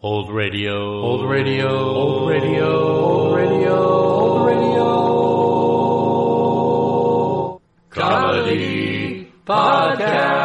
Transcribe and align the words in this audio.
Old 0.00 0.30
radio. 0.30 1.02
Old 1.02 1.28
radio. 1.28 1.68
Old 1.68 2.28
radio. 2.30 2.98
Old 2.98 3.36
radio. 3.36 3.74
Old 3.74 4.46
radio. 4.46 4.80
Comedy 7.90 9.32
podcast. 9.44 10.38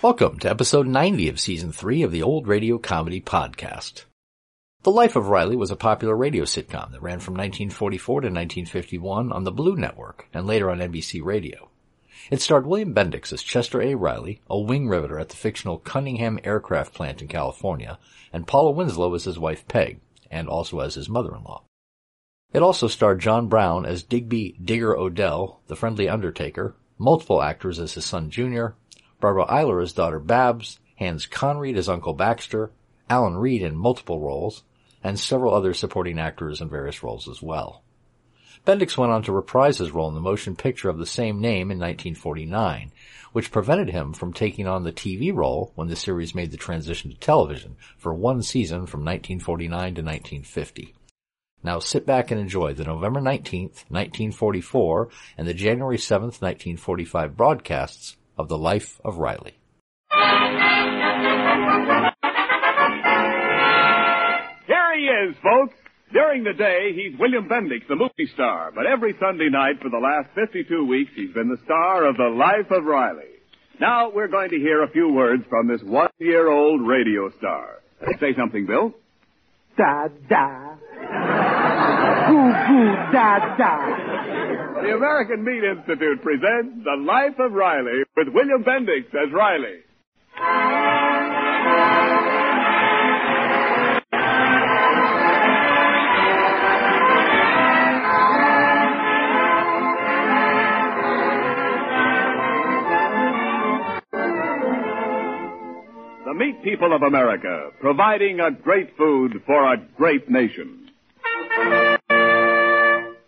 Welcome 0.00 0.38
to 0.38 0.48
episode 0.48 0.86
90 0.86 1.28
of 1.28 1.40
season 1.40 1.72
3 1.72 2.04
of 2.04 2.12
the 2.12 2.22
Old 2.22 2.46
Radio 2.46 2.78
Comedy 2.78 3.20
Podcast. 3.20 4.05
The 4.86 4.92
Life 4.92 5.16
of 5.16 5.26
Riley 5.30 5.56
was 5.56 5.72
a 5.72 5.76
popular 5.76 6.14
radio 6.14 6.44
sitcom 6.44 6.92
that 6.92 7.02
ran 7.02 7.18
from 7.18 7.34
1944 7.34 8.20
to 8.20 8.26
1951 8.26 9.32
on 9.32 9.42
the 9.42 9.50
Blue 9.50 9.74
Network 9.74 10.28
and 10.32 10.46
later 10.46 10.70
on 10.70 10.78
NBC 10.78 11.24
Radio. 11.24 11.70
It 12.30 12.40
starred 12.40 12.68
William 12.68 12.94
Bendix 12.94 13.32
as 13.32 13.42
Chester 13.42 13.82
A. 13.82 13.96
Riley, 13.96 14.42
a 14.48 14.56
wing 14.56 14.86
riveter 14.86 15.18
at 15.18 15.30
the 15.30 15.34
fictional 15.34 15.78
Cunningham 15.78 16.38
Aircraft 16.44 16.94
Plant 16.94 17.20
in 17.20 17.26
California, 17.26 17.98
and 18.32 18.46
Paula 18.46 18.70
Winslow 18.70 19.12
as 19.14 19.24
his 19.24 19.40
wife 19.40 19.66
Peg, 19.66 19.98
and 20.30 20.48
also 20.48 20.78
as 20.78 20.94
his 20.94 21.08
mother-in-law. 21.08 21.64
It 22.52 22.62
also 22.62 22.86
starred 22.86 23.18
John 23.18 23.48
Brown 23.48 23.84
as 23.86 24.04
Digby 24.04 24.54
Digger 24.64 24.96
Odell, 24.96 25.62
the 25.66 25.74
friendly 25.74 26.08
undertaker, 26.08 26.76
multiple 26.96 27.42
actors 27.42 27.80
as 27.80 27.94
his 27.94 28.04
son 28.04 28.30
Junior, 28.30 28.76
Barbara 29.20 29.46
Eiler 29.46 29.82
as 29.82 29.92
daughter 29.92 30.20
Babs, 30.20 30.78
Hans 30.94 31.26
Conried 31.26 31.76
as 31.76 31.88
Uncle 31.88 32.14
Baxter, 32.14 32.70
Alan 33.10 33.36
Reed 33.36 33.62
in 33.62 33.74
multiple 33.74 34.20
roles, 34.20 34.62
and 35.06 35.20
several 35.20 35.54
other 35.54 35.72
supporting 35.72 36.18
actors 36.18 36.60
in 36.60 36.68
various 36.68 37.00
roles 37.00 37.28
as 37.28 37.40
well. 37.40 37.84
Bendix 38.66 38.98
went 38.98 39.12
on 39.12 39.22
to 39.22 39.30
reprise 39.30 39.78
his 39.78 39.92
role 39.92 40.08
in 40.08 40.16
the 40.16 40.20
motion 40.20 40.56
picture 40.56 40.88
of 40.88 40.98
the 40.98 41.06
same 41.06 41.40
name 41.40 41.70
in 41.70 41.78
1949, 41.78 42.90
which 43.30 43.52
prevented 43.52 43.90
him 43.90 44.12
from 44.12 44.32
taking 44.32 44.66
on 44.66 44.82
the 44.82 44.90
TV 44.90 45.32
role 45.32 45.70
when 45.76 45.86
the 45.86 45.94
series 45.94 46.34
made 46.34 46.50
the 46.50 46.56
transition 46.56 47.12
to 47.12 47.16
television 47.18 47.76
for 47.96 48.12
one 48.12 48.42
season 48.42 48.84
from 48.86 49.04
1949 49.04 49.70
to 49.70 50.02
1950. 50.02 50.92
Now 51.62 51.78
sit 51.78 52.04
back 52.04 52.32
and 52.32 52.40
enjoy 52.40 52.74
the 52.74 52.82
November 52.82 53.20
19th, 53.20 53.84
1944 53.88 55.08
and 55.38 55.46
the 55.46 55.54
January 55.54 55.98
7th, 55.98 56.42
1945 56.42 57.36
broadcasts 57.36 58.16
of 58.36 58.48
The 58.48 58.58
Life 58.58 59.00
of 59.04 59.18
Riley. 59.18 59.60
Is, 65.28 65.36
folks. 65.42 65.74
During 66.12 66.44
the 66.44 66.52
day, 66.52 66.92
he's 66.94 67.18
William 67.18 67.48
Bendix, 67.48 67.88
the 67.88 67.96
movie 67.96 68.30
star. 68.32 68.70
But 68.74 68.86
every 68.86 69.14
Sunday 69.18 69.48
night 69.50 69.82
for 69.82 69.90
the 69.90 69.98
last 69.98 70.28
52 70.34 70.86
weeks, 70.86 71.10
he's 71.16 71.34
been 71.34 71.48
the 71.48 71.58
star 71.64 72.06
of 72.06 72.16
The 72.16 72.28
Life 72.30 72.70
of 72.70 72.84
Riley. 72.84 73.34
Now, 73.80 74.10
we're 74.10 74.28
going 74.28 74.50
to 74.50 74.56
hear 74.56 74.82
a 74.84 74.90
few 74.90 75.12
words 75.12 75.42
from 75.50 75.66
this 75.66 75.82
one-year-old 75.82 76.86
radio 76.86 77.30
star. 77.38 77.82
Say 78.20 78.34
something, 78.38 78.66
Bill. 78.66 78.94
Da 79.76 80.08
da. 80.28 80.76
Goo 82.28 82.52
goo 82.68 82.94
da 83.12 83.56
da. 83.56 84.82
The 84.82 84.94
American 84.94 85.44
Meat 85.44 85.64
Institute 85.64 86.22
presents 86.22 86.84
The 86.84 86.96
Life 87.04 87.38
of 87.38 87.52
Riley 87.52 88.04
with 88.16 88.28
William 88.32 88.64
Bendix 88.64 89.08
as 89.08 89.32
Riley. 89.32 89.82
The 106.26 106.34
meat 106.34 106.62
people 106.64 106.92
of 106.92 107.02
America, 107.02 107.70
providing 107.80 108.40
a 108.40 108.50
great 108.50 108.96
food 108.96 109.44
for 109.46 109.72
a 109.72 109.76
great 109.96 110.28
nation. 110.28 110.90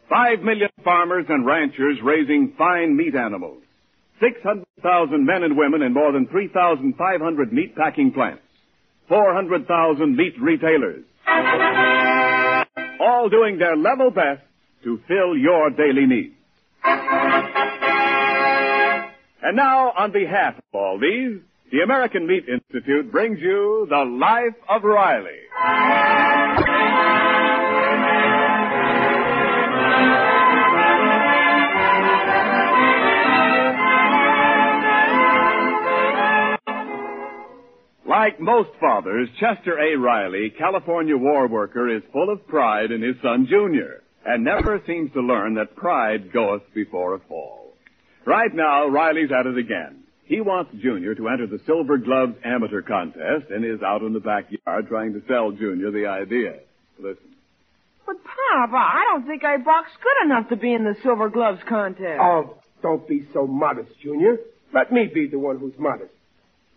Five 0.08 0.40
million 0.42 0.70
farmers 0.82 1.26
and 1.28 1.46
ranchers 1.46 1.98
raising 2.02 2.54
fine 2.58 2.96
meat 2.96 3.14
animals. 3.14 3.62
600,000 4.20 5.24
men 5.24 5.44
and 5.44 5.56
women 5.56 5.82
in 5.82 5.94
more 5.94 6.10
than 6.10 6.26
3,500 6.26 7.52
meat 7.52 7.76
packing 7.76 8.10
plants. 8.12 8.42
400,000 9.08 10.16
meat 10.16 10.34
retailers. 10.40 11.04
All 13.00 13.28
doing 13.28 13.58
their 13.58 13.76
level 13.76 14.10
best 14.10 14.42
to 14.82 15.00
fill 15.06 15.36
your 15.36 15.70
daily 15.70 16.06
needs. 16.06 16.34
And 19.40 19.54
now, 19.54 19.92
on 19.96 20.10
behalf 20.10 20.58
of 20.58 20.64
all 20.72 20.98
these, 20.98 21.42
the 21.70 21.80
American 21.80 22.26
Meat 22.26 22.44
Institute 22.48 23.12
brings 23.12 23.38
you 23.40 23.86
The 23.90 24.04
Life 24.04 24.56
of 24.68 24.84
Riley. 24.84 25.28
Like 38.08 38.40
most 38.40 38.70
fathers, 38.80 39.28
Chester 39.38 39.78
A. 39.78 39.96
Riley, 39.96 40.52
California 40.58 41.16
war 41.16 41.46
worker, 41.46 41.94
is 41.94 42.02
full 42.12 42.30
of 42.30 42.46
pride 42.48 42.90
in 42.90 43.02
his 43.02 43.16
son 43.22 43.46
Junior, 43.48 44.02
and 44.24 44.42
never 44.42 44.82
seems 44.86 45.12
to 45.12 45.20
learn 45.20 45.54
that 45.54 45.76
pride 45.76 46.32
goeth 46.32 46.62
before 46.74 47.14
a 47.14 47.18
fall. 47.28 47.74
Right 48.24 48.54
now, 48.54 48.88
Riley's 48.88 49.30
at 49.30 49.46
it 49.46 49.58
again. 49.58 50.04
He 50.28 50.42
wants 50.42 50.70
Junior 50.78 51.14
to 51.14 51.28
enter 51.28 51.46
the 51.46 51.58
Silver 51.64 51.96
Gloves 51.96 52.34
Amateur 52.44 52.82
Contest 52.82 53.50
and 53.50 53.64
is 53.64 53.80
out 53.82 54.02
in 54.02 54.12
the 54.12 54.20
backyard 54.20 54.86
trying 54.86 55.14
to 55.14 55.22
sell 55.26 55.52
Junior 55.52 55.90
the 55.90 56.06
idea. 56.06 56.58
Listen. 56.98 57.34
But, 58.06 58.16
Pop, 58.22 58.70
I 58.74 59.04
don't 59.10 59.26
think 59.26 59.42
I 59.42 59.56
box 59.56 59.88
good 60.02 60.26
enough 60.26 60.50
to 60.50 60.56
be 60.56 60.74
in 60.74 60.84
the 60.84 60.94
Silver 61.02 61.30
Gloves 61.30 61.60
contest. 61.66 62.20
Oh, 62.20 62.58
don't 62.82 63.08
be 63.08 63.26
so 63.32 63.46
modest, 63.46 63.90
Junior. 64.02 64.36
Let 64.74 64.92
me 64.92 65.06
be 65.12 65.28
the 65.28 65.38
one 65.38 65.58
who's 65.58 65.78
modest. 65.78 66.12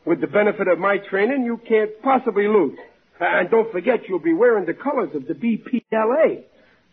With 0.06 0.22
the 0.22 0.28
benefit 0.28 0.70
of 0.70 0.80
my 0.80 0.98
training, 0.98 1.44
you 1.44 1.60
can't 1.68 1.92
possibly 2.02 2.48
lose. 2.48 2.80
And 3.20 3.50
don't 3.52 3.70
forget, 3.74 4.08
you'll 4.08 4.20
be 4.20 4.34
wearing 4.34 4.66
the 4.66 4.74
colors 4.74 5.14
of 5.14 5.28
the 5.28 5.34
BPLA. 5.34 6.44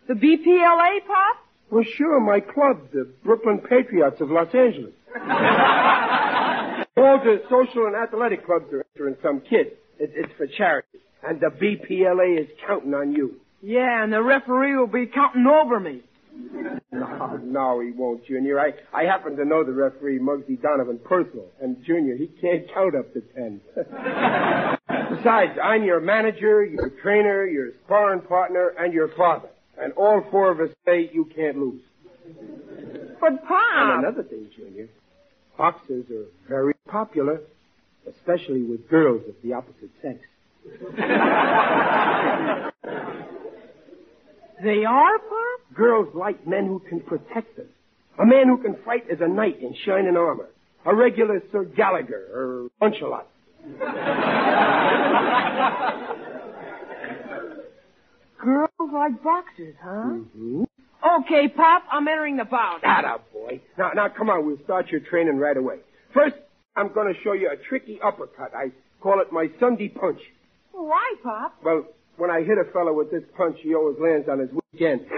The 0.09 0.13
BPLA, 0.13 1.07
Pop? 1.07 1.37
Well, 1.71 1.85
sure, 1.95 2.19
my 2.19 2.41
club, 2.41 2.91
the 2.91 3.09
Brooklyn 3.23 3.59
Patriots 3.59 4.19
of 4.19 4.29
Los 4.29 4.53
Angeles. 4.53 4.93
All 6.97 7.19
the 7.19 7.41
social 7.49 7.87
and 7.87 7.95
athletic 7.95 8.45
clubs 8.45 8.71
are 8.73 8.85
entering 8.95 9.15
some 9.23 9.41
kid. 9.41 9.77
It, 9.99 10.11
it's 10.15 10.33
for 10.37 10.47
charity. 10.47 10.99
And 11.23 11.39
the 11.39 11.47
BPLA 11.47 12.39
is 12.39 12.47
counting 12.65 12.93
on 12.93 13.13
you. 13.13 13.39
Yeah, 13.61 14.03
and 14.03 14.11
the 14.13 14.21
referee 14.21 14.75
will 14.77 14.87
be 14.87 15.05
counting 15.07 15.45
over 15.45 15.79
me. 15.79 16.01
No, 16.91 17.39
no, 17.43 17.79
he 17.79 17.91
won't, 17.91 18.25
Junior. 18.25 18.59
I, 18.59 18.71
I 18.93 19.03
happen 19.03 19.35
to 19.37 19.45
know 19.45 19.63
the 19.63 19.71
referee, 19.71 20.19
Muggsy 20.19 20.59
Donovan, 20.59 20.99
personal. 21.03 21.45
And, 21.61 21.77
Junior, 21.85 22.15
he 22.15 22.27
can't 22.27 22.65
count 22.73 22.95
up 22.95 23.13
to 23.13 23.21
ten. 23.21 23.61
Besides, 23.75 25.59
I'm 25.63 25.83
your 25.83 25.99
manager, 26.01 26.65
your 26.65 26.89
trainer, 27.01 27.45
your 27.45 27.71
sparring 27.85 28.21
partner, 28.21 28.73
and 28.79 28.91
your 28.91 29.09
father. 29.15 29.49
And 29.79 29.93
all 29.93 30.25
four 30.31 30.51
of 30.51 30.59
us 30.59 30.75
say 30.85 31.09
you 31.13 31.29
can't 31.35 31.57
lose. 31.57 31.81
But, 33.21 33.45
Pop... 33.47 33.61
And 33.75 34.05
another 34.05 34.23
thing, 34.23 34.49
Junior. 34.57 34.89
Boxers 35.57 36.05
are 36.09 36.25
very 36.47 36.73
popular, 36.89 37.41
especially 38.07 38.63
with 38.63 38.89
girls 38.89 39.21
of 39.27 39.35
the 39.43 39.53
opposite 39.53 39.91
sex. 40.01 40.19
They 44.61 44.83
are, 44.83 45.19
Pop? 45.19 45.59
Girls 45.73 46.09
like 46.13 46.45
men 46.45 46.65
who 46.65 46.79
can 46.79 46.99
protect 46.99 47.55
them. 47.55 47.67
A 48.19 48.25
man 48.25 48.47
who 48.47 48.57
can 48.57 48.75
fight 48.83 49.09
as 49.09 49.21
a 49.21 49.27
knight 49.27 49.61
in 49.61 49.73
shining 49.85 50.17
armor. 50.17 50.49
A 50.85 50.93
regular 50.93 51.41
Sir 51.51 51.63
Gallagher 51.63 52.27
or 52.33 52.69
Punchalot. 52.81 53.23
Girls 58.43 58.69
like 58.93 59.23
boxers, 59.23 59.75
huh? 59.81 59.89
Mm-hmm. 59.89 60.63
Okay, 61.21 61.47
Pop, 61.55 61.83
I'm 61.91 62.07
entering 62.07 62.37
the 62.37 62.45
bout. 62.45 62.79
Atta 62.83 63.19
boy. 63.31 63.61
Now, 63.77 63.91
now, 63.95 64.09
come 64.09 64.29
on. 64.29 64.45
We'll 64.45 64.59
start 64.65 64.89
your 64.89 64.99
training 65.01 65.37
right 65.37 65.55
away. 65.55 65.77
First, 66.13 66.35
I'm 66.79 66.93
going 66.93 67.13
to 67.13 67.19
show 67.23 67.33
you 67.33 67.49
a 67.51 67.57
tricky 67.67 67.99
uppercut. 68.01 68.53
I 68.55 68.71
call 69.01 69.19
it 69.19 69.33
my 69.33 69.47
Sunday 69.59 69.89
punch. 69.89 70.21
Why, 70.71 71.15
Pop? 71.21 71.55
Well, 71.61 71.83
when 72.15 72.31
I 72.31 72.39
hit 72.41 72.57
a 72.57 72.63
fellow 72.71 72.93
with 72.93 73.11
this 73.11 73.23
punch, 73.35 73.57
he 73.61 73.75
always 73.75 73.97
lands 73.99 74.29
on 74.29 74.39
his 74.39 74.49
weekend. 74.71 75.01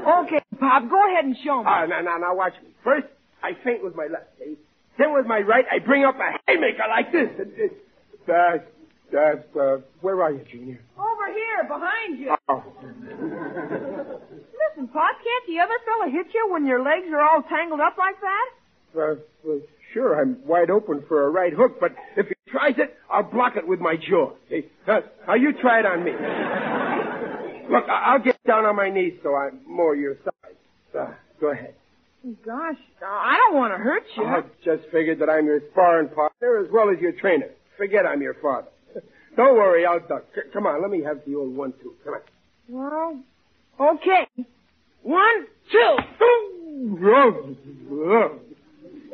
Okay, 0.00 0.40
Pop, 0.58 0.88
go 0.88 0.96
ahead 1.12 1.26
and 1.26 1.36
show 1.44 1.58
me. 1.58 1.64
Ah, 1.68 1.84
now, 1.86 2.00
now, 2.00 2.16
now, 2.16 2.34
watch 2.34 2.54
me. 2.64 2.70
First, 2.82 3.06
I 3.42 3.50
feint 3.62 3.84
with 3.84 3.94
my 3.94 4.06
left, 4.10 4.30
see? 4.38 4.56
Then 4.98 5.12
with 5.12 5.26
my 5.26 5.40
right, 5.40 5.66
I 5.70 5.78
bring 5.78 6.04
up 6.04 6.14
a 6.16 6.38
haymaker 6.50 6.84
like 6.88 7.12
this. 7.12 7.28
That's, 8.26 8.64
that's, 9.12 9.56
uh, 9.56 9.76
where 10.00 10.22
are 10.22 10.32
you, 10.32 10.42
Junior? 10.50 10.80
Over 10.98 11.30
here, 11.32 11.64
behind 11.68 12.18
you. 12.18 12.34
Oh. 12.48 12.64
Listen, 14.68 14.88
Pop, 14.88 15.16
can't 15.22 15.46
the 15.48 15.58
other 15.60 15.74
fella 15.84 16.10
hit 16.10 16.26
you 16.34 16.48
when 16.52 16.66
your 16.66 16.82
legs 16.82 17.06
are 17.12 17.20
all 17.22 17.42
tangled 17.42 17.80
up 17.80 17.96
like 17.98 18.16
that? 18.20 18.48
Uh, 19.00 19.14
well, 19.44 19.60
sure, 19.94 20.20
I'm 20.20 20.44
wide 20.46 20.70
open 20.70 21.04
for 21.08 21.26
a 21.26 21.30
right 21.30 21.52
hook, 21.52 21.78
but 21.80 21.92
if 22.16 22.26
he 22.26 22.34
tries 22.50 22.74
it, 22.78 22.96
I'll 23.10 23.22
block 23.22 23.56
it 23.56 23.66
with 23.66 23.80
my 23.80 23.96
jaw. 23.96 24.32
See? 24.48 24.66
Uh, 24.86 25.00
now, 25.26 25.34
you 25.34 25.52
try 25.60 25.80
it 25.80 25.86
on 25.86 26.04
me. 26.04 26.10
Look, 27.70 27.88
I- 27.88 28.12
I'll 28.12 28.18
get 28.22 28.36
down 28.46 28.64
on 28.66 28.76
my 28.76 28.90
knees 28.90 29.14
so 29.22 29.34
I'm 29.36 29.60
more 29.66 29.94
your 29.94 30.16
size. 30.24 30.54
Uh, 30.98 31.14
go 31.40 31.50
ahead. 31.52 31.74
Gosh, 32.44 32.76
I 33.06 33.36
don't 33.36 33.56
want 33.56 33.72
to 33.72 33.78
hurt 33.78 34.02
you. 34.16 34.24
I 34.24 34.42
just 34.64 34.82
figured 34.92 35.20
that 35.20 35.30
I'm 35.30 35.46
your 35.46 35.60
sparring 35.70 36.08
partner 36.08 36.58
as 36.58 36.70
well 36.70 36.90
as 36.90 36.98
your 37.00 37.12
trainer. 37.12 37.48
Forget 37.78 38.04
I'm 38.04 38.20
your 38.20 38.34
father. 38.34 38.68
Don't 39.36 39.54
worry, 39.56 39.86
I'll 39.86 40.00
duck. 40.06 40.24
C- 40.34 40.42
come 40.52 40.66
on, 40.66 40.82
let 40.82 40.90
me 40.90 41.02
have 41.02 41.20
the 41.26 41.34
old 41.36 41.56
one-two. 41.56 41.94
Come 42.04 42.14
on. 42.14 42.20
Well, 42.68 43.20
okay. 43.80 44.26
One, 45.02 45.46
two. 45.72 45.96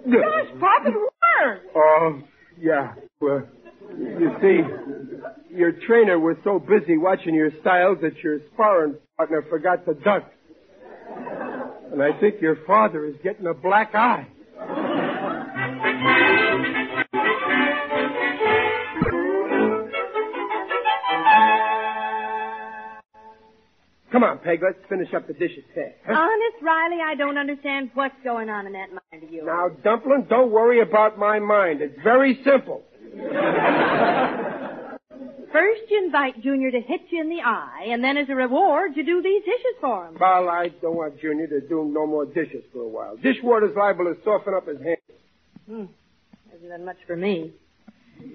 Gosh, 0.05 0.61
Pop, 0.61 0.87
it 0.87 0.95
worked. 0.95 1.67
Oh, 1.75 2.23
yeah. 2.61 2.95
Well, 3.21 3.43
you 3.97 4.31
see, 4.41 4.61
your 5.55 5.73
trainer 5.87 6.19
was 6.19 6.37
so 6.45 6.59
busy 6.59 6.97
watching 6.97 7.35
your 7.35 7.51
styles 7.61 7.99
that 8.03 8.17
your 8.23 8.41
sparring 8.53 8.97
partner 9.17 9.43
forgot 9.49 9.85
to 9.87 9.95
duck. 9.95 10.31
And 11.93 12.03
I 12.03 12.19
think 12.21 12.41
your 12.41 12.57
father 12.67 13.07
is 13.07 13.15
getting 13.23 13.47
a 13.47 13.55
black 13.55 13.95
eye. 13.95 14.27
Come 24.17 24.25
on, 24.25 24.39
Peg, 24.39 24.61
let's 24.63 24.79
finish 24.89 25.13
up 25.13 25.27
the 25.27 25.35
dishes 25.35 25.63
fast. 25.75 25.93
huh? 26.07 26.15
Honest, 26.15 26.63
Riley, 26.63 27.03
I 27.05 27.15
don't 27.17 27.37
understand 27.37 27.91
what's 27.93 28.15
going 28.25 28.49
on 28.49 28.67
in 28.67 28.73
that 28.73 28.89
mind 28.89 29.25
of 29.25 29.31
yours. 29.31 29.45
Now, 29.45 29.69
Dumplin', 29.85 30.25
don't 30.27 30.51
worry 30.51 30.81
about 30.81 31.19
my 31.19 31.39
mind. 31.39 31.83
It's 31.83 32.03
very 32.03 32.41
simple. 32.43 32.83
First 35.53 35.83
you 35.91 36.03
invite 36.03 36.43
Junior 36.43 36.71
to 36.71 36.81
hit 36.81 37.03
you 37.11 37.21
in 37.21 37.29
the 37.29 37.43
eye, 37.45 37.89
and 37.89 38.03
then 38.03 38.17
as 38.17 38.31
a 38.31 38.35
reward 38.35 38.93
you 38.97 39.05
do 39.05 39.21
these 39.21 39.43
dishes 39.43 39.77
for 39.83 40.07
him. 40.07 40.17
Well, 40.19 40.49
I 40.49 40.69
don't 40.81 40.97
want 40.97 41.21
Junior 41.21 41.49
to 41.49 41.61
do 41.69 41.85
no 41.93 42.07
more 42.07 42.25
dishes 42.25 42.65
for 42.73 42.85
a 42.85 42.89
while. 42.89 43.19
Dishwater's 43.19 43.77
liable 43.77 44.07
to 44.07 44.17
soften 44.25 44.55
up 44.55 44.67
his 44.67 44.79
hands. 44.81 44.99
Hmm. 45.69 45.85
Hasn't 46.51 46.71
done 46.71 46.87
much 46.87 46.97
for 47.07 47.17
me. 47.17 47.53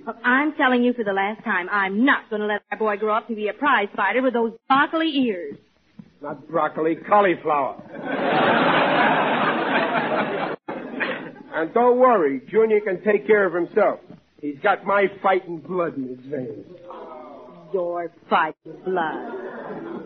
Look, 0.06 0.18
I'm 0.24 0.54
telling 0.54 0.84
you 0.84 0.94
for 0.94 1.04
the 1.04 1.12
last 1.12 1.44
time, 1.44 1.68
I'm 1.72 2.06
not 2.06 2.30
going 2.30 2.42
to 2.42 2.46
let 2.46 2.62
our 2.72 2.78
boy 2.78 2.98
grow 2.98 3.16
up 3.18 3.28
to 3.30 3.36
be 3.36 3.48
a 3.48 3.54
prize 3.54 3.88
fighter 3.96 4.22
with 4.22 4.34
those 4.34 4.54
broccoli 4.68 5.10
ears. 5.26 5.58
Not 6.22 6.48
broccoli, 6.48 6.96
cauliflower. 7.08 7.82
and 11.52 11.74
don't 11.74 11.98
worry, 11.98 12.42
Junior 12.50 12.80
can 12.82 13.04
take 13.04 13.26
care 13.26 13.46
of 13.46 13.54
himself. 13.54 14.00
He's 14.40 14.60
got 14.62 14.86
my 14.86 15.08
fighting 15.24 15.58
blood 15.60 15.98
in 15.98 16.10
his 16.10 16.20
veins. 16.20 16.68
Your 17.74 18.12
fighting 18.30 18.82
blood. 18.86 19.34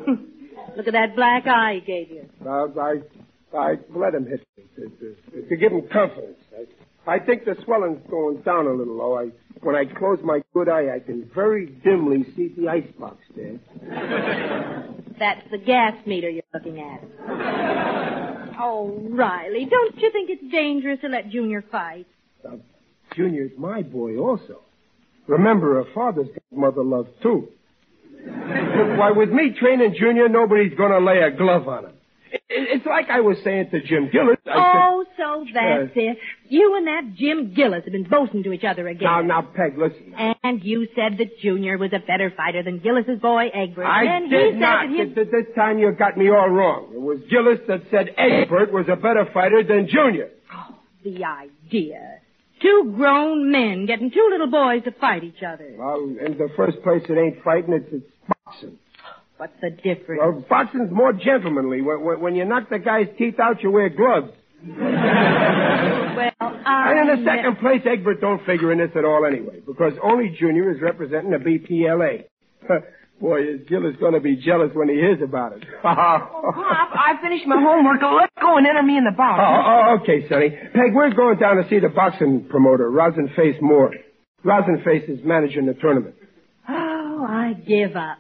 Look 0.78 0.88
at 0.88 0.94
that 0.94 1.16
black 1.16 1.48
eye 1.48 1.82
he 1.82 1.86
gave 1.86 2.10
you. 2.10 2.30
Well, 2.40 2.74
I, 2.80 3.58
I 3.58 3.76
let 3.94 4.14
him 4.14 4.26
hit 4.26 4.46
me 4.58 4.64
to, 4.76 4.90
to, 4.90 5.50
to 5.50 5.56
give 5.56 5.72
him 5.74 5.88
confidence. 5.92 6.38
I, 6.54 6.66
I 7.08 7.20
think 7.20 7.46
the 7.46 7.56
swelling's 7.64 8.02
going 8.10 8.42
down 8.42 8.66
a 8.66 8.74
little, 8.74 8.98
though. 8.98 9.20
I, 9.20 9.30
when 9.62 9.76
I 9.76 9.86
close 9.86 10.20
my 10.24 10.42
good 10.54 10.70
eye, 10.70 10.96
I 10.96 11.00
can 11.00 11.30
very 11.34 11.68
dimly 11.84 12.26
see 12.36 12.54
the 12.58 12.68
icebox 12.68 13.18
there. 13.36 13.60
That's 15.20 15.42
the 15.52 15.58
gas 15.58 15.94
meter 16.06 16.30
you're 16.30 16.44
looking 16.54 16.80
at. 16.80 17.02
Oh, 18.60 19.08
Riley, 19.10 19.66
don't 19.70 19.98
you 19.98 20.12
think 20.12 20.30
it's 20.30 20.52
dangerous 20.52 21.00
to 21.02 21.08
let 21.08 21.30
Junior 21.30 21.64
fight? 21.72 22.08
Now, 22.44 22.60
Junior's 23.16 23.52
my 23.58 23.82
boy 23.82 24.18
also. 24.18 24.62
Remember, 25.28 25.80
a 25.80 25.86
father's 25.94 26.28
got 26.28 26.58
mother 26.58 26.84
love, 26.84 27.08
too. 27.22 27.50
Why, 28.26 29.12
with 29.12 29.30
me 29.30 29.56
training 29.60 29.96
Junior, 30.00 30.28
nobody's 30.28 30.74
gonna 30.78 31.00
lay 31.00 31.20
a 31.20 31.32
glove 31.32 31.68
on 31.68 31.86
him. 31.86 31.94
It, 32.32 32.42
it- 32.50 32.68
it's 32.78 32.86
like 32.86 33.10
I 33.10 33.22
was 33.22 33.38
saying 33.44 33.70
to 33.72 33.82
Jim 33.82 34.10
Gillis. 34.12 34.38
I 34.46 34.52
Oh, 34.88 35.06
so 35.18 35.46
that's 35.54 35.92
it. 35.96 36.18
You 36.50 36.76
and 36.78 36.88
that 36.88 37.16
Jim 37.16 37.54
Gillis 37.54 37.84
have 37.86 37.92
been 37.92 38.04
boasting 38.10 38.44
to 38.44 38.52
each 38.54 38.64
other 38.64 38.88
again. 38.88 39.04
now, 39.08 39.22
now, 39.22 39.42
Peg, 39.42 39.78
listen. 39.78 40.14
And 40.44 40.64
you 40.64 40.88
said 40.96 41.18
that 41.18 41.40
Junior 41.40 41.78
was 41.78 41.92
a 41.94 42.00
better 42.00 42.32
fighter 42.36 42.64
than 42.64 42.80
Gillis's 42.80 43.20
boy, 43.20 43.48
Egbert. 43.54 43.86
I 43.86 44.04
and 44.06 44.26
he 44.26 44.30
did 44.32 44.54
said 44.54 44.60
not. 44.60 44.88
that 44.88 44.90
his... 44.90 45.16
Th- 45.16 45.16
th- 45.16 45.46
This 45.46 45.56
time 45.56 45.80
you 45.80 45.92
got 45.92 46.18
me 46.18 46.30
all 46.30 46.50
wrong. 46.50 46.92
It 46.94 47.02
was 47.02 47.20
Gillis 47.30 47.60
that 47.68 47.82
said 47.92 48.10
Egbert 48.18 48.72
was 48.72 48.86
a 48.90 48.96
better 48.96 49.28
fighter 49.34 49.64
than 49.64 49.88
Junior. 49.88 50.30
Oh, 50.54 50.76
The 51.04 51.24
idea. 51.24 52.20
Two 52.62 52.94
grown 52.96 53.52
men 53.52 53.86
getting 53.86 54.10
two 54.12 54.28
little 54.32 54.48
boys 54.50 54.84
to 54.86 54.92
fight 54.94 55.24
each 55.24 55.44
other. 55.46 55.74
Well, 55.78 56.04
in 56.26 56.38
the 56.38 56.50
first 56.56 56.82
place, 56.84 57.04
it 57.10 57.18
ain't 57.18 57.44
fighting, 57.44 57.74
it's, 57.74 57.88
it's 57.92 58.06
boxing. 58.46 58.78
What's 59.38 59.54
the 59.62 59.70
difference? 59.70 60.22
Well, 60.24 60.46
boxing's 60.50 60.92
more 60.92 61.12
gentlemanly. 61.12 61.82
When, 61.82 62.22
when, 62.22 62.36
you 62.36 62.46
knock 62.46 62.70
the 62.70 62.80
guy's 62.80 63.08
teeth 63.18 63.40
out, 63.40 63.62
you 63.62 63.72
wear 63.72 63.90
gloves. 63.90 64.32
well, 64.66 64.78
I... 66.40 66.92
And 66.92 67.10
in 67.10 67.24
the 67.24 67.30
second 67.30 67.60
place, 67.60 67.82
Egbert 67.86 68.22
don't 68.22 68.46
figure 68.46 68.72
in 68.72 68.78
this 68.78 68.92
at 68.96 69.04
all 69.04 69.26
anyway, 69.26 69.60
because 69.66 69.94
only 70.02 70.36
Junior 70.40 70.72
is 70.72 70.82
representing 70.82 71.32
the 71.32 71.38
BPLA. 71.38 72.24
Boy, 73.20 73.44
is 73.44 73.62
going 73.68 74.14
to 74.14 74.20
be 74.20 74.36
jealous 74.36 74.72
when 74.74 74.90
he 74.90 74.96
hears 74.96 75.22
about 75.22 75.54
it. 75.54 75.64
Oh, 75.86 76.52
Pop, 76.54 76.90
I 76.94 77.22
finished 77.22 77.46
my 77.48 77.56
homework. 77.56 78.02
Oh, 78.04 78.18
let's 78.20 78.34
go 78.42 78.58
and 78.58 78.68
enter 78.68 78.84
me 78.84 78.98
in 78.98 79.04
the 79.04 79.16
box. 79.16 79.40
Oh, 79.42 79.46
oh, 79.46 79.82
oh, 79.88 80.04
okay, 80.04 80.28
Sonny. 80.28 80.50
Peg, 80.50 80.94
we're 80.94 81.14
going 81.14 81.38
down 81.38 81.58
to 81.58 81.70
see 81.70 81.80
the 81.80 81.90
boxing 81.90 82.48
promoter, 82.50 82.90
Rosin 82.90 83.30
Face 83.36 83.56
Moore. 83.62 83.94
Rosin 84.44 84.84
Face 84.84 85.08
is 85.08 85.20
managing 85.24 85.66
the 85.66 85.74
tournament. 85.74 86.16
Oh, 86.68 87.26
I 87.28 87.54
give 87.54 87.96
up. 87.96 88.18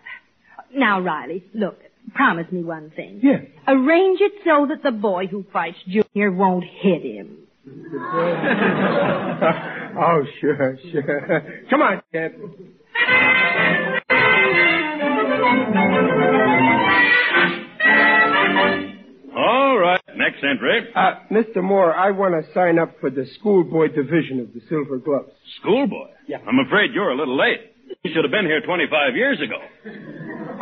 Now, 0.75 0.99
Riley, 1.01 1.43
look, 1.53 1.79
promise 2.13 2.51
me 2.51 2.63
one 2.63 2.91
thing. 2.95 3.19
Yeah. 3.23 3.41
Arrange 3.67 4.19
it 4.21 4.33
so 4.43 4.67
that 4.69 4.83
the 4.83 4.91
boy 4.91 5.27
who 5.27 5.45
fights 5.51 5.77
Junior 5.87 6.31
won't 6.31 6.65
hit 6.65 7.01
him. 7.01 7.37
oh, 9.97 10.23
sure, 10.39 10.77
sure. 10.91 11.65
Come 11.69 11.81
on, 11.81 12.01
champ. 12.13 12.35
All 19.37 19.77
right, 19.77 19.99
next 20.15 20.43
entry. 20.43 20.87
Uh, 20.95 21.15
Mr. 21.31 21.61
Moore, 21.63 21.93
I 21.93 22.11
want 22.11 22.33
to 22.35 22.53
sign 22.53 22.79
up 22.79 22.99
for 23.01 23.09
the 23.09 23.25
schoolboy 23.39 23.87
division 23.89 24.39
of 24.39 24.53
the 24.53 24.61
Silver 24.69 24.97
Gloves. 24.97 25.31
Schoolboy. 25.59 26.07
Yeah. 26.27 26.37
I'm 26.47 26.59
afraid 26.65 26.91
you're 26.93 27.09
a 27.09 27.17
little 27.17 27.37
late. 27.37 27.74
You 28.03 28.11
should 28.13 28.23
have 28.23 28.31
been 28.31 28.45
here 28.45 28.61
25 28.61 29.15
years 29.15 29.39
ago. 29.41 29.57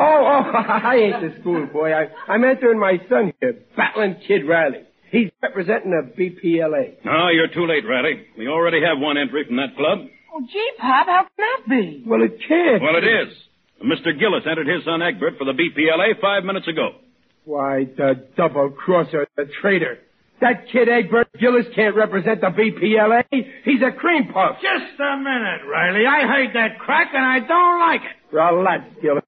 oh, 0.00 0.50
I 0.54 0.96
ain't 0.96 1.20
the 1.20 1.40
schoolboy. 1.40 1.92
I, 1.92 2.08
I'm 2.28 2.44
entering 2.44 2.78
my 2.78 2.98
son 3.08 3.32
here, 3.40 3.60
Battling 3.76 4.16
Kid 4.26 4.48
Riley. 4.48 4.84
He's 5.10 5.30
representing 5.42 5.90
the 5.92 6.10
BPLA. 6.10 7.04
No, 7.04 7.28
you're 7.28 7.48
too 7.48 7.66
late, 7.66 7.84
Riley. 7.88 8.26
We 8.36 8.48
already 8.48 8.80
have 8.82 8.98
one 8.98 9.16
entry 9.16 9.44
from 9.46 9.56
that 9.56 9.76
club. 9.76 10.08
Oh, 10.34 10.40
gee, 10.40 10.70
Pop, 10.78 11.06
how 11.06 11.22
can 11.22 11.30
that 11.38 11.68
be? 11.68 12.02
Well, 12.04 12.22
it 12.22 12.38
can't. 12.48 12.82
Well, 12.82 12.96
it 12.96 13.04
is. 13.06 13.32
Mr. 13.80 14.18
Gillis 14.18 14.42
entered 14.50 14.66
his 14.66 14.84
son 14.84 15.02
Egbert 15.02 15.38
for 15.38 15.44
the 15.44 15.52
BPLA 15.52 16.20
five 16.20 16.42
minutes 16.44 16.66
ago. 16.66 16.96
Why, 17.44 17.84
the 17.84 18.26
double 18.36 18.70
crosser, 18.70 19.28
the 19.36 19.44
traitor. 19.60 19.98
That 20.40 20.66
kid 20.70 20.88
Egbert 20.88 21.28
Gillis 21.38 21.66
can't 21.74 21.94
represent 21.94 22.40
the 22.40 22.48
BPLA. 22.48 23.22
He's 23.64 23.80
a 23.82 23.92
cream 23.92 24.28
puff. 24.32 24.56
Just 24.60 25.00
a 25.00 25.16
minute, 25.16 25.62
Riley. 25.70 26.06
I 26.06 26.26
heard 26.26 26.50
that 26.54 26.78
crack 26.78 27.08
and 27.14 27.24
I 27.24 27.40
don't 27.46 27.80
like 27.80 28.00
it. 28.02 28.34
Relax, 28.34 28.84
Gillis. 29.00 29.24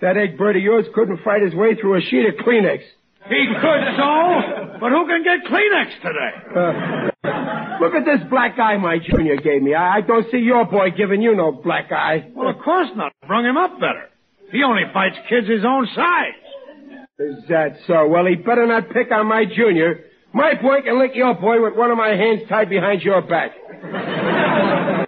That 0.00 0.16
Egbert 0.16 0.56
of 0.56 0.62
yours 0.62 0.86
couldn't 0.94 1.22
fight 1.24 1.42
his 1.42 1.54
way 1.54 1.74
through 1.74 1.96
a 1.98 2.00
sheet 2.00 2.26
of 2.28 2.34
Kleenex. 2.46 2.80
He 3.28 3.46
could 3.60 3.82
so, 3.96 4.78
but 4.80 4.90
who 4.90 5.06
can 5.06 5.24
get 5.24 5.50
Kleenex 5.50 6.00
today? 6.00 6.32
Uh, 6.54 7.80
look 7.80 7.94
at 7.94 8.04
this 8.04 8.20
black 8.30 8.58
eye 8.58 8.76
my 8.76 8.98
junior 8.98 9.36
gave 9.36 9.60
me. 9.60 9.74
I, 9.74 9.96
I 9.96 10.00
don't 10.02 10.30
see 10.30 10.38
your 10.38 10.64
boy 10.64 10.90
giving 10.96 11.20
you 11.20 11.34
no 11.34 11.52
black 11.52 11.90
eye. 11.90 12.30
Well, 12.34 12.48
of 12.48 12.58
course 12.62 12.88
not. 12.96 13.12
I 13.22 13.26
Brung 13.26 13.44
him 13.44 13.56
up 13.56 13.74
better. 13.80 14.08
He 14.52 14.62
only 14.62 14.84
fights 14.94 15.16
kids 15.28 15.48
his 15.48 15.64
own 15.66 15.88
size. 15.94 17.08
Is 17.18 17.48
that 17.48 17.76
so? 17.86 18.06
Well, 18.06 18.24
he 18.24 18.36
better 18.36 18.66
not 18.66 18.90
pick 18.90 19.10
on 19.10 19.26
my 19.26 19.44
junior, 19.44 20.04
My 20.32 20.54
boy 20.60 20.82
can 20.82 20.98
lick 20.98 21.12
your 21.14 21.34
boy 21.34 21.62
with 21.62 21.74
one 21.76 21.90
of 21.90 21.96
my 21.96 22.10
hands 22.10 22.42
tied 22.48 22.68
behind 22.68 23.02
your 23.02 23.22
back. 23.22 23.52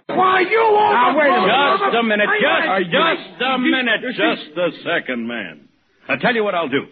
Why, 0.07 0.41
you 0.41 0.59
over... 0.59 0.93
Now, 0.93 1.17
wait 1.17 1.29
a 1.29 1.41
minute. 1.41 1.79
Just 1.79 1.95
a 1.95 2.03
minute. 2.03 2.29
Just, 2.41 3.29
just 3.29 3.41
a 3.41 3.57
minute. 3.57 4.01
Just 4.17 4.57
a 4.57 4.69
second, 4.83 5.27
man. 5.27 5.69
I'll 6.09 6.19
tell 6.19 6.33
you 6.33 6.43
what 6.43 6.55
I'll 6.55 6.69
do. 6.69 6.85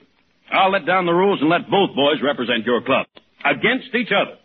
I'll 0.51 0.71
let 0.71 0.85
down 0.85 1.05
the 1.05 1.13
rules 1.13 1.41
and 1.41 1.49
let 1.49 1.69
both 1.69 1.95
boys 1.95 2.21
represent 2.23 2.65
your 2.65 2.81
club 2.81 3.07
against 3.45 3.93
each 3.93 4.11
other. 4.15 4.37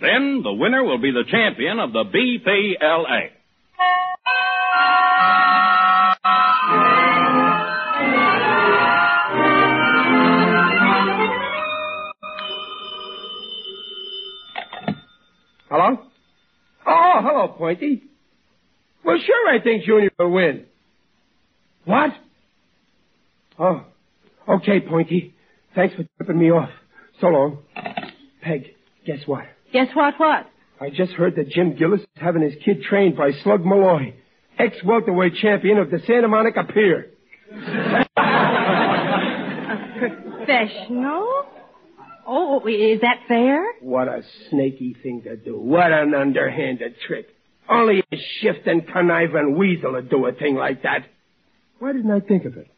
Then 0.00 0.42
the 0.42 0.52
winner 0.52 0.82
will 0.82 0.98
be 0.98 1.12
the 1.12 1.24
champion 1.30 1.78
of 1.78 1.92
the 1.92 2.04
BPLA. 2.04 3.30
Oh, 17.14 17.20
hello, 17.20 17.48
Pointy. 17.48 18.02
Well, 19.04 19.18
sure, 19.24 19.48
I 19.50 19.60
think 19.62 19.84
Junior 19.84 20.10
will 20.18 20.30
win. 20.30 20.64
What? 21.84 22.10
Oh, 23.58 23.84
okay, 24.48 24.80
Pointy. 24.80 25.34
Thanks 25.74 25.94
for 25.94 26.04
tipping 26.18 26.38
me 26.38 26.50
off. 26.50 26.70
So 27.20 27.26
long. 27.26 27.58
Peg, 28.40 28.68
guess 29.04 29.18
what? 29.26 29.44
Guess 29.72 29.88
what, 29.94 30.14
what? 30.18 30.46
I 30.80 30.88
just 30.90 31.12
heard 31.12 31.36
that 31.36 31.50
Jim 31.50 31.76
Gillis 31.76 32.00
is 32.00 32.06
having 32.16 32.42
his 32.42 32.54
kid 32.64 32.82
trained 32.82 33.16
by 33.16 33.32
Slug 33.42 33.64
Malloy, 33.64 34.14
ex-welterweight 34.58 35.34
champion 35.34 35.78
of 35.78 35.90
the 35.90 35.98
Santa 36.06 36.28
Monica 36.28 36.64
Pier. 36.64 37.10
Professional? 39.98 41.44
Oh, 42.26 42.66
is 42.66 43.00
that 43.00 43.20
fair? 43.28 43.64
What 43.80 44.08
a 44.08 44.22
snaky 44.50 44.94
thing 45.02 45.22
to 45.22 45.36
do. 45.36 45.58
What 45.58 45.92
an 45.92 46.14
underhanded 46.14 46.94
trick. 47.06 47.26
Only 47.68 48.02
a 48.12 48.16
shift 48.40 48.66
and 48.66 48.86
conniving 48.86 49.56
weasel 49.56 49.92
would 49.92 50.10
do 50.10 50.26
a 50.26 50.32
thing 50.32 50.54
like 50.56 50.82
that. 50.82 51.06
Why 51.78 51.92
didn't 51.92 52.10
I 52.10 52.20
think 52.20 52.44
of 52.44 52.54
it? 52.56 52.68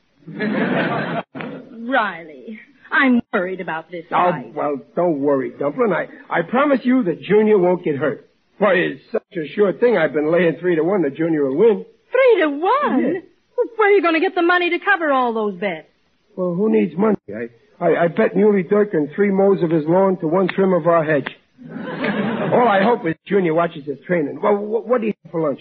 Riley, 1.86 2.58
I'm 2.90 3.20
worried 3.32 3.60
about 3.60 3.90
this 3.90 4.04
Oh, 4.10 4.32
well, 4.54 4.76
don't 4.96 5.20
worry, 5.20 5.50
Dumplin'. 5.58 5.92
I, 5.92 6.06
I 6.30 6.42
promise 6.42 6.80
you 6.82 7.02
that 7.04 7.20
Junior 7.22 7.58
won't 7.58 7.84
get 7.84 7.96
hurt. 7.96 8.28
Why, 8.58 8.74
it's 8.74 9.02
such 9.12 9.22
a 9.36 9.46
sure 9.54 9.72
thing 9.72 9.96
I've 9.98 10.12
been 10.12 10.30
laying 10.32 10.56
three 10.60 10.76
to 10.76 10.82
one 10.84 11.02
that 11.02 11.16
Junior 11.16 11.44
will 11.46 11.56
win. 11.56 11.84
Three 12.10 12.40
to 12.42 12.48
one? 12.48 13.22
Well, 13.56 13.66
Where 13.76 13.88
are 13.88 13.92
you 13.92 14.00
going 14.02 14.14
to 14.14 14.20
get 14.20 14.34
the 14.34 14.42
money 14.42 14.70
to 14.70 14.78
cover 14.78 15.10
all 15.12 15.32
those 15.34 15.54
bets? 15.60 15.88
Well, 16.36 16.54
who 16.54 16.70
needs 16.72 16.96
money? 16.96 17.16
I, 17.28 17.48
I, 17.84 18.04
I 18.04 18.08
bet 18.08 18.34
Muley 18.34 18.62
Dirk 18.62 18.94
and 18.94 19.10
three 19.14 19.30
mows 19.30 19.62
of 19.62 19.70
his 19.70 19.84
lawn 19.86 20.18
to 20.20 20.26
one 20.26 20.48
trim 20.48 20.72
of 20.72 20.86
our 20.86 21.04
hedge. 21.04 21.28
All 21.68 22.68
I 22.68 22.82
hope 22.82 23.06
is 23.06 23.14
Junior 23.26 23.52
watches 23.52 23.84
his 23.84 23.98
training. 24.06 24.40
Well, 24.42 24.56
what, 24.56 24.86
what 24.86 25.00
do 25.00 25.08
you 25.08 25.14
have 25.24 25.32
for 25.32 25.40
lunch? 25.42 25.60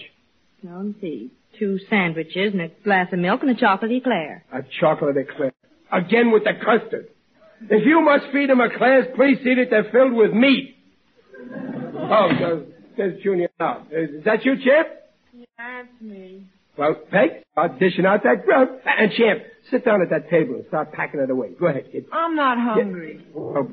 Now, 0.62 0.80
let's 0.82 1.00
see. 1.00 1.30
Two 1.58 1.78
sandwiches 1.90 2.52
and 2.52 2.62
a 2.62 2.68
glass 2.82 3.08
of 3.12 3.18
milk 3.18 3.42
and 3.42 3.50
a 3.50 3.54
chocolate 3.54 3.92
eclair. 3.92 4.44
A 4.52 4.60
chocolate 4.80 5.16
eclair. 5.16 5.52
Again 5.92 6.30
with 6.32 6.44
the 6.44 6.52
custard. 6.64 7.08
If 7.70 7.86
you 7.86 8.00
must 8.00 8.24
feed 8.32 8.48
them 8.50 8.60
eclairs, 8.60 9.06
please 9.14 9.38
see 9.44 9.54
that 9.54 9.66
they're 9.70 9.90
filled 9.92 10.14
with 10.14 10.32
meat. 10.32 10.76
Oh, 11.96 12.28
so, 12.40 12.66
there's 12.96 13.22
Junior 13.22 13.48
now. 13.60 13.86
Is, 13.90 14.10
is 14.10 14.24
that 14.24 14.44
you, 14.44 14.56
Chip? 14.56 15.12
That's 15.56 15.88
me. 16.00 16.46
Well, 16.76 16.94
Peg, 17.10 17.44
start 17.52 17.78
dishing 17.78 18.04
out 18.04 18.22
that 18.24 18.44
grub. 18.44 18.68
And 18.84 19.12
Champ, 19.12 19.42
sit 19.70 19.84
down 19.84 20.02
at 20.02 20.10
that 20.10 20.28
table 20.28 20.56
and 20.56 20.66
start 20.68 20.92
packing 20.92 21.20
it 21.20 21.30
away. 21.30 21.50
Go 21.58 21.66
ahead, 21.66 21.90
kid. 21.92 22.06
I'm 22.12 22.34
not 22.34 22.58
hungry. 22.58 23.24
Well, 23.32 23.70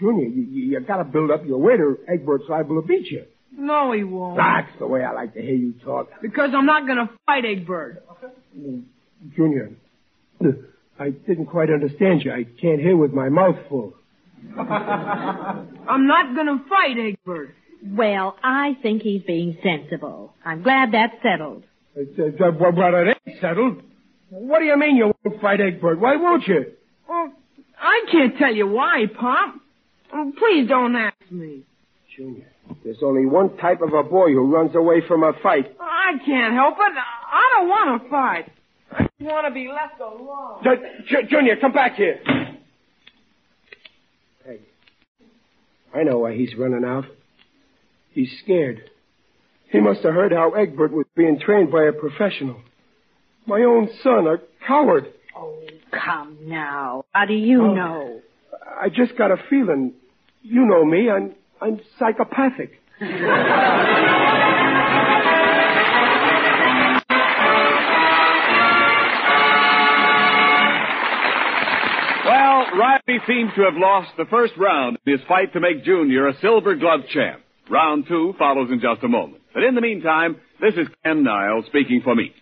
Junior, 0.00 0.26
you, 0.26 0.42
you, 0.42 0.62
you 0.72 0.80
gotta 0.80 1.04
build 1.04 1.30
up 1.30 1.44
your 1.44 1.58
weight 1.58 1.80
or 1.80 1.98
Egbert's 2.08 2.48
liable 2.48 2.80
to 2.80 2.86
beat 2.86 3.06
you. 3.10 3.24
No, 3.56 3.92
he 3.92 4.02
won't. 4.04 4.36
That's 4.36 4.70
the 4.78 4.86
way 4.86 5.04
I 5.04 5.12
like 5.12 5.34
to 5.34 5.42
hear 5.42 5.54
you 5.54 5.74
talk. 5.84 6.08
Because 6.22 6.50
I'm 6.54 6.66
not 6.66 6.86
gonna 6.86 7.10
fight 7.26 7.44
Egbert. 7.44 8.02
Junior, 9.36 9.72
I 10.98 11.10
didn't 11.10 11.46
quite 11.46 11.70
understand 11.70 12.22
you. 12.24 12.32
I 12.32 12.44
can't 12.60 12.80
hear 12.80 12.96
with 12.96 13.12
my 13.12 13.28
mouth 13.28 13.56
full. 13.68 13.94
I'm 14.58 16.06
not 16.06 16.34
gonna 16.34 16.64
fight 16.68 16.96
Egbert. 16.98 17.54
Well, 17.84 18.36
I 18.42 18.76
think 18.82 19.02
he's 19.02 19.22
being 19.22 19.58
sensible. 19.62 20.34
I'm 20.44 20.62
glad 20.62 20.92
that's 20.92 21.14
settled. 21.22 21.64
It's, 21.96 22.18
uh, 22.18 22.44
uh, 22.44 22.50
well, 22.58 22.72
well, 22.72 22.94
it 23.06 23.18
ain't 23.26 23.40
settled. 23.40 23.82
What 24.30 24.60
do 24.60 24.64
you 24.64 24.76
mean 24.78 24.96
you 24.96 25.12
won't 25.24 25.40
fight 25.40 25.60
Egbert? 25.60 25.98
Why 26.00 26.16
won't 26.16 26.46
you? 26.46 26.66
Well, 27.08 27.32
I 27.80 28.04
can't 28.10 28.36
tell 28.38 28.54
you 28.54 28.68
why, 28.68 29.06
Pop. 29.18 29.54
Oh, 30.12 30.32
please 30.38 30.68
don't 30.68 30.94
ask 30.94 31.16
me. 31.30 31.62
Junior, 32.16 32.46
there's 32.84 33.02
only 33.02 33.26
one 33.26 33.56
type 33.56 33.80
of 33.82 33.92
a 33.92 34.02
boy 34.02 34.30
who 34.32 34.52
runs 34.52 34.74
away 34.74 35.00
from 35.06 35.22
a 35.22 35.32
fight. 35.42 35.76
I 35.80 36.12
can't 36.24 36.54
help 36.54 36.74
it. 36.78 36.92
I 37.32 37.56
don't 37.58 37.68
want 37.68 38.02
to 38.02 38.08
fight. 38.10 38.52
I 38.92 39.02
just 39.02 39.30
want 39.30 39.46
to 39.46 39.54
be 39.54 39.68
left 39.68 40.00
alone. 40.00 40.62
Ju- 40.64 41.04
Ju- 41.08 41.28
Junior, 41.28 41.56
come 41.60 41.72
back 41.72 41.94
here. 41.94 42.20
Peg, 44.44 44.60
I 45.94 46.02
know 46.02 46.18
why 46.18 46.34
he's 46.36 46.54
running 46.56 46.84
out. 46.84 47.04
He's 48.10 48.30
scared. 48.42 48.89
He 49.70 49.80
must 49.80 50.02
have 50.02 50.14
heard 50.14 50.32
how 50.32 50.50
Egbert 50.52 50.92
was 50.92 51.06
being 51.16 51.38
trained 51.38 51.70
by 51.70 51.84
a 51.84 51.92
professional. 51.92 52.60
My 53.46 53.60
own 53.62 53.88
son, 54.02 54.26
a 54.26 54.36
coward. 54.66 55.06
Oh, 55.36 55.58
come 55.92 56.38
now. 56.42 57.04
How 57.12 57.24
do 57.26 57.34
you 57.34 57.62
Oh. 57.62 57.74
know? 57.74 58.20
I 58.80 58.88
just 58.88 59.16
got 59.16 59.30
a 59.30 59.36
feeling. 59.48 59.94
You 60.42 60.64
know 60.66 60.84
me. 60.84 61.08
I'm 61.10 61.34
I'm 61.60 61.80
psychopathic. 61.98 62.80
Well, 72.24 72.66
Riley 72.78 73.18
seems 73.26 73.50
to 73.56 73.62
have 73.62 73.74
lost 73.76 74.10
the 74.18 74.26
first 74.26 74.52
round 74.58 74.98
in 75.06 75.12
his 75.18 75.26
fight 75.26 75.52
to 75.54 75.60
make 75.60 75.84
Junior 75.84 76.28
a 76.28 76.38
silver 76.40 76.74
glove 76.76 77.00
champ. 77.12 77.40
Round 77.70 78.04
two 78.06 78.34
follows 78.38 78.70
in 78.70 78.80
just 78.80 79.02
a 79.02 79.08
moment. 79.08 79.39
But 79.52 79.64
in 79.64 79.74
the 79.74 79.80
meantime, 79.80 80.36
this 80.60 80.74
is 80.74 80.88
Ken 81.04 81.24
Niles 81.24 81.66
speaking 81.66 82.02
for 82.04 82.14
me. 82.14 82.32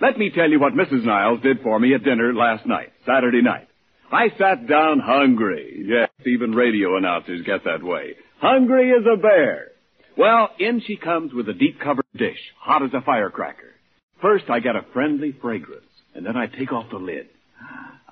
Let 0.00 0.18
me 0.18 0.30
tell 0.34 0.50
you 0.50 0.60
what 0.60 0.74
Mrs. 0.74 1.04
Niles 1.04 1.40
did 1.42 1.60
for 1.62 1.78
me 1.78 1.94
at 1.94 2.04
dinner 2.04 2.32
last 2.32 2.66
night, 2.66 2.92
Saturday 3.06 3.42
night. 3.42 3.68
I 4.10 4.28
sat 4.36 4.66
down 4.66 4.98
hungry. 4.98 5.84
Yes, 5.86 6.10
even 6.26 6.52
radio 6.52 6.96
announcers 6.96 7.42
get 7.46 7.64
that 7.64 7.82
way. 7.82 8.14
Hungry 8.40 8.92
as 8.92 9.06
a 9.06 9.16
bear. 9.16 9.68
Well, 10.16 10.50
in 10.58 10.82
she 10.86 10.96
comes 10.96 11.32
with 11.32 11.48
a 11.48 11.54
deep 11.54 11.80
covered 11.80 12.04
dish, 12.14 12.38
hot 12.58 12.82
as 12.82 12.92
a 12.92 13.00
firecracker. 13.00 13.72
First 14.20 14.50
I 14.50 14.60
get 14.60 14.76
a 14.76 14.84
friendly 14.92 15.32
fragrance, 15.40 15.86
and 16.14 16.26
then 16.26 16.36
I 16.36 16.46
take 16.46 16.72
off 16.72 16.90
the 16.90 16.98
lid. 16.98 17.28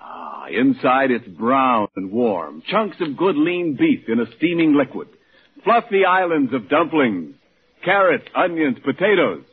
Ah, 0.01 0.47
inside 0.51 1.11
it's 1.11 1.29
brown 1.29 1.89
and 1.97 2.11
warm. 2.11 2.63
Chunks 2.71 2.97
of 3.01 3.17
good 3.17 3.37
lean 3.37 3.77
beef 3.79 4.09
in 4.09 4.21
a 4.21 4.37
steaming 4.37 4.75
liquid. 4.75 5.09
Fluffy 5.65 6.05
islands 6.07 6.55
of 6.55 6.69
dumplings. 6.71 7.35
Carrots, 7.85 8.27
onions, 8.35 8.79
potatoes. 8.85 9.45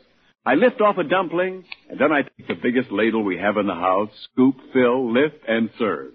I 0.45 0.55
lift 0.55 0.81
off 0.81 0.97
a 0.97 1.03
dumpling, 1.03 1.65
and 1.89 1.99
then 1.99 2.11
I 2.11 2.21
take 2.21 2.47
the 2.47 2.55
biggest 2.55 2.91
ladle 2.91 3.23
we 3.23 3.37
have 3.37 3.57
in 3.57 3.67
the 3.67 3.73
house, 3.73 4.09
scoop, 4.31 4.55
fill, 4.73 5.11
lift, 5.11 5.37
and 5.47 5.69
serve. 5.77 6.13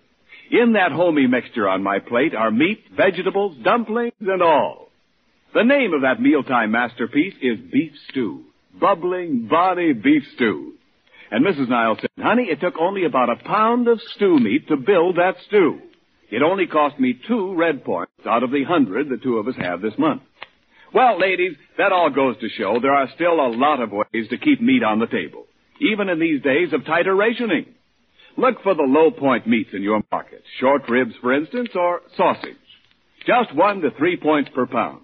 In 0.51 0.73
that 0.73 0.93
homey 0.93 1.27
mixture 1.27 1.69
on 1.69 1.83
my 1.83 1.99
plate 1.99 2.35
are 2.35 2.51
meat, 2.51 2.85
vegetables, 2.95 3.57
dumplings, 3.63 4.13
and 4.21 4.43
all. 4.43 4.89
The 5.55 5.65
name 5.65 5.93
of 5.95 6.03
that 6.03 6.21
mealtime 6.21 6.71
masterpiece 6.71 7.35
is 7.43 7.59
beef 7.71 7.93
stew. 8.09 8.45
Bubbling, 8.79 9.49
bonny 9.51 9.93
beef 9.93 10.23
stew. 10.35 10.75
And 11.31 11.45
Mrs. 11.45 11.69
Niles 11.69 11.99
said, 12.01 12.11
honey, 12.19 12.45
it 12.45 12.61
took 12.61 12.75
only 12.79 13.05
about 13.05 13.31
a 13.31 13.43
pound 13.43 13.89
of 13.89 14.01
stew 14.15 14.39
meat 14.39 14.69
to 14.69 14.77
build 14.77 15.17
that 15.17 15.37
stew. 15.47 15.79
It 16.31 16.43
only 16.43 16.67
cost 16.67 16.99
me 16.99 17.19
two 17.29 17.55
red 17.55 17.85
points 17.85 18.13
out 18.27 18.43
of 18.43 18.51
the 18.51 18.65
hundred 18.65 19.09
the 19.09 19.19
two 19.19 19.37
of 19.37 19.49
us 19.49 19.57
have 19.59 19.83
this 19.83 19.99
month. 19.99 20.23
Well, 20.95 21.19
ladies, 21.19 21.57
that 21.79 21.93
all 21.93 22.11
goes 22.11 22.37
to 22.41 22.49
show 22.51 22.79
there 22.81 22.93
are 22.95 23.09
still 23.15 23.41
a 23.41 23.55
lot 23.57 23.81
of 23.81 23.93
ways 23.93 24.29
to 24.29 24.37
keep 24.37 24.61
meat 24.61 24.83
on 24.83 24.99
the 24.99 25.07
table, 25.07 25.47
even 25.81 26.11
in 26.11 26.21
these 26.21 26.43
days 26.43 26.73
of 26.73 26.85
tighter 26.85 27.15
rationing. 27.15 27.67
Look 28.37 28.63
for 28.63 28.75
the 28.75 28.83
low 28.83 29.11
point 29.11 29.47
meats 29.47 29.71
in 29.73 29.83
your 29.83 30.03
market, 30.11 30.43
short 30.61 30.89
ribs, 30.91 31.15
for 31.23 31.33
instance, 31.33 31.71
or 31.75 32.01
sausage. 32.17 32.57
Just 33.27 33.55
one 33.55 33.81
to 33.81 33.91
three 33.97 34.19
points 34.19 34.51
per 34.55 34.67
pound. 34.67 35.01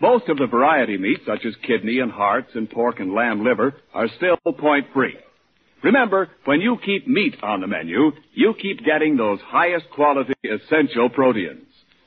Most 0.00 0.28
of 0.28 0.38
the 0.38 0.46
variety 0.46 0.96
meats, 0.96 1.22
such 1.26 1.44
as 1.44 1.54
kidney 1.66 1.98
and 1.98 2.12
hearts 2.12 2.50
and 2.54 2.70
pork 2.70 3.00
and 3.00 3.12
lamb 3.12 3.44
liver, 3.44 3.74
are 3.92 4.08
still 4.16 4.36
point 4.54 4.86
free. 4.94 5.16
Remember, 5.82 6.28
when 6.44 6.60
you 6.60 6.78
keep 6.84 7.06
meat 7.06 7.34
on 7.42 7.60
the 7.60 7.66
menu, 7.66 8.12
you 8.32 8.54
keep 8.60 8.84
getting 8.84 9.16
those 9.16 9.40
highest 9.44 9.86
quality 9.94 10.34
essential 10.44 11.08
proteins. 11.08 11.66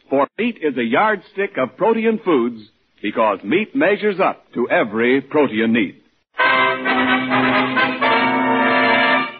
For 0.09 0.27
meat 0.37 0.57
is 0.61 0.77
a 0.77 0.83
yardstick 0.83 1.51
of 1.57 1.77
protein 1.77 2.19
foods 2.23 2.61
because 3.01 3.39
meat 3.43 3.75
measures 3.75 4.19
up 4.19 4.51
to 4.53 4.69
every 4.69 5.21
protein 5.21 5.73
need. 5.73 6.01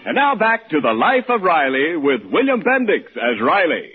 And 0.03 0.15
now 0.15 0.36
back 0.36 0.70
to 0.72 0.82
the 0.82 0.94
life 0.94 1.30
of 1.30 1.41
Riley 1.41 1.96
with 1.96 2.22
William 2.25 2.62
Bendix 2.62 3.06
as 3.15 3.39
Riley. 3.41 3.91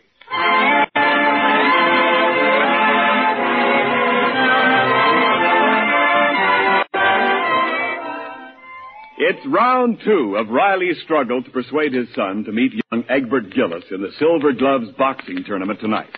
It's 9.19 9.47
round 9.47 9.99
two 10.05 10.37
of 10.37 10.49
Riley's 10.51 11.01
struggle 11.03 11.43
to 11.43 11.51
persuade 11.51 11.93
his 11.93 12.07
son 12.15 12.45
to 12.45 12.53
meet 12.53 12.73
young 12.93 13.05
Egbert 13.09 13.53
Gillis 13.53 13.85
in 13.91 14.03
the 14.03 14.13
Silver 14.19 14.53
Gloves 14.53 14.91
boxing 14.97 15.43
tournament 15.45 15.81
tonight. 15.81 16.17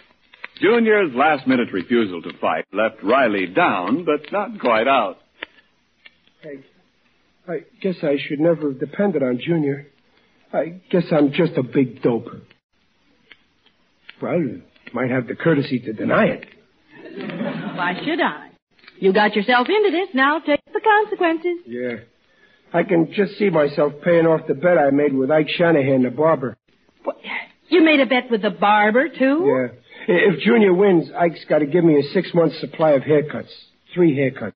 Junior's 0.61 1.15
last 1.15 1.47
minute 1.47 1.69
refusal 1.73 2.23
to 2.23 2.37
fight 2.41 2.65
left 2.73 3.03
Riley 3.03 3.47
down, 3.47 4.05
but 4.05 4.33
not 4.33 4.59
quite 4.61 4.89
out. 4.89 5.19
I, 6.45 7.53
I 7.53 7.59
guess 7.81 7.97
I 8.03 8.17
should 8.19 8.41
never 8.41 8.71
have 8.71 8.81
depended 8.81 9.23
on 9.23 9.39
Junior. 9.45 9.87
I 10.53 10.81
guess 10.91 11.05
I'm 11.13 11.33
just 11.33 11.53
a 11.57 11.63
big 11.63 12.03
dope. 12.03 12.27
Well, 14.21 14.39
you 14.39 14.63
might 14.93 15.11
have 15.11 15.27
the 15.27 15.35
courtesy 15.35 15.79
to 15.81 15.93
deny 15.93 16.27
it. 16.27 16.47
Why 17.77 17.95
should 18.05 18.21
I? 18.21 18.51
You 18.99 19.13
got 19.13 19.37
yourself 19.37 19.69
into 19.69 19.91
this. 19.91 20.09
Now 20.15 20.41
take 20.41 20.61
the 20.73 20.81
consequences. 20.81 21.59
Yeah. 21.67 21.97
I 22.73 22.83
can 22.83 23.13
just 23.13 23.39
see 23.39 23.49
myself 23.51 23.93
paying 24.05 24.27
off 24.27 24.47
the 24.47 24.55
bet 24.55 24.77
I 24.77 24.91
made 24.91 25.15
with 25.15 25.31
Ike 25.31 25.49
Shanahan, 25.49 26.03
the 26.03 26.11
barber. 26.11 26.57
You 27.69 27.85
made 27.85 28.01
a 28.01 28.07
bet 28.07 28.31
with 28.31 28.43
the 28.43 28.51
barber, 28.51 29.09
too? 29.09 29.45
Yeah. 29.47 29.79
If 30.11 30.41
Junior 30.41 30.73
wins, 30.73 31.11
Ike's 31.15 31.45
got 31.51 31.59
to 31.59 31.67
give 31.67 31.85
me 31.85 31.99
a 31.99 32.03
six 32.15 32.33
month 32.33 32.55
supply 32.55 32.93
of 32.93 33.03
haircuts. 33.03 33.53
Three 33.95 34.17
haircuts. 34.17 34.55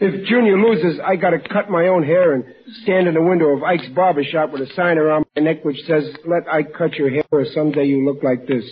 If 0.00 0.26
Junior 0.26 0.58
loses, 0.58 0.98
I 0.98 1.14
got 1.14 1.30
to 1.30 1.38
cut 1.38 1.70
my 1.70 1.86
own 1.86 2.02
hair 2.02 2.32
and 2.32 2.44
stand 2.82 3.06
in 3.06 3.14
the 3.14 3.22
window 3.22 3.50
of 3.56 3.62
Ike's 3.62 3.88
barber 3.94 4.24
shop 4.24 4.50
with 4.50 4.62
a 4.62 4.74
sign 4.74 4.98
around 4.98 5.24
my 5.36 5.42
neck 5.42 5.64
which 5.64 5.76
says, 5.86 6.12
let 6.26 6.52
Ike 6.52 6.74
cut 6.76 6.94
your 6.94 7.10
hair 7.10 7.22
or 7.30 7.44
someday 7.54 7.84
you 7.84 8.04
look 8.04 8.24
like 8.24 8.48
this. 8.48 8.64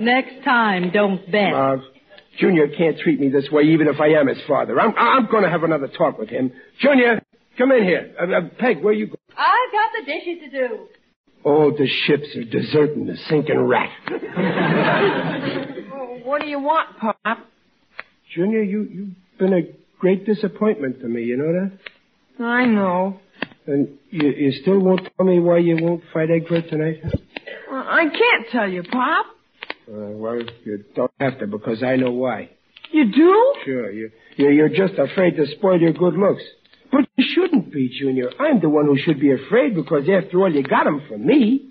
Next 0.00 0.44
time, 0.44 0.90
don't 0.90 1.30
bet. 1.30 1.54
Uh, 1.54 1.76
Junior 2.40 2.66
can't 2.76 2.98
treat 2.98 3.20
me 3.20 3.28
this 3.28 3.48
way 3.52 3.62
even 3.62 3.86
if 3.86 4.00
I 4.00 4.18
am 4.18 4.26
his 4.26 4.42
father. 4.48 4.80
I'm, 4.80 4.94
I'm 4.98 5.30
going 5.30 5.44
to 5.44 5.50
have 5.50 5.62
another 5.62 5.86
talk 5.86 6.18
with 6.18 6.28
him. 6.28 6.50
Junior, 6.80 7.22
come 7.56 7.70
in 7.70 7.84
here. 7.84 8.12
Uh, 8.20 8.24
uh, 8.24 8.40
Peg, 8.58 8.82
where 8.82 8.94
you 8.94 9.06
go? 9.06 9.14
I've 9.36 9.72
got 9.72 9.90
the 9.98 10.04
dishes 10.06 10.38
to 10.44 10.50
do. 10.68 10.88
Oh, 11.44 11.70
the 11.72 11.88
ships 12.06 12.36
are 12.36 12.44
deserting 12.44 13.06
the 13.06 13.16
sinking 13.28 13.58
rat. 13.60 13.90
Oh, 15.94 16.18
what 16.24 16.40
do 16.40 16.46
you 16.48 16.58
want, 16.60 16.98
Pop? 16.98 17.38
Junior, 18.34 18.62
you, 18.62 18.82
you've 18.90 19.38
been 19.38 19.52
a 19.52 19.62
great 19.98 20.24
disappointment 20.24 21.00
to 21.00 21.06
me, 21.08 21.22
you 21.24 21.36
know 21.36 21.52
that? 21.52 22.44
I 22.44 22.64
know. 22.66 23.20
And 23.66 23.98
you, 24.10 24.28
you 24.30 24.52
still 24.52 24.78
won't 24.80 25.08
tell 25.16 25.26
me 25.26 25.38
why 25.38 25.58
you 25.58 25.76
won't 25.80 26.02
fight 26.12 26.30
Egbert 26.30 26.68
tonight? 26.70 27.00
huh? 27.04 27.10
Well, 27.70 27.84
I 27.86 28.04
can't 28.04 28.46
tell 28.50 28.68
you, 28.68 28.82
Pop. 28.82 29.26
Uh, 29.88 30.10
well, 30.16 30.40
you 30.64 30.84
don't 30.94 31.12
have 31.20 31.38
to 31.40 31.46
because 31.46 31.82
I 31.82 31.96
know 31.96 32.10
why. 32.12 32.50
You 32.90 33.10
do? 33.12 33.54
Sure, 33.64 33.90
you, 33.90 34.10
you, 34.36 34.48
you're 34.50 34.68
just 34.68 34.94
afraid 34.98 35.36
to 35.36 35.46
spoil 35.46 35.80
your 35.80 35.92
good 35.92 36.14
looks. 36.14 36.42
But 36.92 37.08
you 37.16 37.24
shouldn't 37.34 37.72
be, 37.72 37.88
Junior. 37.98 38.30
I'm 38.38 38.60
the 38.60 38.68
one 38.68 38.84
who 38.86 38.98
should 38.98 39.18
be 39.18 39.32
afraid 39.32 39.74
because 39.74 40.06
after 40.08 40.40
all, 40.40 40.52
you 40.52 40.62
got 40.62 40.86
'em 40.86 41.00
from 41.08 41.24
me. 41.26 41.62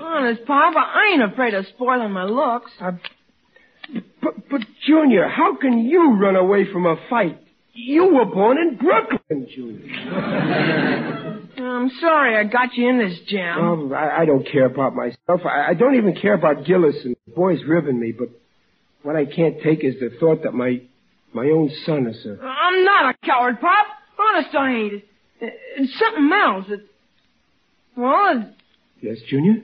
Honest, 0.00 0.44
Papa, 0.46 0.78
I 0.78 1.10
ain't 1.14 1.32
afraid 1.32 1.54
of 1.54 1.66
spoiling 1.68 2.12
my 2.12 2.24
looks. 2.24 2.70
But, 2.80 4.34
but 4.50 4.60
Junior, 4.86 5.28
how 5.28 5.56
can 5.56 5.78
you 5.78 6.14
run 6.16 6.36
away 6.36 6.70
from 6.70 6.86
a 6.86 6.96
fight? 7.08 7.38
You 7.72 8.14
were 8.14 8.24
born 8.24 8.58
in 8.58 8.76
Brooklyn, 8.76 9.46
Junior. 9.54 11.38
I'm 11.58 11.90
sorry 12.00 12.36
I 12.36 12.44
got 12.44 12.74
you 12.74 12.88
in 12.88 12.98
this 12.98 13.20
jam. 13.28 13.58
Oh, 13.60 13.94
I, 13.94 14.22
I 14.22 14.24
don't 14.26 14.46
care 14.46 14.66
about 14.66 14.94
myself. 14.94 15.40
I, 15.44 15.68
I 15.70 15.74
don't 15.74 15.94
even 15.94 16.14
care 16.14 16.34
about 16.34 16.64
Gillis 16.64 16.96
and 17.04 17.16
the 17.26 17.32
boys 17.32 17.60
ribbing 17.66 17.98
me, 17.98 18.12
but 18.12 18.28
what 19.02 19.16
I 19.16 19.24
can't 19.24 19.62
take 19.62 19.84
is 19.84 19.94
the 20.00 20.10
thought 20.18 20.42
that 20.42 20.54
my 20.54 20.82
my 21.32 21.46
own 21.50 21.70
son 21.84 22.06
is 22.06 22.24
a... 22.26 22.38
I'm 22.42 22.84
not 22.84 23.14
a 23.14 23.26
coward, 23.26 23.60
Pop. 23.60 23.86
Honest, 24.18 24.54
I 24.54 24.72
ain't. 24.72 25.04
It's 25.40 25.98
something 25.98 26.30
else. 26.32 26.66
It, 26.68 26.80
well, 27.96 28.38
it, 28.38 28.46
Yes, 29.00 29.18
Junior? 29.28 29.62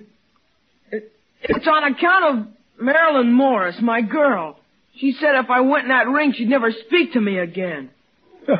it's 0.92 1.66
on 1.66 1.92
account 1.92 2.24
of 2.38 2.46
Marilyn 2.80 3.32
Morris, 3.32 3.76
my 3.82 4.00
girl. 4.00 4.58
She 4.96 5.12
said 5.12 5.34
if 5.34 5.50
I 5.50 5.60
went 5.60 5.84
in 5.84 5.88
that 5.88 6.06
ring, 6.08 6.32
she'd 6.36 6.48
never 6.48 6.70
speak 6.70 7.12
to 7.14 7.20
me 7.20 7.38
again. 7.38 7.90
Is 8.46 8.56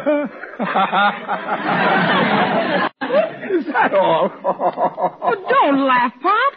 that 3.67 3.95
all? 3.95 4.33
Oh, 5.23 5.47
don't 5.49 5.87
laugh, 5.87 6.13
Pop. 6.21 6.53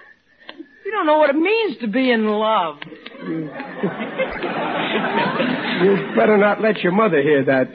You 0.85 0.91
don't 0.91 1.05
know 1.05 1.19
what 1.19 1.29
it 1.29 1.35
means 1.35 1.77
to 1.81 1.87
be 1.87 2.09
in 2.09 2.25
love. 2.25 2.77
You'd 5.83 6.15
better 6.15 6.37
not 6.37 6.61
let 6.61 6.79
your 6.79 6.91
mother 6.91 7.21
hear 7.21 7.43
that. 7.45 7.67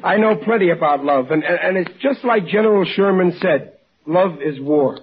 I 0.04 0.16
know 0.16 0.36
plenty 0.36 0.70
about 0.70 1.04
love, 1.04 1.30
and, 1.30 1.42
and, 1.44 1.58
and 1.58 1.76
it's 1.76 2.02
just 2.02 2.24
like 2.24 2.46
General 2.46 2.84
Sherman 2.84 3.38
said, 3.40 3.74
love 4.06 4.42
is 4.42 4.60
war. 4.60 4.98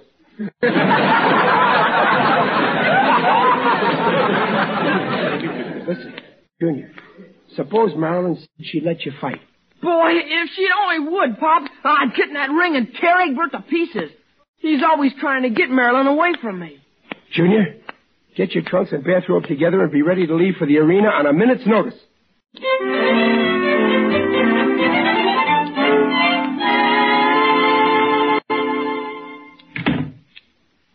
Listen, 5.88 6.14
Junior, 6.60 6.92
suppose 7.56 7.92
Marilyn 7.96 8.36
said 8.36 8.48
she'd 8.66 8.84
let 8.84 9.04
you 9.04 9.12
fight. 9.20 9.40
Boy, 9.82 10.10
if 10.12 10.50
she 10.54 10.66
only 10.82 11.10
would, 11.10 11.38
Pop, 11.38 11.70
I'd 11.84 12.14
get 12.16 12.28
in 12.28 12.34
that 12.34 12.50
ring 12.50 12.76
and 12.76 12.88
tear 13.00 13.20
Egbert 13.20 13.52
to 13.52 13.60
pieces. 13.62 14.10
He's 14.58 14.82
always 14.82 15.12
trying 15.20 15.42
to 15.44 15.50
get 15.50 15.70
Marilyn 15.70 16.06
away 16.08 16.32
from 16.42 16.58
me. 16.58 16.78
Junior, 17.32 17.76
get 18.38 18.52
your 18.52 18.62
trunks 18.64 18.92
and 18.92 19.04
bathrobe 19.04 19.44
together 19.44 19.82
and 19.82 19.92
be 19.92 20.00
ready 20.00 20.26
to 20.26 20.34
leave 20.34 20.54
for 20.58 20.66
the 20.66 20.78
arena 20.78 21.08
on 21.08 21.26
a 21.26 21.32
minute's 21.32 21.66
notice. 21.66 21.94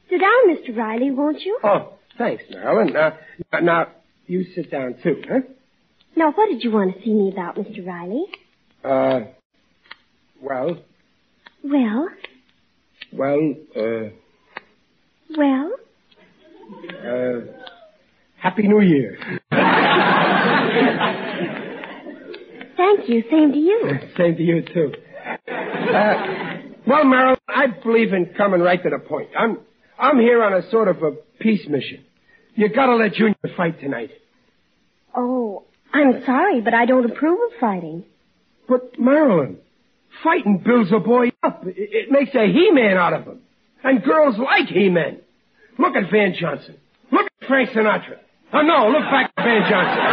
Sit 0.09 0.19
down, 0.19 0.41
Mr. 0.49 0.75
Riley, 0.77 1.11
won't 1.11 1.41
you? 1.41 1.59
Oh, 1.63 1.93
thanks, 2.17 2.43
Marilyn. 2.49 2.93
Now, 2.93 3.13
now, 3.61 3.87
you 4.27 4.43
sit 4.55 4.69
down 4.69 4.95
too, 5.01 5.21
huh? 5.27 5.39
Now, 6.15 6.31
what 6.31 6.49
did 6.49 6.63
you 6.63 6.71
want 6.71 6.95
to 6.95 7.01
see 7.03 7.13
me 7.13 7.31
about, 7.31 7.55
Mr. 7.55 7.85
Riley? 7.85 8.25
Uh, 8.83 9.31
well, 10.41 10.77
Well, 11.63 12.09
well, 13.11 13.53
uh, 13.75 14.09
well, 15.37 15.71
uh, 17.05 17.41
Happy 18.41 18.67
New 18.67 18.81
Year. 18.81 19.17
thank 22.77 23.09
you. 23.09 23.23
Same 23.29 23.51
to 23.51 23.57
you. 23.57 23.99
Same 24.17 24.35
to 24.35 24.43
you, 24.43 24.61
too. 24.61 24.91
Uh, 25.47 26.13
well, 26.85 27.05
Marilyn, 27.05 27.37
I 27.47 27.67
believe 27.67 28.13
in 28.13 28.33
coming 28.35 28.61
right 28.61 28.81
to 28.81 28.89
the 28.89 28.99
point. 28.99 29.29
I'm, 29.37 29.59
I'm 29.97 30.19
here 30.19 30.43
on 30.43 30.53
a 30.53 30.69
sort 30.69 30.87
of 30.87 31.01
a 31.03 31.11
peace 31.39 31.65
mission. 31.67 32.03
You 32.55 32.69
gotta 32.69 32.95
let 32.95 33.13
Junior 33.13 33.35
fight 33.55 33.79
tonight. 33.79 34.11
Oh, 35.15 35.63
I'm 35.93 36.23
sorry, 36.25 36.61
but 36.61 36.73
I 36.73 36.85
don't 36.85 37.09
approve 37.09 37.39
of 37.51 37.59
fighting. 37.59 38.03
But, 38.67 38.99
Marilyn, 38.99 39.57
fighting 40.23 40.61
builds 40.65 40.91
a 40.91 40.99
boy 40.99 41.29
up. 41.41 41.63
It, 41.65 41.75
it 41.77 42.11
makes 42.11 42.33
a 42.35 42.45
He-Man 42.51 42.97
out 42.97 43.13
of 43.13 43.25
him. 43.25 43.39
And 43.83 44.03
girls 44.03 44.35
like 44.37 44.67
He-Men. 44.67 45.21
Look 45.77 45.95
at 45.95 46.09
Van 46.11 46.33
Johnson. 46.39 46.77
Look 47.11 47.25
at 47.41 47.47
Frank 47.47 47.69
Sinatra. 47.69 48.17
Oh, 48.53 48.61
no, 48.61 48.87
look 48.89 49.03
back 49.09 49.31
at 49.37 49.43
Van 49.43 49.61
Johnson. 49.69 50.03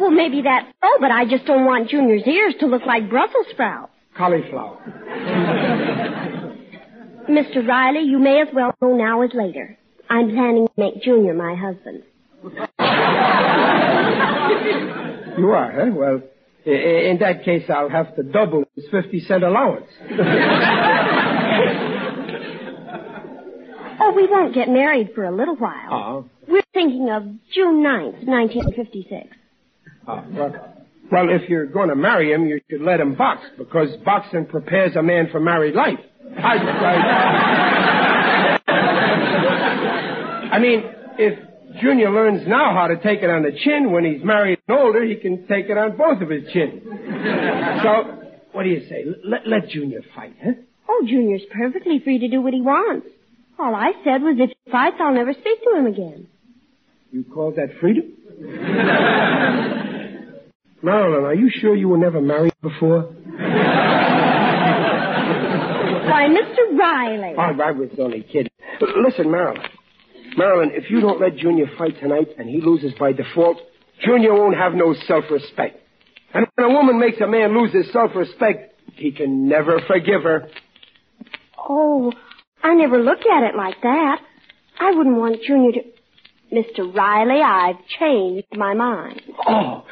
Well, 0.00 0.10
maybe 0.10 0.40
that's 0.42 0.66
so, 0.80 0.88
but 0.98 1.10
I 1.10 1.26
just 1.28 1.44
don't 1.44 1.66
want 1.66 1.90
Junior's 1.90 2.26
ears 2.26 2.54
to 2.60 2.66
look 2.66 2.86
like 2.86 3.10
Brussels 3.10 3.46
sprouts. 3.50 3.92
Cauliflower. 4.16 4.78
Mr. 7.28 7.66
Riley, 7.66 8.00
you 8.08 8.18
may 8.18 8.40
as 8.40 8.48
well 8.54 8.74
know 8.80 8.96
now 8.96 9.20
as 9.22 9.30
later. 9.34 9.76
I'm 10.08 10.30
planning 10.30 10.66
to 10.66 10.72
make 10.76 11.02
Junior 11.02 11.34
my 11.34 11.54
husband. 11.54 12.02
You 15.38 15.50
are, 15.50 15.70
huh? 15.72 15.90
Well, 15.94 16.22
in 16.66 17.18
that 17.20 17.44
case, 17.44 17.64
I'll 17.68 17.88
have 17.88 18.14
to 18.16 18.22
double 18.22 18.64
his 18.74 18.84
50 18.90 19.20
cent 19.20 19.44
allowance. 19.44 19.86
Oh, 24.02 24.12
we 24.14 24.26
won't 24.26 24.54
get 24.54 24.68
married 24.68 25.10
for 25.14 25.24
a 25.24 25.30
little 25.30 25.56
while. 25.56 25.92
Oh. 25.92 26.24
We're 26.48 26.62
thinking 26.72 27.10
of 27.10 27.22
June 27.52 27.82
9th, 27.84 28.24
1956. 28.26 29.28
Oh, 30.08 30.12
ah, 30.12 30.24
well, 30.30 30.54
well, 31.12 31.28
if 31.28 31.48
you're 31.50 31.66
going 31.66 31.90
to 31.90 31.96
marry 31.96 32.32
him, 32.32 32.46
you 32.46 32.60
should 32.70 32.80
let 32.80 32.98
him 32.98 33.14
box, 33.14 33.42
because 33.58 33.94
boxing 34.04 34.46
prepares 34.46 34.96
a 34.96 35.02
man 35.02 35.28
for 35.30 35.38
married 35.38 35.74
life. 35.74 35.98
I, 36.38 36.56
I, 38.66 38.76
I 40.52 40.58
mean, 40.58 40.82
if 41.18 41.38
Junior 41.78 42.10
learns 42.10 42.46
now 42.48 42.74
how 42.74 42.88
to 42.88 42.96
take 42.96 43.22
it 43.22 43.30
on 43.30 43.42
the 43.42 43.52
chin, 43.52 43.92
when 43.92 44.04
he's 44.04 44.24
married 44.24 44.58
and 44.66 44.76
older, 44.78 45.04
he 45.04 45.14
can 45.16 45.46
take 45.46 45.66
it 45.66 45.78
on 45.78 45.96
both 45.96 46.20
of 46.20 46.28
his 46.28 46.50
chins. 46.52 46.82
So, 47.82 48.18
what 48.52 48.64
do 48.64 48.68
you 48.68 48.86
say? 48.88 49.04
Let, 49.24 49.46
let 49.46 49.68
Junior 49.68 50.00
fight, 50.14 50.34
huh? 50.44 50.52
Oh, 50.88 51.06
Junior's 51.08 51.42
perfectly 51.50 51.98
free 52.00 52.18
to 52.18 52.28
do 52.28 52.42
what 52.42 52.52
he 52.52 52.60
wants. 52.60 53.06
All 53.58 53.74
I 53.74 53.92
said 54.04 54.20
was 54.22 54.36
if 54.38 54.50
he 54.50 54.70
fights, 54.70 54.96
I'll 55.00 55.14
never 55.14 55.32
speak 55.32 55.62
to 55.64 55.76
him 55.78 55.86
again. 55.86 56.26
You 57.10 57.24
call 57.24 57.52
that 57.52 57.70
freedom? 57.80 58.12
Marilyn, 60.82 61.24
are 61.24 61.34
you 61.34 61.50
sure 61.50 61.74
you 61.74 61.88
were 61.88 61.96
never 61.98 62.20
married 62.20 62.52
before? 62.60 63.02
Why, 66.10 66.28
Mr. 66.28 66.78
Riley. 66.78 67.34
Oh, 67.38 67.62
I 67.62 67.70
was 67.70 67.90
only 67.98 68.22
kidding. 68.22 68.50
Listen, 68.80 69.30
Marilyn. 69.30 69.62
Marilyn, 70.36 70.70
if 70.72 70.90
you 70.90 71.00
don't 71.00 71.20
let 71.20 71.36
Junior 71.36 71.66
fight 71.76 71.98
tonight 72.00 72.28
and 72.38 72.48
he 72.48 72.60
loses 72.60 72.92
by 72.98 73.12
default, 73.12 73.58
Junior 74.04 74.32
won't 74.34 74.56
have 74.56 74.74
no 74.74 74.94
self-respect. 75.06 75.78
And 76.32 76.46
when 76.54 76.70
a 76.70 76.72
woman 76.72 76.98
makes 76.98 77.20
a 77.20 77.26
man 77.26 77.56
lose 77.56 77.72
his 77.72 77.92
self-respect, 77.92 78.74
he 78.94 79.12
can 79.12 79.48
never 79.48 79.80
forgive 79.86 80.22
her. 80.22 80.48
Oh, 81.58 82.12
I 82.62 82.74
never 82.74 82.98
looked 82.98 83.26
at 83.26 83.42
it 83.42 83.56
like 83.56 83.80
that. 83.82 84.20
I 84.78 84.92
wouldn't 84.92 85.16
want 85.16 85.42
Junior 85.42 85.72
to... 85.72 85.80
Mr. 86.52 86.92
Riley, 86.94 87.40
I've 87.40 87.76
changed 87.98 88.48
my 88.56 88.74
mind. 88.74 89.22
Oh, 89.46 89.84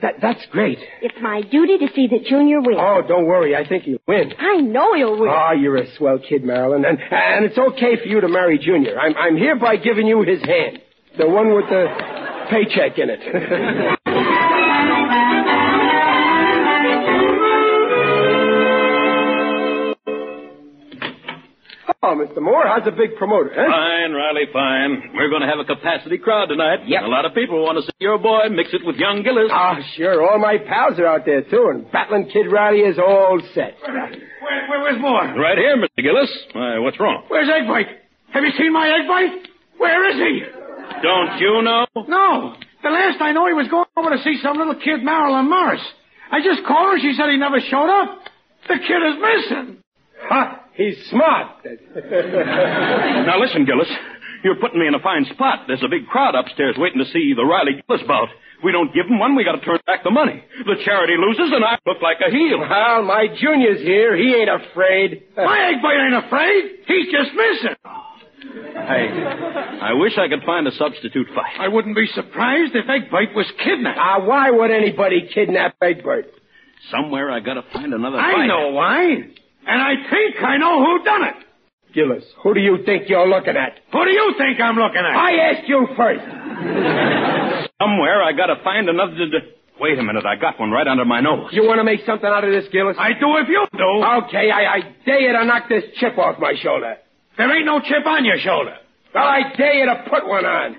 that, 0.00 0.14
that's 0.22 0.44
great. 0.50 0.78
It's 1.02 1.14
my 1.20 1.42
duty 1.42 1.78
to 1.78 1.88
see 1.94 2.06
that 2.08 2.24
Junior 2.24 2.60
wins. 2.60 2.78
Oh, 2.80 3.02
don't 3.06 3.26
worry. 3.26 3.54
I 3.54 3.68
think 3.68 3.84
he'll 3.84 3.98
win. 4.06 4.32
I 4.38 4.56
know 4.60 4.94
he'll 4.94 5.18
win. 5.18 5.30
Oh, 5.30 5.52
you're 5.52 5.76
a 5.76 5.94
swell 5.96 6.18
kid, 6.18 6.44
Marilyn. 6.44 6.84
And, 6.86 6.98
and 6.98 7.44
it's 7.44 7.58
okay 7.58 7.96
for 7.96 8.06
you 8.08 8.20
to 8.22 8.28
marry 8.28 8.58
Junior. 8.58 8.98
I'm, 8.98 9.14
I'm 9.16 9.36
hereby 9.36 9.76
giving 9.76 10.06
you 10.06 10.22
his 10.22 10.42
hand. 10.42 10.80
The 11.18 11.28
one 11.28 11.54
with 11.54 11.66
the 11.68 11.86
paycheck 12.50 12.98
in 12.98 13.10
it. 13.10 13.97
Oh, 22.00 22.14
Mr. 22.14 22.38
Moore, 22.40 22.62
how's 22.62 22.84
the 22.86 22.92
big 22.94 23.16
promoter, 23.18 23.50
huh? 23.50 23.66
Fine, 23.66 24.12
Riley, 24.14 24.46
fine. 24.52 25.18
We're 25.18 25.28
going 25.34 25.42
to 25.42 25.50
have 25.50 25.58
a 25.58 25.66
capacity 25.66 26.16
crowd 26.16 26.46
tonight. 26.46 26.86
Yep. 26.86 27.02
A 27.02 27.10
lot 27.10 27.26
of 27.26 27.34
people 27.34 27.58
want 27.58 27.74
to 27.74 27.82
see 27.82 27.98
your 27.98 28.18
boy 28.22 28.46
mix 28.54 28.70
it 28.72 28.86
with 28.86 28.94
young 29.02 29.24
Gillis. 29.26 29.50
Ah, 29.50 29.74
sure. 29.96 30.22
All 30.22 30.38
my 30.38 30.58
pals 30.62 30.94
are 31.00 31.06
out 31.10 31.26
there, 31.26 31.42
too, 31.42 31.74
and 31.74 31.90
Battling 31.90 32.30
Kid 32.30 32.46
Riley 32.54 32.86
is 32.86 33.00
all 33.02 33.42
set. 33.52 33.74
Where, 33.82 34.14
where, 34.70 34.80
where's 34.86 35.00
Moore? 35.02 35.26
Right 35.42 35.58
here, 35.58 35.74
Mr. 35.74 35.98
Gillis. 35.98 36.30
Why, 36.54 36.78
what's 36.78 37.00
wrong? 37.00 37.24
Where's 37.26 37.50
Egg 37.50 37.66
Eggbite? 37.66 37.90
Have 38.30 38.44
you 38.44 38.52
seen 38.56 38.72
my 38.72 38.86
Egg 38.86 39.10
Eggbite? 39.10 39.48
Where 39.82 40.06
is 40.06 40.16
he? 40.22 41.02
Don't 41.02 41.34
you 41.42 41.62
know? 41.66 41.82
No. 42.06 42.54
The 42.84 42.90
last 42.90 43.20
I 43.20 43.32
know, 43.32 43.48
he 43.48 43.54
was 43.58 43.66
going 43.66 43.90
over 43.96 44.10
to 44.14 44.22
see 44.22 44.38
some 44.40 44.56
little 44.56 44.76
kid, 44.76 45.02
Marilyn 45.02 45.50
Morris. 45.50 45.82
I 46.30 46.38
just 46.46 46.62
called 46.64 46.94
her. 46.94 46.98
She 47.02 47.14
said 47.18 47.26
he 47.28 47.38
never 47.38 47.58
showed 47.58 47.90
up. 47.90 48.22
The 48.68 48.78
kid 48.78 49.02
is 49.02 49.16
missing. 49.18 49.82
Ha! 50.30 50.62
He's 50.78 50.96
smart. 51.10 51.58
Now 53.26 53.38
listen, 53.40 53.66
Gillis. 53.66 53.90
You're 54.44 54.56
putting 54.56 54.78
me 54.78 54.86
in 54.86 54.94
a 54.94 55.00
fine 55.02 55.26
spot. 55.34 55.64
There's 55.66 55.82
a 55.82 55.88
big 55.90 56.06
crowd 56.06 56.34
upstairs 56.36 56.76
waiting 56.78 57.02
to 57.02 57.10
see 57.10 57.34
the 57.34 57.44
Riley 57.44 57.82
Gillis 57.82 58.06
bout. 58.06 58.28
If 58.58 58.62
We 58.64 58.70
don't 58.70 58.94
give 58.94 59.06
them 59.08 59.18
one, 59.18 59.34
we 59.34 59.42
got 59.44 59.58
to 59.58 59.64
turn 59.66 59.78
back 59.86 60.04
the 60.04 60.10
money. 60.14 60.42
The 60.64 60.76
charity 60.84 61.14
loses, 61.18 61.50
and 61.52 61.64
I 61.64 61.78
look 61.84 62.00
like 62.00 62.18
a 62.22 62.30
heel. 62.30 62.60
Well, 62.60 63.02
my 63.02 63.26
junior's 63.26 63.80
here. 63.80 64.16
He 64.16 64.34
ain't 64.34 64.50
afraid. 64.50 65.24
My 65.36 65.74
Eggbite 65.74 66.06
ain't 66.06 66.24
afraid. 66.24 66.62
He's 66.86 67.10
just 67.10 67.34
missing. 67.34 67.74
I, 68.78 69.90
I 69.90 69.92
wish 69.94 70.12
I 70.16 70.28
could 70.28 70.44
find 70.46 70.66
a 70.68 70.72
substitute 70.72 71.26
fight. 71.34 71.58
I 71.58 71.66
wouldn't 71.68 71.96
be 71.96 72.06
surprised 72.14 72.74
if 72.76 72.86
Eggbite 72.86 73.34
was 73.34 73.50
kidnapped. 73.64 73.98
Ah, 74.00 74.24
why 74.24 74.50
would 74.50 74.70
anybody 74.70 75.28
kidnap 75.34 75.74
Egbert? 75.82 76.30
Somewhere 76.92 77.30
I 77.32 77.40
got 77.40 77.54
to 77.54 77.64
find 77.72 77.92
another 77.92 78.18
fight. 78.18 78.28
I 78.28 78.32
fight. 78.32 78.46
know 78.46 78.68
why. 78.70 79.16
And 79.68 79.80
I 79.82 79.94
think 80.10 80.36
I 80.42 80.56
know 80.56 80.82
who 80.84 81.04
done 81.04 81.24
it. 81.24 81.34
Gillis, 81.94 82.24
who 82.42 82.54
do 82.54 82.60
you 82.60 82.78
think 82.84 83.08
you're 83.08 83.28
looking 83.28 83.56
at? 83.56 83.78
Who 83.92 84.04
do 84.04 84.10
you 84.10 84.34
think 84.38 84.60
I'm 84.60 84.76
looking 84.76 84.98
at? 85.00 85.16
I 85.16 85.32
asked 85.52 85.68
you 85.68 85.86
first. 85.96 86.24
Somewhere 87.80 88.22
I 88.22 88.32
got 88.32 88.46
to 88.46 88.62
find 88.64 88.88
another. 88.88 89.14
d- 89.14 89.54
Wait 89.80 89.96
a 89.98 90.02
minute, 90.02 90.26
I 90.26 90.34
got 90.34 90.58
one 90.58 90.72
right 90.72 90.88
under 90.88 91.04
my 91.04 91.20
nose. 91.20 91.50
You 91.52 91.62
want 91.62 91.78
to 91.78 91.84
make 91.84 92.00
something 92.04 92.26
out 92.28 92.42
of 92.42 92.50
this, 92.50 92.64
Gillis? 92.72 92.96
I 92.98 93.12
do 93.12 93.36
if 93.38 93.46
you 93.48 93.64
do. 93.72 93.90
Okay, 94.26 94.50
I, 94.50 94.74
I 94.74 94.80
dare 95.06 95.20
you 95.20 95.32
to 95.38 95.44
knock 95.44 95.68
this 95.68 95.84
chip 96.00 96.18
off 96.18 96.40
my 96.40 96.54
shoulder. 96.60 96.96
There 97.36 97.46
ain't 97.56 97.64
no 97.64 97.78
chip 97.78 98.04
on 98.04 98.24
your 98.24 98.38
shoulder. 98.38 98.74
Well, 99.14 99.22
I 99.22 99.54
dare 99.56 99.74
you 99.74 99.86
to 99.86 100.04
put 100.10 100.26
one 100.26 100.44
on. 100.44 100.72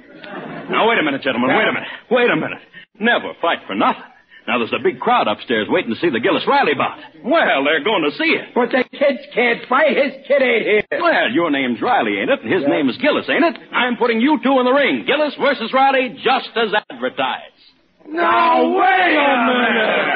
Now, 0.69 0.89
wait 0.89 0.99
a 0.99 1.03
minute, 1.03 1.21
gentlemen. 1.21 1.49
Wait 1.55 1.63
a 1.67 1.71
minute. 1.71 1.87
Wait 2.11 2.29
a 2.29 2.35
minute. 2.35 2.59
Never 2.99 3.31
fight 3.41 3.59
for 3.65 3.73
nothing. 3.75 4.03
Now, 4.49 4.57
there's 4.57 4.73
a 4.73 4.81
big 4.81 4.99
crowd 4.99 5.27
upstairs 5.27 5.67
waiting 5.69 5.93
to 5.93 5.99
see 6.01 6.09
the 6.09 6.19
Gillis 6.19 6.41
Riley 6.47 6.73
bout. 6.73 6.97
Well, 7.23 7.63
they're 7.63 7.83
going 7.83 8.01
to 8.01 8.09
see 8.17 8.33
it. 8.33 8.49
But 8.55 8.71
the 8.71 8.83
kids 8.97 9.19
can't 9.31 9.63
fight. 9.69 9.95
His 9.95 10.13
kid 10.25 10.41
ain't 10.41 10.65
here. 10.65 10.81
Well, 10.99 11.29
your 11.29 11.51
name's 11.51 11.79
Riley, 11.79 12.17
ain't 12.17 12.31
it? 12.31 12.41
And 12.41 12.51
his 12.51 12.63
name 12.67 12.89
is 12.89 12.97
Gillis, 12.97 13.29
ain't 13.29 13.45
it? 13.45 13.59
I'm 13.71 13.95
putting 13.97 14.19
you 14.19 14.39
two 14.41 14.57
in 14.57 14.65
the 14.65 14.71
ring. 14.73 15.05
Gillis 15.05 15.35
versus 15.39 15.71
Riley, 15.71 16.17
just 16.25 16.49
as 16.57 16.73
advertised. 16.89 17.61
Now, 18.07 18.73
wait 18.73 19.17
a 19.21 19.37
minute. 19.53 20.09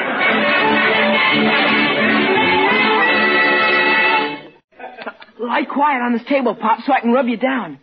Lie 5.46 5.64
quiet 5.72 6.02
on 6.02 6.12
this 6.12 6.24
table, 6.28 6.56
Pop, 6.56 6.80
so 6.84 6.92
I 6.92 6.98
can 6.98 7.12
rub 7.12 7.28
you 7.28 7.36
down. 7.36 7.78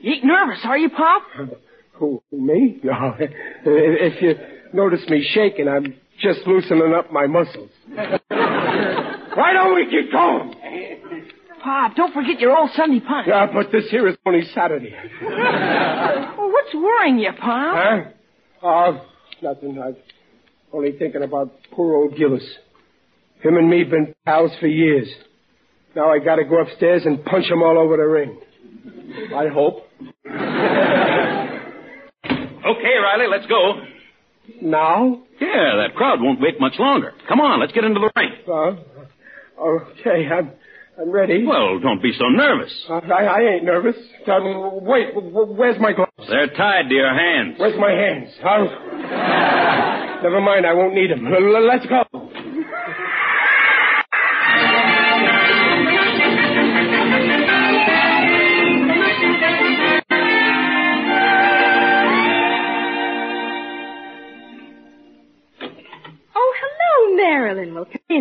You 0.00 0.14
ain't 0.14 0.24
nervous, 0.24 0.58
are 0.64 0.76
you, 0.76 0.90
Pop? 0.90 1.22
Who, 1.92 2.20
me? 2.32 2.80
No. 2.82 3.14
If 3.64 4.20
you 4.20 4.34
notice 4.74 5.08
me 5.08 5.26
shaking, 5.32 5.68
I'm 5.68 5.94
just 6.20 6.40
loosening 6.46 6.92
up 6.94 7.12
my 7.12 7.26
muscles. 7.26 7.70
Why 7.88 9.52
don't 9.52 9.74
we 9.74 9.84
get 9.90 10.12
going? 10.12 10.54
Pop, 11.62 11.96
don't 11.96 12.12
forget 12.12 12.40
your 12.40 12.56
old 12.56 12.70
Sunday 12.74 13.00
punch. 13.00 13.26
Yeah, 13.28 13.46
but 13.52 13.72
this 13.72 13.88
here 13.90 14.06
is 14.08 14.16
only 14.26 14.42
Saturday. 14.54 14.94
Well, 16.36 16.50
what's 16.52 16.74
worrying 16.74 17.18
you, 17.18 17.30
Pop? 17.32 17.76
Huh? 17.76 18.10
Oh, 18.62 19.06
nothing. 19.42 19.80
I'm 19.82 19.96
only 20.72 20.92
thinking 20.98 21.22
about 21.22 21.52
poor 21.70 21.94
old 21.94 22.16
Gillis. 22.16 22.44
Him 23.42 23.56
and 23.56 23.70
me've 23.70 23.88
been 23.88 24.14
pals 24.26 24.50
for 24.60 24.66
years. 24.66 25.08
Now 25.96 26.10
I 26.12 26.18
gotta 26.18 26.44
go 26.44 26.60
upstairs 26.60 27.02
and 27.06 27.24
punch 27.24 27.46
him 27.46 27.62
all 27.62 27.78
over 27.78 27.96
the 27.96 28.02
ring. 28.04 28.38
I 29.34 29.46
hope. 29.48 29.86
Okay, 32.64 32.94
Riley, 33.02 33.26
let's 33.30 33.46
go. 33.46 33.74
Now? 34.60 35.22
Yeah, 35.40 35.76
that 35.82 35.94
crowd 35.96 36.20
won't 36.20 36.40
wait 36.40 36.60
much 36.60 36.74
longer. 36.78 37.12
Come 37.28 37.40
on, 37.40 37.60
let's 37.60 37.72
get 37.72 37.84
into 37.84 38.00
the 38.00 38.10
ring. 38.16 38.30
Uh, 38.48 39.62
okay, 39.62 40.28
I'm, 40.28 40.52
I'm 41.00 41.10
ready. 41.10 41.44
Well, 41.46 41.78
don't 41.80 42.02
be 42.02 42.12
so 42.12 42.28
nervous. 42.28 42.72
Uh, 42.88 42.94
I, 42.94 43.24
I 43.24 43.40
ain't 43.54 43.64
nervous. 43.64 43.96
Um, 44.26 44.84
wait, 44.84 45.08
where's 45.14 45.80
my 45.80 45.92
gloves? 45.92 46.12
They're 46.28 46.48
tied 46.48 46.88
to 46.88 46.94
your 46.94 47.14
hands. 47.14 47.56
Where's 47.58 47.78
my 47.78 47.90
hands? 47.90 48.30
I'll... 48.44 48.68
Never 50.24 50.40
mind, 50.40 50.64
I 50.66 50.72
won't 50.72 50.94
need 50.94 51.10
them. 51.10 51.28
Let's 51.30 51.86
go. 51.86 52.23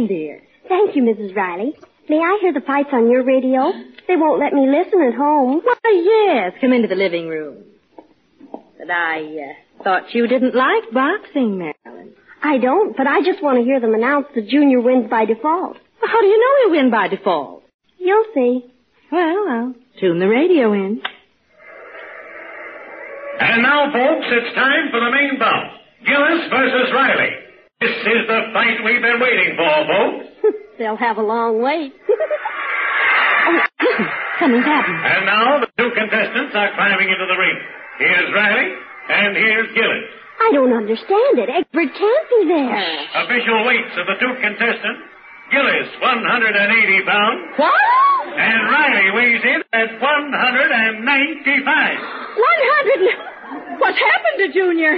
Dear. 0.08 0.42
Thank 0.68 0.96
you, 0.96 1.04
Mrs. 1.04 1.36
Riley. 1.36 1.74
May 2.10 2.18
I 2.20 2.38
hear 2.42 2.54
the 2.54 2.62
fights 2.62 2.90
on 2.92 3.10
your 3.10 3.24
radio? 3.24 3.72
They 4.08 4.16
won't 4.18 4.40
let 4.40 4.54
me 4.54 4.68
listen 4.68 5.02
at 5.02 5.16
home. 5.16 5.62
Why, 5.64 6.04
yes. 6.04 6.54
Come 6.60 6.74
into 6.74 6.88
the 6.88 6.96
living 6.96 7.28
room. 7.28 7.64
But 8.78 8.90
I 8.90 9.22
uh, 9.22 9.84
thought 9.84 10.14
you 10.14 10.28
didn't 10.28 10.56
like 10.56 10.92
boxing, 10.94 11.58
Marilyn. 11.58 12.14
I 12.42 12.58
don't, 12.58 12.96
but 12.98 13.08
I 13.08 13.22
just 13.24 13.42
want 13.42 13.58
to 13.60 13.64
hear 13.64 13.80
them 13.80 13.94
announce 13.94 14.28
the 14.36 14.42
junior 14.42 14.82
wins 14.82 15.10
by 15.10 15.24
default. 15.26 15.78
Well, 16.02 16.12
how 16.12 16.20
do 16.20 16.28
you 16.28 16.38
know 16.38 16.74
he'll 16.74 16.82
win 16.84 16.92
by 16.92 17.08
default? 17.08 17.64
You'll 17.98 18.26
see. 18.34 18.66
Well, 19.12 19.46
I'll 19.50 19.76
tune 20.02 20.20
the 20.20 20.28
radio 20.28 20.74
in. 20.74 21.02
And 23.40 23.64
now, 23.64 23.92
folks, 23.94 24.28
it's 24.30 24.56
time 24.56 24.92
for 24.92 25.00
the 25.00 25.12
main 25.12 25.40
bout. 25.40 25.80
Gillis 26.06 26.50
versus 26.50 26.92
Riley. 26.94 27.32
This 27.84 28.00
is 28.00 28.24
the 28.32 28.48
fight 28.56 28.80
we've 28.80 29.04
been 29.04 29.20
waiting 29.20 29.60
for, 29.60 29.68
folks. 29.92 30.24
They'll 30.80 30.96
have 30.96 31.20
a 31.20 31.22
long 31.22 31.60
wait. 31.60 31.92
oh, 31.92 33.60
listen, 33.84 34.08
happening. 34.64 35.04
And 35.04 35.28
now 35.28 35.60
the 35.60 35.68
two 35.76 35.92
contestants 35.92 36.56
are 36.56 36.72
climbing 36.80 37.12
into 37.12 37.28
the 37.28 37.36
ring. 37.36 37.60
Here's 38.00 38.32
Riley, 38.32 38.72
and 39.12 39.36
here's 39.36 39.68
Gillis. 39.76 40.08
I 40.48 40.56
don't 40.56 40.72
understand 40.72 41.44
it. 41.44 41.52
Egbert 41.52 41.92
can't 41.92 42.28
be 42.32 42.56
there. 42.56 42.72
Official 43.28 43.68
weights 43.68 44.00
of 44.00 44.08
the 44.08 44.16
two 44.16 44.32
contestants. 44.40 45.04
Gillis, 45.52 45.92
180 46.00 46.56
pounds. 47.04 47.52
What? 47.60 48.32
And 48.32 48.64
Riley 48.72 49.12
weighs 49.12 49.44
in 49.44 49.60
at 49.76 50.00
195. 50.00 51.60
100. 51.60 53.76
What's 53.78 54.00
happened 54.00 54.38
to 54.40 54.48
Junior? 54.56 54.96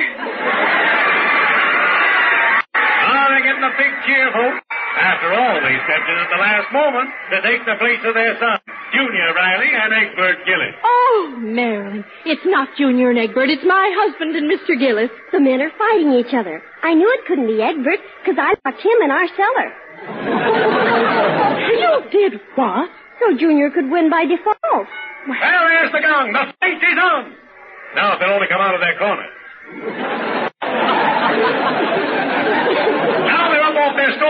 Ah, 3.05 3.29
they're 3.29 3.45
getting 3.45 3.61
a 3.63 3.73
big 3.77 3.93
cheer, 4.09 4.31
folks. 4.33 4.65
After 4.97 5.29
all, 5.33 5.55
they 5.61 5.75
stepped 5.85 6.07
in 6.09 6.17
at 6.17 6.29
the 6.31 6.39
last 6.41 6.67
moment 6.73 7.09
to 7.29 7.37
take 7.45 7.61
the 7.67 7.75
place 7.77 7.99
of 8.07 8.13
their 8.15 8.33
son. 8.39 8.57
Junior 8.95 9.29
Riley 9.35 9.69
and 9.75 9.91
Egbert 9.93 10.45
Gillis. 10.47 10.73
Oh, 10.83 11.35
Marilyn, 11.37 12.03
it's 12.25 12.45
not 12.45 12.69
Junior 12.77 13.09
and 13.11 13.19
Egbert. 13.19 13.49
It's 13.49 13.65
my 13.67 13.91
husband 13.93 14.35
and 14.35 14.49
Mr. 14.49 14.73
Gillis. 14.79 15.11
The 15.31 15.39
men 15.39 15.61
are 15.61 15.71
fighting 15.77 16.13
each 16.13 16.33
other. 16.33 16.63
I 16.81 16.93
knew 16.95 17.05
it 17.11 17.25
couldn't 17.27 17.47
be 17.47 17.61
Egbert 17.61 17.99
because 18.23 18.39
I 18.39 18.55
locked 18.63 18.81
him 18.81 18.97
in 19.03 19.11
our 19.11 19.27
cellar. 19.35 19.69
You 21.75 22.01
did 22.11 22.39
what? 22.55 22.89
So 23.19 23.35
Junior 23.37 23.69
could 23.69 23.89
win 23.89 24.09
by 24.09 24.25
default. 24.25 24.55
Well, 24.71 24.87
there's 25.67 25.91
the 25.91 25.99
gong. 26.01 26.31
The 26.33 26.53
fight 26.59 26.77
is 26.77 26.97
on. 27.01 27.33
Now, 27.95 28.13
if 28.13 28.19
they'll 28.19 28.29
only 28.31 28.47
come 28.47 28.61
out 28.61 28.75
of 28.75 28.81
their 28.81 28.97
corner. 28.97 29.27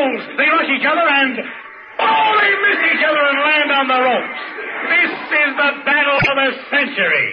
now 0.05 0.13
they're 0.13 0.13
up 0.13 0.13
off 0.13 0.13
their 0.13 0.13
stools. 0.21 0.37
They 0.37 0.45
rush 0.49 0.69
each 0.69 0.85
other 0.85 1.01
and... 1.01 1.33
Oh, 1.95 2.31
they 2.37 2.51
miss 2.59 2.79
each 2.91 3.03
other 3.07 3.23
and 3.23 3.39
land 3.39 3.71
on 3.71 3.87
the 3.87 3.99
ropes. 4.03 4.41
This 4.85 5.11
is 5.15 5.49
the 5.55 5.71
battle 5.87 6.19
of 6.19 6.35
the 6.35 6.49
century. 6.69 7.27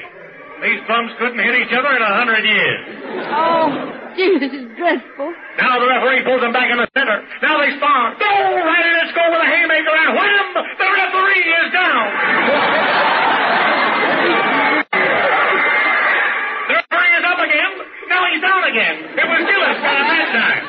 These 0.62 0.86
bums 0.86 1.10
couldn't 1.18 1.42
hit 1.42 1.66
each 1.66 1.74
other 1.74 1.90
in 1.90 1.98
a 2.02 2.12
hundred 2.14 2.46
years. 2.46 2.80
Oh, 3.34 3.66
gee, 4.14 4.38
this 4.38 4.54
is 4.54 4.70
dreadful. 4.78 5.34
Now 5.58 5.82
the 5.82 5.90
referee 5.90 6.22
pulls 6.22 6.38
them 6.40 6.54
back 6.54 6.70
in 6.70 6.78
the 6.78 6.86
center. 6.94 7.18
Now 7.42 7.58
they 7.58 7.74
spar. 7.74 8.14
Go, 8.14 8.30
Riley, 8.30 8.92
let's 9.02 9.10
go 9.10 9.26
with 9.26 9.42
a 9.42 9.48
haymaker, 9.50 9.90
and 9.90 10.14
wham! 10.14 10.46
The 10.78 10.86
referee 10.86 11.42
is 11.42 11.66
down. 11.74 12.06
the 16.70 16.74
referee 16.78 17.12
is 17.18 17.24
up 17.26 17.40
again. 17.42 17.72
Now 18.12 18.22
he's 18.30 18.42
down 18.44 18.62
again. 18.70 18.96
It 19.18 19.26
was 19.26 19.40
Gillis 19.42 19.78
got 19.82 19.96
him 19.98 20.06
that 20.14 20.28
time. 20.30 20.62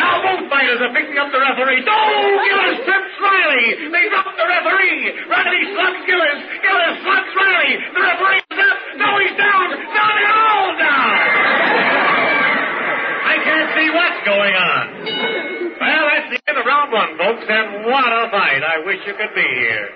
now 0.00 0.14
both 0.24 0.48
fighters 0.48 0.80
are 0.80 0.92
picking 0.96 1.18
up 1.18 1.28
the 1.34 1.40
referee. 1.42 1.82
Oh, 1.84 2.40
Gillis 2.46 2.78
trips 2.86 3.14
Riley. 3.20 3.90
They 3.90 4.04
drop 4.06 4.30
the 4.38 4.46
referee. 4.46 5.26
Riley 5.26 5.62
slugs 5.74 5.98
Gillis. 6.06 6.38
Gillis 6.62 6.94
slugs 7.02 7.32
Riley. 7.34 7.74
The 7.90 8.02
referee 8.06 8.38
is 8.38 8.54
up. 8.60 8.78
Now 9.02 9.18
he's 9.18 9.34
down. 9.34 9.66
Now 9.74 10.08
they're 10.14 10.30
all 10.30 10.70
down. 10.78 11.10
I 13.24 13.34
can't 13.42 13.66
see 13.74 13.88
what's 13.90 14.20
going 14.22 14.54
on. 14.54 14.84
Well, 15.74 16.04
that's 16.06 16.30
the 16.30 16.38
end 16.46 16.54
of 16.54 16.62
round 16.70 16.94
one, 16.94 17.18
folks, 17.18 17.42
and 17.50 17.82
what 17.90 18.06
a 18.14 18.30
fight. 18.30 18.62
I 18.62 18.78
wish 18.86 19.02
you 19.10 19.13
could 19.24 19.34
be 19.34 19.48
here. 19.60 19.88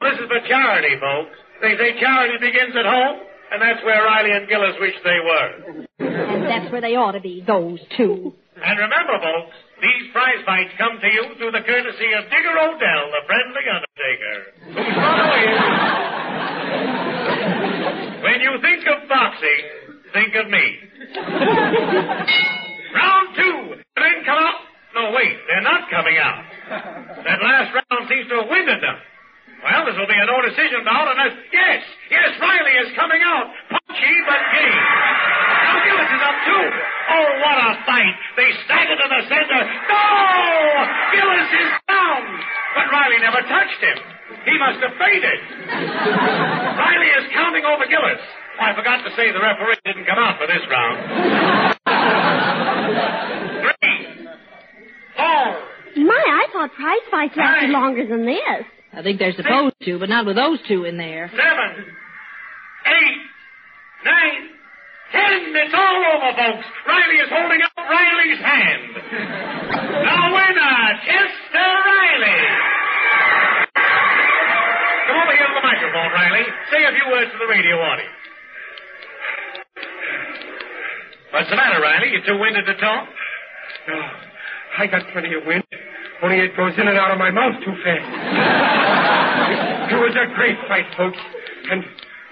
This 0.00 0.14
is 0.22 0.26
for 0.30 0.40
charity, 0.46 0.94
folks. 1.00 1.34
They 1.60 1.74
say 1.76 1.98
charity 2.00 2.38
begins 2.38 2.74
at 2.78 2.86
home, 2.86 3.18
and 3.50 3.60
that's 3.62 3.82
where 3.84 4.04
Riley 4.04 4.30
and 4.30 4.46
Gillis 4.48 4.76
wish 4.80 4.94
they 5.02 5.18
were. 5.24 5.86
And 5.98 6.46
that's 6.46 6.70
where 6.70 6.80
they 6.80 6.94
ought 6.94 7.12
to 7.12 7.20
be, 7.20 7.42
those 7.46 7.80
two. 7.96 8.32
And 8.62 8.78
remember, 8.78 9.18
folks, 9.18 9.56
these 9.82 10.10
prize 10.12 10.42
fights 10.46 10.70
come 10.78 10.98
to 11.00 11.06
you 11.06 11.34
through 11.38 11.50
the 11.52 11.62
courtesy 11.66 12.10
of 12.14 12.24
Digger 12.30 12.58
Odell, 12.58 13.10
the 13.10 13.22
friendly 13.26 13.64
undertaker, 13.66 14.36
whose 14.66 14.94
motto 14.98 15.26
is, 15.42 15.58
when 18.22 18.40
you 18.42 18.58
think 18.62 18.86
of 18.86 19.08
boxing, 19.08 19.62
think 20.12 20.34
of 20.34 20.50
me. 20.50 20.78
Round 22.94 23.28
two. 23.36 23.74
The 23.94 24.00
men 24.00 24.24
come 24.26 24.38
out. 24.38 24.67
No, 24.94 25.12
wait, 25.12 25.36
they're 25.46 25.64
not 25.64 25.90
coming 25.90 26.16
out. 26.18 26.44
That 27.18 27.42
last 27.42 27.74
round 27.74 28.08
seems 28.08 28.28
to 28.30 28.40
have 28.40 28.48
winded 28.48 28.80
them. 28.80 28.96
Well, 29.58 29.82
this 29.84 29.98
will 29.98 30.06
be 30.06 30.14
a 30.14 30.22
no 30.24 30.38
decision 30.38 30.86
bout 30.86 31.10
unless. 31.10 31.34
Yes, 31.50 31.82
yes, 32.08 32.30
Riley 32.38 32.74
is 32.78 32.94
coming 32.94 33.18
out. 33.26 33.50
Punchy 33.74 34.14
but 34.22 34.38
gay. 34.54 34.70
Now 34.70 35.82
Gillis 35.82 36.10
is 36.14 36.22
up 36.22 36.38
too. 36.46 36.64
Oh, 37.10 37.26
what 37.42 37.58
a 37.58 37.70
fight. 37.82 38.14
They 38.38 38.48
stagger 38.64 38.94
to 38.94 39.06
the 39.10 39.20
center. 39.26 39.60
No! 39.90 40.06
Gillis 41.10 41.50
is 41.58 41.70
down. 41.90 42.22
But 42.78 42.86
Riley 42.86 43.18
never 43.18 43.42
touched 43.50 43.82
him. 43.82 43.98
He 44.46 44.54
must 44.62 44.78
have 44.78 44.94
fainted. 44.94 45.38
Riley 46.78 47.10
is 47.18 47.26
counting 47.34 47.66
over 47.66 47.82
Gillis. 47.90 48.22
Oh, 48.62 48.62
I 48.62 48.78
forgot 48.78 49.02
to 49.02 49.10
say 49.18 49.34
the 49.34 49.42
referee 49.42 49.82
didn't 49.84 50.06
come 50.06 50.22
out 50.22 50.38
for 50.38 50.46
this 50.46 50.62
round. 50.70 50.96
Three. 55.18 55.26
Four. 55.98 56.06
My, 56.06 56.14
I 56.14 56.46
thought 56.52 56.70
prize 56.78 57.02
fights 57.10 57.34
lasted 57.36 57.70
longer 57.70 58.06
than 58.06 58.24
this. 58.24 58.62
I 58.92 59.02
think 59.02 59.18
they're 59.18 59.34
supposed 59.34 59.74
to, 59.82 59.98
but 59.98 60.08
not 60.08 60.24
with 60.26 60.36
those 60.36 60.58
two 60.68 60.84
in 60.84 60.96
there. 60.96 61.28
seven, 61.34 61.84
eight, 62.86 63.20
nine, 64.04 64.42
ten. 65.12 65.32
It's 65.58 65.74
all 65.74 65.98
over, 66.14 66.30
folks. 66.38 66.66
Riley 66.86 67.18
is 67.20 67.28
holding 67.28 67.60
up 67.62 67.72
Riley's 67.76 68.38
hand. 68.40 68.82
The 68.94 70.18
winner, 70.32 70.78
Chester 71.04 71.68
Riley. 71.84 72.40
Come 73.74 75.16
over 75.18 75.32
here 75.34 75.48
to 75.50 75.54
the 75.58 75.64
microphone, 75.66 76.10
Riley. 76.14 76.44
Say 76.70 76.80
a 76.84 76.92
few 76.94 77.06
words 77.12 77.30
to 77.32 77.38
the 77.38 77.48
radio 77.50 77.76
audience. 77.80 78.14
What's 81.32 81.50
the 81.50 81.56
matter, 81.56 81.80
Riley? 81.82 82.08
You 82.12 82.20
too 82.26 82.38
winded 82.38 82.66
to 82.66 82.74
talk? 82.76 83.08
No, 83.88 84.00
I 84.76 84.86
got 84.86 85.02
plenty 85.12 85.32
of 85.34 85.44
wind. 85.46 85.64
Only 86.22 86.40
it 86.40 86.54
goes 86.56 86.72
in 86.76 86.88
and 86.88 86.98
out 86.98 87.12
of 87.12 87.18
my 87.18 87.30
mouth 87.30 87.54
too 87.64 87.74
fast. 87.84 88.04
it 89.92 89.96
was 89.96 90.14
a 90.18 90.26
great 90.34 90.58
fight, 90.66 90.86
folks. 90.96 91.18
And 91.70 91.84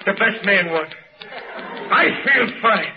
the 0.05 0.13
best 0.13 0.45
man 0.45 0.71
won. 0.71 0.87
I 1.91 2.07
feel 2.25 2.49
fine. 2.61 2.93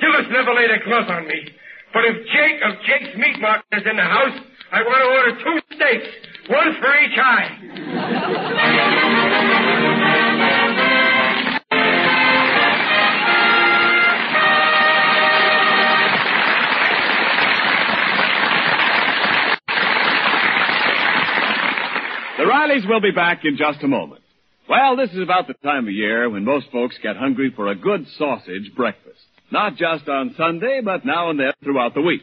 Gillis 0.00 0.26
never 0.30 0.54
laid 0.54 0.70
a 0.70 0.78
glove 0.84 1.08
on 1.08 1.26
me. 1.26 1.48
But 1.92 2.04
if 2.04 2.24
Jake 2.26 2.62
of 2.64 2.80
Jake's 2.86 3.16
Meat 3.16 3.40
Market 3.40 3.66
is 3.72 3.82
in 3.88 3.96
the 3.96 4.02
house, 4.02 4.38
I 4.72 4.82
want 4.82 5.02
to 5.02 5.08
order 5.10 5.36
two 5.44 5.60
steaks, 5.76 6.06
one 6.48 6.74
for 6.80 6.96
each 6.96 7.18
eye. 7.18 7.58
The 22.42 22.48
Rileys 22.48 22.88
will 22.88 23.00
be 23.00 23.12
back 23.12 23.44
in 23.44 23.56
just 23.56 23.84
a 23.84 23.86
moment. 23.86 24.20
Well, 24.68 24.96
this 24.96 25.10
is 25.10 25.22
about 25.22 25.46
the 25.46 25.54
time 25.62 25.86
of 25.86 25.92
year 25.92 26.28
when 26.28 26.44
most 26.44 26.66
folks 26.72 26.96
get 27.00 27.16
hungry 27.16 27.52
for 27.54 27.68
a 27.68 27.76
good 27.76 28.04
sausage 28.18 28.74
breakfast. 28.74 29.20
Not 29.52 29.76
just 29.76 30.08
on 30.08 30.34
Sunday, 30.36 30.80
but 30.84 31.04
now 31.04 31.30
and 31.30 31.38
then 31.38 31.52
throughout 31.62 31.94
the 31.94 32.00
week. 32.00 32.22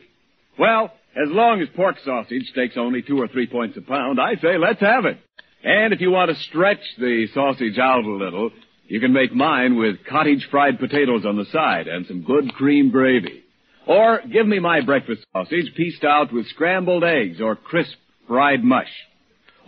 Well, 0.58 0.92
as 1.16 1.30
long 1.30 1.62
as 1.62 1.70
pork 1.74 1.96
sausage 2.04 2.52
takes 2.54 2.76
only 2.76 3.02
two 3.02 3.18
or 3.18 3.30
three 3.30 3.48
points 3.48 3.78
a 3.78 3.82
pound, 3.82 4.20
I 4.20 4.36
say 4.42 4.58
let's 4.58 4.82
have 4.82 5.06
it. 5.06 5.20
And 5.64 5.94
if 5.94 6.02
you 6.02 6.12
want 6.12 6.32
to 6.32 6.44
stretch 6.50 6.84
the 6.98 7.28
sausage 7.34 7.78
out 7.78 8.04
a 8.04 8.12
little, 8.12 8.52
you 8.90 9.00
can 9.00 9.14
make 9.14 9.34
mine 9.34 9.78
with 9.78 10.04
cottage 10.06 10.46
fried 10.52 10.80
potatoes 10.80 11.26
on 11.26 11.38
the 11.38 11.46
side 11.46 11.88
and 11.88 12.06
some 12.08 12.24
good 12.24 12.54
cream 12.56 12.92
gravy. 12.92 13.46
Or 13.88 14.20
give 14.30 14.46
me 14.46 14.60
my 14.60 14.82
breakfast 14.82 15.26
sausage 15.32 15.74
pieced 15.78 16.04
out 16.04 16.34
with 16.34 16.50
scrambled 16.50 17.06
eggs 17.06 17.40
or 17.40 17.56
crisp 17.56 17.96
fried 18.28 18.66
mush. 18.66 18.92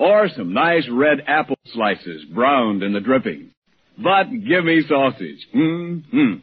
Or 0.01 0.29
some 0.35 0.51
nice 0.51 0.87
red 0.89 1.19
apple 1.27 1.59
slices 1.73 2.25
browned 2.33 2.81
in 2.81 2.91
the 2.91 2.99
drippings. 2.99 3.51
But 3.99 4.31
give 4.31 4.65
me 4.65 4.81
sausage. 4.87 5.47
hmm 5.53 6.33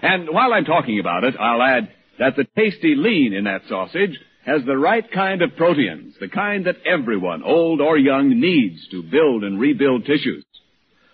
And 0.00 0.28
while 0.30 0.54
I'm 0.54 0.64
talking 0.64 0.98
about 0.98 1.24
it, 1.24 1.34
I'll 1.38 1.60
add 1.60 1.90
that 2.18 2.36
the 2.36 2.46
tasty 2.56 2.94
lean 2.96 3.34
in 3.34 3.44
that 3.44 3.62
sausage 3.68 4.18
has 4.46 4.62
the 4.64 4.78
right 4.78 5.04
kind 5.12 5.42
of 5.42 5.56
proteins, 5.56 6.14
the 6.20 6.28
kind 6.28 6.64
that 6.64 6.76
everyone, 6.86 7.42
old 7.42 7.82
or 7.82 7.98
young, 7.98 8.40
needs 8.40 8.88
to 8.92 9.02
build 9.02 9.44
and 9.44 9.60
rebuild 9.60 10.06
tissues. 10.06 10.44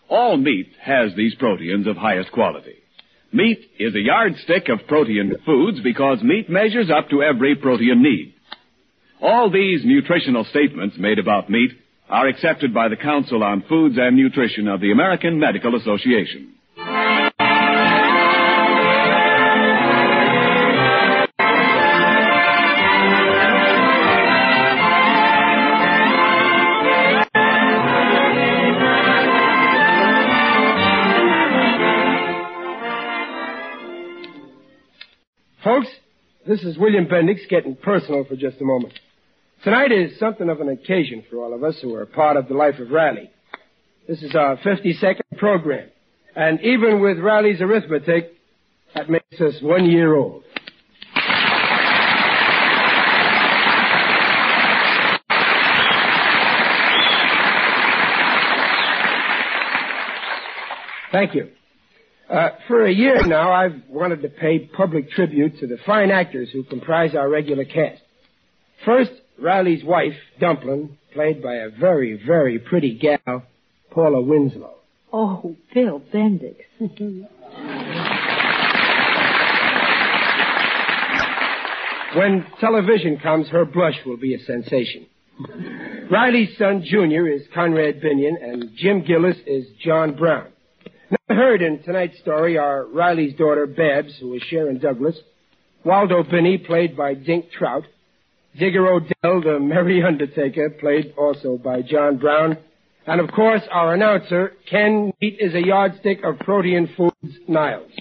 All 0.09 0.37
meat 0.37 0.71
has 0.81 1.11
these 1.17 1.35
proteins 1.35 1.89
of 1.89 1.97
highest 1.97 2.31
quality. 2.31 2.77
Meat 3.33 3.59
is 3.81 3.97
a 3.97 4.01
yardstick 4.01 4.69
of 4.69 4.87
protein 4.87 5.35
foods 5.45 5.81
because 5.83 6.23
meat 6.23 6.49
measures 6.49 6.91
up 6.97 7.11
to 7.11 7.25
every 7.25 7.57
protein 7.57 8.03
need. 8.05 8.35
All 9.23 9.53
these 9.53 9.83
nutritional 9.85 10.45
statements 10.45 10.97
made 10.99 11.21
about 11.21 11.49
meat 11.49 11.71
are 12.09 12.27
accepted 12.27 12.75
by 12.75 12.89
the 12.89 12.97
Council 12.97 13.45
on 13.45 13.63
Foods 13.69 13.95
and 13.97 14.17
Nutrition 14.17 14.67
of 14.67 14.81
the 14.81 14.91
American 14.91 15.39
Medical 15.39 15.77
Association. 15.77 16.55
Folks, 35.63 35.87
this 36.45 36.65
is 36.65 36.77
William 36.77 37.07
Bendix 37.07 37.49
getting 37.49 37.77
personal 37.77 38.25
for 38.25 38.35
just 38.35 38.61
a 38.61 38.65
moment. 38.65 38.95
Tonight 39.65 39.93
is 39.93 40.19
something 40.19 40.49
of 40.49 40.61
an 40.61 40.69
occasion 40.71 41.23
for 41.31 41.37
all 41.37 41.55
of 41.55 41.63
us 41.63 41.79
who 41.81 41.95
are 41.95 42.05
part 42.05 42.37
of 42.37 42.49
the 42.49 42.55
life 42.55 42.81
of 42.81 42.91
Riley. 42.91 43.31
This 44.09 44.21
is 44.21 44.35
our 44.35 44.57
52nd 44.57 45.21
program. 45.39 45.89
And 46.35 46.61
even 46.63 47.01
with 47.01 47.21
Riley's 47.21 47.61
arithmetic, 47.61 48.33
that 48.97 49.09
makes 49.09 49.41
us 49.41 49.63
one 49.63 49.89
year 49.89 50.17
old. 50.17 50.43
Thank 61.13 61.37
you. 61.37 61.51
Uh, 62.29 62.49
for 62.67 62.85
a 62.85 62.93
year 62.93 63.25
now, 63.29 63.53
I've 63.53 63.81
wanted 63.89 64.23
to 64.23 64.29
pay 64.29 64.59
public 64.59 65.11
tribute 65.11 65.61
to 65.61 65.69
the 65.69 65.79
fine 65.87 66.11
actors 66.11 66.49
who 66.53 66.65
comprise 66.65 67.15
our 67.15 67.29
regular 67.29 67.65
cast. 67.65 68.03
First, 68.85 69.13
Riley's 69.43 69.83
wife, 69.85 70.15
Dumplin, 70.41 70.97
played 71.13 71.43
by 71.43 71.57
a 71.57 71.69
very, 71.69 72.21
very 72.25 72.59
pretty 72.61 72.97
gal, 72.97 73.43
Paula 73.91 74.23
Winslowe. 74.23 74.77
Oh, 75.13 75.57
Bill 75.75 76.01
Bendix. 76.15 76.57
When 82.17 82.47
television 82.61 83.19
comes, 83.19 83.49
her 83.49 83.65
blush 83.65 83.99
will 84.07 84.17
be 84.17 84.35
a 84.35 84.39
sensation. 84.45 85.07
Riley's 86.11 86.57
son, 86.57 86.85
Junior, 86.85 87.29
is 87.29 87.43
Conrad 87.53 88.01
Binyon, 88.01 88.43
and 88.43 88.71
Jim 88.77 89.03
Gillis 89.03 89.39
is 89.47 89.67
John 89.85 90.15
Brown. 90.15 90.47
Now 91.11 91.35
heard 91.35 91.63
in 91.63 91.83
tonight's 91.83 92.19
story 92.21 92.59
are 92.59 92.87
Riley's 92.87 93.35
daughter, 93.37 93.67
Babs, 93.67 94.15
who 94.21 94.35
is 94.35 94.43
Sharon 94.43 94.79
Douglas, 94.79 95.19
Waldo 95.85 96.23
Binney, 96.23 96.59
played 96.59 96.97
by 96.97 97.15
Dink 97.15 97.51
Trout, 97.51 97.85
Digger 98.59 98.87
O'Dell, 98.87 99.41
the 99.43 99.59
Merry 99.61 100.03
Undertaker, 100.03 100.71
played 100.71 101.15
also 101.17 101.57
by 101.57 101.83
John 101.83 102.19
Brown, 102.19 102.59
and 103.07 103.21
of 103.21 103.31
course, 103.33 103.63
our 103.71 103.95
announcer, 103.95 104.53
Ken 104.71 105.13
Meat 105.21 105.39
is 105.41 105.55
a 105.55 105.67
yardstick 105.67 106.23
of 106.23 106.39
protein 106.39 106.89
foods, 106.97 107.37
Niles. 107.49 107.91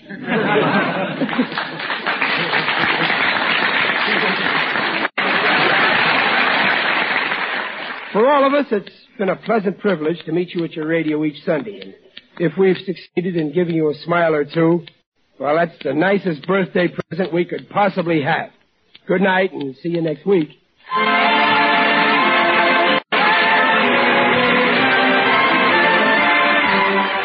For 8.14 8.30
all 8.30 8.46
of 8.46 8.54
us, 8.54 8.66
it's 8.72 8.92
been 9.18 9.30
a 9.30 9.38
pleasant 9.38 9.80
privilege 9.80 10.18
to 10.26 10.34
meet 10.34 10.54
you 10.54 10.66
at 10.66 10.74
your 10.74 10.86
radio 10.86 11.24
each 11.24 11.44
Sunday. 11.46 11.80
And 11.82 11.96
if 12.40 12.58
we've 12.58 12.78
succeeded 12.78 13.38
in 13.38 13.54
giving 13.54 13.74
you 13.74 13.90
a 13.90 13.96
smile 14.04 14.36
or 14.36 14.44
two, 14.44 14.86
well, 15.40 15.56
that's 15.56 15.82
the 15.82 15.94
nicest 15.94 16.46
birthday 16.46 16.90
present 16.90 17.34
we 17.34 17.46
could 17.46 17.70
possibly 17.70 18.22
have. 18.22 18.52
Good 19.08 19.22
night 19.22 19.52
and 19.52 19.76
see 19.82 19.90
you 19.90 20.02
next 20.02 20.26
week. 20.26 20.50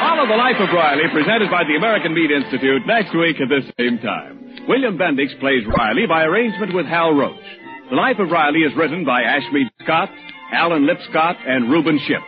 Follow 0.00 0.26
The 0.28 0.36
Life 0.36 0.56
of 0.60 0.70
Riley, 0.72 1.08
presented 1.12 1.50
by 1.50 1.64
the 1.64 1.76
American 1.76 2.14
Meat 2.14 2.30
Institute, 2.30 2.86
next 2.86 3.14
week 3.14 3.36
at 3.40 3.48
this 3.48 3.64
same 3.78 3.98
time. 3.98 4.66
William 4.68 4.96
Bendix 4.96 5.38
plays 5.40 5.64
Riley 5.66 6.06
by 6.08 6.22
arrangement 6.24 6.74
with 6.74 6.86
Hal 6.86 7.12
Roach. 7.12 7.44
The 7.90 7.96
Life 7.96 8.18
of 8.18 8.30
Riley 8.30 8.60
is 8.60 8.74
written 8.76 9.04
by 9.04 9.22
Ashmead 9.22 9.68
Scott, 9.82 10.08
Alan 10.52 10.86
Lipscott, 10.86 11.36
and 11.46 11.70
Reuben 11.70 11.98
Ship. 12.06 12.22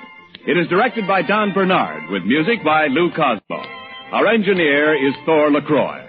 It 0.47 0.57
is 0.57 0.69
directed 0.69 1.07
by 1.07 1.23
Don 1.23 1.53
Bernard, 1.53 2.11
with 2.11 2.23
music 2.25 2.65
by 2.65 2.87
Lou 2.87 3.11
Cosmo. 3.11 3.63
Our 4.13 4.27
engineer 4.29 4.95
is 4.95 5.15
Thor 5.27 5.51
LaCroix. 5.51 6.05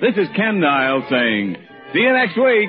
This 0.00 0.14
is 0.16 0.28
Ken 0.36 0.60
Niles 0.60 1.04
saying, 1.10 1.56
see 1.92 2.00
you 2.00 2.12
next 2.12 2.36
week. 2.36 2.68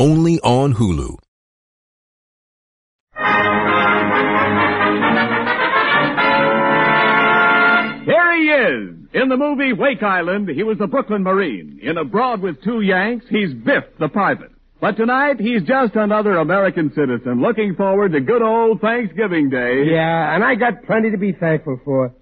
only 0.00 0.40
on 0.40 0.72
Hulu. 0.72 1.18
Here 8.06 8.32
he 8.34 8.44
is. 8.48 8.96
In 9.12 9.28
the 9.28 9.36
movie 9.36 9.74
Wake 9.74 10.02
Island, 10.02 10.48
he 10.48 10.62
was 10.62 10.78
the 10.78 10.86
Brooklyn 10.86 11.22
Marine. 11.22 11.80
In 11.82 11.98
Abroad 11.98 12.40
with 12.40 12.62
Two 12.64 12.80
Yanks, 12.80 13.26
he's 13.28 13.52
Biff 13.52 13.84
the 13.98 14.08
Private. 14.08 14.52
But 14.80 14.96
tonight, 14.96 15.38
he's 15.38 15.62
just 15.64 15.94
another 15.94 16.38
American 16.38 16.90
citizen 16.94 17.42
looking 17.42 17.74
forward 17.74 18.12
to 18.12 18.20
good 18.20 18.40
old 18.40 18.80
Thanksgiving 18.80 19.50
Day. 19.50 19.84
Yeah, 19.84 20.34
and 20.34 20.42
I 20.42 20.54
got 20.54 20.84
plenty 20.86 21.10
to 21.10 21.18
be 21.18 21.32
thankful 21.32 21.78
for. 21.84 22.14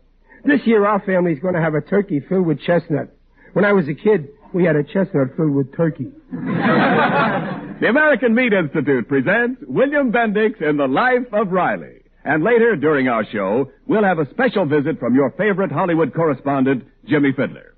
This 0.45 0.63
year, 0.65 0.85
our 0.85 1.01
family's 1.07 1.39
going 1.39 1.55
to 1.55 1.61
have 1.61 1.75
a 1.75 1.81
turkey 1.81 2.19
filled 2.29 2.47
with 2.47 2.61
chestnut. 2.61 3.15
When 3.53 3.65
I 3.65 3.73
was 3.73 3.87
a 3.89 3.95
kid, 3.95 4.31
we 4.53 4.65
had 4.65 4.77
a 4.77 4.83
chestnut 4.83 5.37
filled 5.37 5.55
with 5.55 5.75
turkey. 5.77 6.11
The 7.81 7.87
American 7.87 8.35
Meat 8.35 8.53
Institute 8.53 9.07
presents 9.07 9.63
William 9.69 10.11
Bendix 10.11 10.61
in 10.61 10.79
The 10.79 10.89
Life 10.89 11.33
of 11.33 11.53
Riley. 11.53 12.03
And 12.25 12.43
later, 12.43 12.75
during 12.75 13.07
our 13.07 13.25
show, 13.31 13.71
we'll 13.87 14.03
have 14.03 14.19
a 14.19 14.29
special 14.31 14.67
visit 14.67 14.99
from 14.99 15.15
your 15.15 15.31
favorite 15.39 15.71
Hollywood 15.71 16.13
correspondent, 16.13 16.83
Jimmy 17.07 17.31
Fidler. 17.31 17.71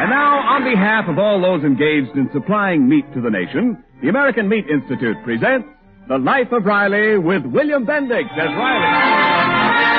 And 0.00 0.10
now, 0.10 0.38
on 0.54 0.64
behalf 0.64 1.08
of 1.08 1.18
all 1.18 1.40
those 1.40 1.64
engaged 1.64 2.16
in 2.16 2.28
supplying 2.32 2.88
meat 2.88 3.04
to 3.14 3.20
the 3.20 3.30
nation, 3.30 3.82
the 4.02 4.08
American 4.08 4.48
Meat 4.48 4.66
Institute 4.68 5.16
presents 5.24 5.66
The 6.08 6.18
Life 6.18 6.52
of 6.52 6.64
Riley 6.64 7.18
with 7.18 7.44
William 7.44 7.84
Bendix 7.84 8.30
as 8.32 8.46
Riley. 8.56 9.96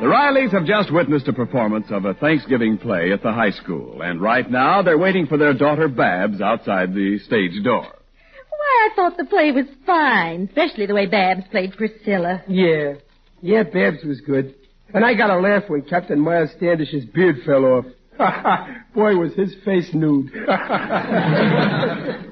The 0.00 0.06
Rileys 0.06 0.52
have 0.52 0.64
just 0.64 0.90
witnessed 0.90 1.28
a 1.28 1.34
performance 1.34 1.88
of 1.90 2.06
a 2.06 2.14
Thanksgiving 2.14 2.78
play 2.78 3.12
at 3.12 3.22
the 3.22 3.32
high 3.32 3.50
school, 3.50 4.00
and 4.00 4.18
right 4.22 4.50
now 4.50 4.80
they're 4.80 4.96
waiting 4.96 5.26
for 5.26 5.36
their 5.36 5.52
daughter 5.52 5.88
Babs 5.88 6.40
outside 6.40 6.94
the 6.94 7.18
stage 7.18 7.62
door. 7.62 7.82
Why, 7.82 8.88
I 8.90 8.96
thought 8.96 9.18
the 9.18 9.26
play 9.26 9.52
was 9.52 9.66
fine, 9.84 10.48
especially 10.48 10.86
the 10.86 10.94
way 10.94 11.04
Babs 11.04 11.42
played 11.50 11.76
Priscilla. 11.76 12.42
Yeah. 12.48 12.94
Yeah, 13.42 13.64
Babs 13.64 14.02
was 14.02 14.22
good. 14.22 14.54
And 14.94 15.04
I 15.04 15.12
got 15.12 15.28
a 15.28 15.38
laugh 15.38 15.64
when 15.68 15.82
Captain 15.82 16.18
Miles 16.18 16.50
Standish's 16.56 17.04
beard 17.04 17.36
fell 17.44 17.66
off. 17.66 17.84
Boy, 18.94 19.16
was 19.16 19.34
his 19.34 19.54
face 19.64 19.90
nude. 19.94 20.30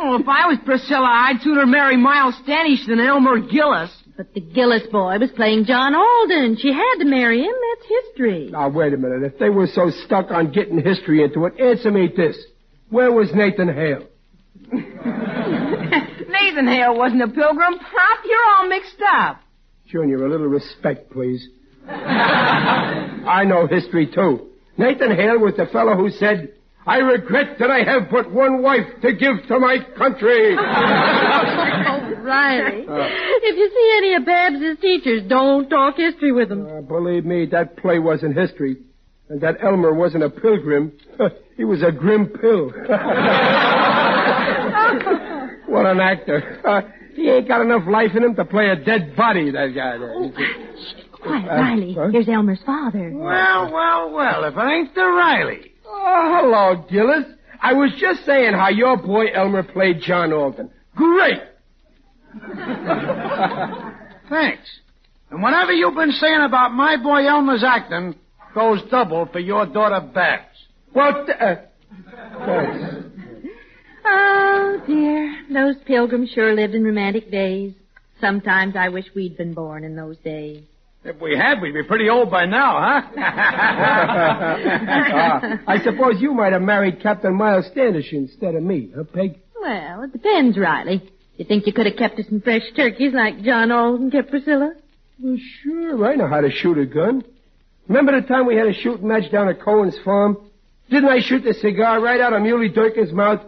Oh, 0.00 0.14
if 0.14 0.28
I 0.28 0.46
was 0.46 0.58
Priscilla, 0.64 1.08
I'd 1.10 1.40
sooner 1.42 1.66
marry 1.66 1.96
Miles 1.96 2.36
Standish 2.44 2.86
than 2.86 3.00
Elmer 3.00 3.40
Gillis. 3.40 3.90
But 4.16 4.32
the 4.32 4.40
Gillis 4.40 4.86
boy 4.92 5.18
was 5.18 5.32
playing 5.34 5.64
John 5.64 5.92
Alden. 5.92 6.56
She 6.56 6.72
had 6.72 6.98
to 7.00 7.04
marry 7.04 7.40
him. 7.40 7.52
That's 7.52 7.88
history. 8.04 8.48
now, 8.52 8.68
wait 8.68 8.92
a 8.94 8.96
minute. 8.96 9.24
If 9.24 9.40
they 9.40 9.50
were 9.50 9.66
so 9.66 9.90
stuck 10.04 10.30
on 10.30 10.52
getting 10.52 10.80
history 10.80 11.24
into 11.24 11.46
it, 11.46 11.58
answer 11.60 11.90
me 11.90 12.08
this. 12.16 12.36
Where 12.90 13.10
was 13.10 13.32
Nathan 13.34 13.66
Hale? 13.74 14.06
Nathan 14.72 16.68
Hale 16.68 16.96
wasn't 16.96 17.22
a 17.22 17.28
pilgrim. 17.28 17.78
Pop, 17.80 18.18
you're 18.24 18.44
all 18.56 18.68
mixed 18.68 19.02
up. 19.12 19.40
Junior, 19.88 20.24
a 20.24 20.30
little 20.30 20.46
respect, 20.46 21.10
please. 21.10 21.44
I 21.88 23.42
know 23.44 23.66
history, 23.66 24.06
too. 24.06 24.50
Nathan 24.78 25.14
Hale 25.14 25.38
was 25.40 25.54
the 25.56 25.66
fellow 25.66 25.94
who 25.96 26.08
said, 26.10 26.54
I 26.86 26.98
regret 26.98 27.58
that 27.58 27.70
I 27.70 27.82
have 27.82 28.08
but 28.10 28.30
one 28.32 28.62
wife 28.62 28.86
to 29.02 29.12
give 29.12 29.46
to 29.48 29.58
my 29.58 29.78
country. 29.96 30.56
Oh, 31.90 32.14
Riley. 32.22 32.84
if 32.86 33.56
you 33.56 33.70
see 33.70 33.94
any 33.96 34.14
of 34.14 34.26
Babs's 34.26 34.78
teachers, 34.80 35.22
don't 35.28 35.68
talk 35.70 35.96
history 35.96 36.32
with 36.32 36.48
them. 36.50 36.66
Uh, 36.66 36.80
believe 36.82 37.24
me, 37.24 37.46
that 37.46 37.76
play 37.78 37.98
wasn't 37.98 38.36
history. 38.36 38.76
And 39.30 39.40
that 39.40 39.56
Elmer 39.62 39.94
wasn't 39.94 40.24
a 40.24 40.30
pilgrim. 40.30 40.92
he 41.56 41.64
was 41.64 41.82
a 41.82 41.90
grim 41.92 42.26
pill. 42.26 42.66
what 45.66 45.86
an 45.86 46.00
actor. 46.00 46.60
Uh, 46.66 46.82
he 47.14 47.28
ain't 47.28 47.48
got 47.48 47.62
enough 47.62 47.86
life 47.88 48.10
in 48.14 48.22
him 48.24 48.34
to 48.36 48.44
play 48.44 48.68
a 48.68 48.76
dead 48.76 49.16
body, 49.16 49.50
that 49.50 49.68
guy 49.74 49.96
there. 49.98 51.07
Quiet, 51.22 51.48
Uh, 51.50 51.54
Riley. 51.54 51.94
huh? 51.94 52.08
Here's 52.12 52.28
Elmer's 52.28 52.62
father. 52.64 53.10
Well, 53.14 53.72
well, 53.72 54.10
well, 54.12 54.44
if 54.44 54.54
it 54.56 54.60
ain't 54.60 54.94
the 54.94 55.00
Riley. 55.04 55.72
Oh, 55.86 56.40
hello, 56.40 56.84
Gillis. 56.90 57.24
I 57.60 57.72
was 57.72 57.90
just 57.98 58.24
saying 58.24 58.52
how 58.54 58.68
your 58.68 58.96
boy 58.96 59.26
Elmer 59.34 59.62
played 59.64 60.00
John 60.00 60.32
Alden. 60.32 60.70
Great! 60.94 61.40
Thanks. 64.28 64.68
And 65.30 65.42
whatever 65.42 65.72
you've 65.72 65.94
been 65.94 66.12
saying 66.12 66.40
about 66.42 66.72
my 66.72 66.96
boy 66.96 67.26
Elmer's 67.26 67.64
acting 67.64 68.14
goes 68.54 68.80
double 68.90 69.26
for 69.26 69.38
your 69.40 69.66
daughter 69.66 70.00
Babs. 70.00 70.44
Well, 70.94 71.26
th- 71.26 71.38
uh, 71.38 71.54
thanks. 72.46 73.04
Oh, 74.10 74.80
dear. 74.86 75.36
Those 75.52 75.76
pilgrims 75.84 76.30
sure 76.30 76.54
lived 76.54 76.74
in 76.74 76.82
romantic 76.82 77.30
days. 77.30 77.74
Sometimes 78.22 78.74
I 78.74 78.88
wish 78.88 79.04
we'd 79.14 79.36
been 79.36 79.52
born 79.52 79.84
in 79.84 79.96
those 79.96 80.16
days. 80.18 80.62
If 81.04 81.20
we 81.20 81.36
had, 81.36 81.60
we'd 81.62 81.74
be 81.74 81.84
pretty 81.84 82.08
old 82.08 82.30
by 82.30 82.44
now, 82.44 82.80
huh? 82.80 83.20
Uh, 83.20 83.22
I 85.66 85.80
suppose 85.84 86.20
you 86.20 86.34
might 86.34 86.52
have 86.52 86.62
married 86.62 87.00
Captain 87.00 87.34
Miles 87.34 87.66
Standish 87.68 88.12
instead 88.12 88.54
of 88.54 88.62
me, 88.62 88.90
huh, 88.94 89.04
Peg? 89.04 89.38
Well, 89.60 90.02
it 90.02 90.12
depends, 90.12 90.58
Riley. 90.58 91.08
You 91.36 91.44
think 91.44 91.66
you 91.66 91.72
could 91.72 91.86
have 91.86 91.96
kept 91.96 92.18
us 92.18 92.26
some 92.28 92.40
fresh 92.40 92.62
turkeys 92.74 93.12
like 93.14 93.42
John 93.42 93.70
Alden 93.70 94.10
kept 94.10 94.30
Priscilla? 94.30 94.74
Well, 95.20 95.36
sure. 95.62 96.04
I 96.04 96.16
know 96.16 96.26
how 96.26 96.40
to 96.40 96.50
shoot 96.50 96.78
a 96.78 96.86
gun. 96.86 97.22
Remember 97.86 98.20
the 98.20 98.26
time 98.26 98.46
we 98.46 98.56
had 98.56 98.66
a 98.66 98.74
shooting 98.74 99.06
match 99.08 99.30
down 99.30 99.48
at 99.48 99.60
Cohen's 99.62 99.96
farm? 100.04 100.36
Didn't 100.90 101.08
I 101.08 101.20
shoot 101.20 101.44
the 101.44 101.54
cigar 101.54 102.00
right 102.00 102.20
out 102.20 102.32
of 102.32 102.42
Muley 102.42 102.70
Durkin's 102.70 103.12
mouth? 103.12 103.40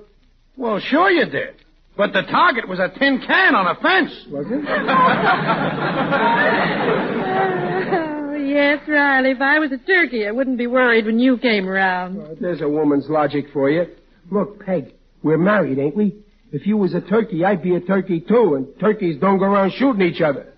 well, 0.57 0.78
sure 0.78 1.11
you 1.11 1.24
did. 1.26 1.57
But 2.01 2.14
the 2.14 2.22
target 2.22 2.66
was 2.66 2.78
a 2.78 2.88
tin 2.98 3.20
can 3.26 3.55
on 3.55 3.66
a 3.66 3.74
fence. 3.74 4.11
Was 4.30 4.46
it? 4.48 4.64
Oh, 7.92 8.36
yes, 8.36 8.78
Riley. 8.88 9.32
If 9.32 9.40
I 9.42 9.59
was 9.59 9.70
a 9.70 9.76
turkey, 9.76 10.26
I 10.26 10.30
wouldn't 10.30 10.57
be 10.57 10.66
worried 10.66 11.05
when 11.05 11.18
you 11.18 11.36
came 11.36 11.68
around. 11.68 12.16
Well, 12.16 12.36
there's 12.40 12.62
a 12.62 12.68
woman's 12.70 13.05
logic 13.11 13.48
for 13.53 13.68
you. 13.68 13.84
Look, 14.30 14.64
Peg, 14.64 14.94
we're 15.22 15.36
married, 15.36 15.78
ain't 15.78 15.94
we? 15.94 16.24
If 16.53 16.66
you 16.66 16.78
was 16.78 16.94
a 16.94 17.03
turkey, 17.03 17.44
I'd 17.44 17.62
be 17.62 17.74
a 17.76 17.80
turkey 17.80 18.20
too, 18.20 18.55
and 18.55 18.66
turkeys 18.80 19.18
don't 19.20 19.36
go 19.38 19.44
around 19.44 19.72
shooting 19.76 20.01
each 20.01 20.22
other. 20.22 20.55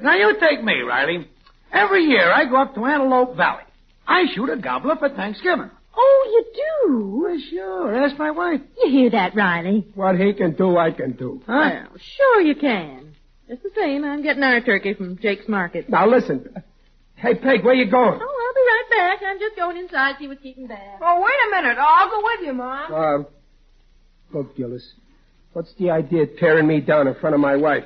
Now 0.00 0.14
you 0.14 0.36
take 0.38 0.62
me, 0.62 0.82
Riley. 0.82 1.28
Every 1.72 2.04
year 2.04 2.30
I 2.30 2.44
go 2.44 2.62
up 2.62 2.76
to 2.76 2.84
Antelope 2.84 3.36
Valley. 3.36 3.64
I 4.06 4.26
shoot 4.36 4.50
a 4.50 4.56
gobbler 4.56 4.94
for 4.94 5.08
Thanksgiving. 5.08 5.72
Oh, 5.94 6.28
you 6.32 6.44
do? 6.88 7.20
Well, 7.22 7.38
sure. 7.50 8.04
Ask 8.04 8.18
my 8.18 8.30
wife. 8.30 8.60
You 8.82 8.90
hear 8.90 9.10
that, 9.10 9.34
Riley? 9.34 9.86
What 9.94 10.18
he 10.18 10.32
can 10.32 10.54
do, 10.54 10.76
I 10.78 10.90
can 10.90 11.12
do. 11.12 11.42
Huh? 11.46 11.70
Well, 11.90 11.98
sure 12.16 12.40
you 12.40 12.54
can. 12.54 13.14
Just 13.48 13.62
the 13.62 13.70
same, 13.76 14.04
I'm 14.04 14.22
getting 14.22 14.42
our 14.42 14.60
turkey 14.60 14.94
from 14.94 15.18
Jake's 15.18 15.48
Market. 15.48 15.90
Now 15.90 16.08
listen. 16.08 16.48
Hey, 17.16 17.34
Peg, 17.34 17.64
where 17.64 17.74
you 17.74 17.90
going? 17.90 18.18
Oh, 18.20 18.44
I'll 18.46 18.54
be 18.54 18.60
right 18.66 18.84
back. 19.20 19.20
I'm 19.28 19.38
just 19.38 19.54
going 19.56 19.76
inside, 19.76 20.16
see 20.18 20.26
what's 20.28 20.40
keeping 20.42 20.66
bad. 20.66 20.98
Oh, 21.02 21.20
wait 21.20 21.58
a 21.58 21.62
minute. 21.62 21.78
I'll 21.78 22.08
go 22.10 22.20
with 22.22 22.46
you, 22.46 22.52
Mom. 22.54 22.92
Uh, 22.92 24.36
look, 24.36 24.56
Gillis. 24.56 24.94
What's 25.52 25.72
the 25.78 25.90
idea 25.90 26.22
of 26.22 26.30
tearing 26.38 26.66
me 26.66 26.80
down 26.80 27.06
in 27.06 27.14
front 27.16 27.34
of 27.34 27.40
my 27.40 27.56
wife? 27.56 27.84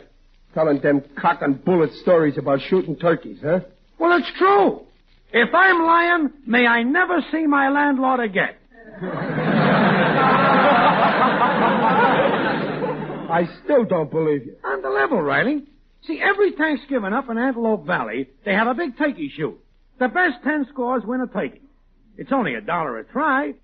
Telling 0.55 0.81
them 0.81 1.03
cock 1.21 1.43
and 1.43 1.63
bullet 1.65 1.93
stories 1.95 2.39
about 2.39 2.61
shooting 2.69 2.97
turkeys, 2.97 3.39
huh? 3.43 3.61
Well, 3.99 4.17
it's 4.19 4.31
true. 4.39 4.86
If 5.33 5.55
I'm 5.55 5.83
lying, 5.83 6.31
may 6.47 6.67
I 6.67 6.83
never 6.83 7.21
see 7.33 7.47
my 7.47 7.69
landlord 7.69 8.21
again. 8.21 8.55
I 13.29 13.49
still 13.65 13.85
don't 13.85 14.11
believe 14.11 14.47
you. 14.47 14.57
On 14.65 14.83
the 14.83 14.89
level, 14.89 15.21
Riley. 15.21 15.65
See, 16.07 16.21
every 16.23 16.53
Thanksgiving 16.53 17.13
up 17.13 17.29
in 17.29 17.37
Antelope 17.37 17.85
Valley, 17.87 18.29
they 18.45 18.53
have 18.55 18.69
a 18.69 18.75
big 18.75 18.97
turkey 18.97 19.31
shoot. 19.37 19.59
The 19.99 20.09
best 20.09 20.43
ten 20.45 20.67
scores 20.73 21.03
win 21.05 21.21
a 21.21 21.27
turkey. 21.27 21.61
It's 22.17 22.33
only 22.33 22.55
a 22.55 22.61
dollar 22.61 22.99
a 22.99 23.05
try. 23.05 23.55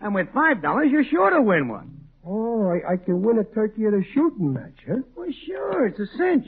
And 0.00 0.14
with 0.14 0.28
five 0.32 0.62
dollars, 0.62 0.88
you're 0.90 1.04
sure 1.04 1.30
to 1.30 1.42
win 1.42 1.68
one. 1.68 1.98
Oh, 2.24 2.68
I, 2.68 2.92
I 2.92 2.96
can 2.96 3.22
win 3.22 3.38
a 3.38 3.44
turkey 3.44 3.86
at 3.86 3.92
a 3.92 4.02
shooting 4.14 4.52
match, 4.52 4.78
huh? 4.88 4.98
Well, 5.16 5.28
sure, 5.46 5.86
it's 5.86 5.98
a 5.98 6.06
cinch. 6.16 6.46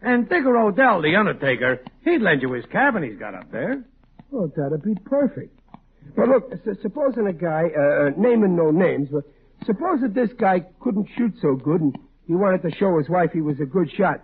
And 0.00 0.28
Digger 0.28 0.56
O'Dell, 0.56 1.02
the 1.02 1.16
undertaker, 1.16 1.80
he'd 2.04 2.22
lend 2.22 2.42
you 2.42 2.52
his 2.52 2.64
cabin 2.66 3.02
he's 3.02 3.18
got 3.18 3.34
up 3.34 3.50
there. 3.50 3.82
Oh, 4.38 4.52
that'd 4.54 4.82
be 4.82 4.94
perfect. 5.06 5.58
But 6.14 6.28
look, 6.28 6.52
s- 6.52 6.76
supposing 6.82 7.26
a 7.26 7.32
guy, 7.32 7.70
uh, 7.76 7.80
uh, 7.80 8.10
naming 8.18 8.54
no 8.54 8.70
names, 8.70 9.08
but 9.10 9.24
suppose 9.64 10.00
that 10.02 10.14
this 10.14 10.30
guy 10.38 10.60
couldn't 10.80 11.08
shoot 11.16 11.32
so 11.40 11.54
good 11.56 11.80
and 11.80 11.96
he 12.26 12.34
wanted 12.34 12.62
to 12.62 12.70
show 12.76 12.98
his 12.98 13.08
wife 13.08 13.30
he 13.32 13.40
was 13.40 13.58
a 13.60 13.64
good 13.64 13.90
shot. 13.96 14.20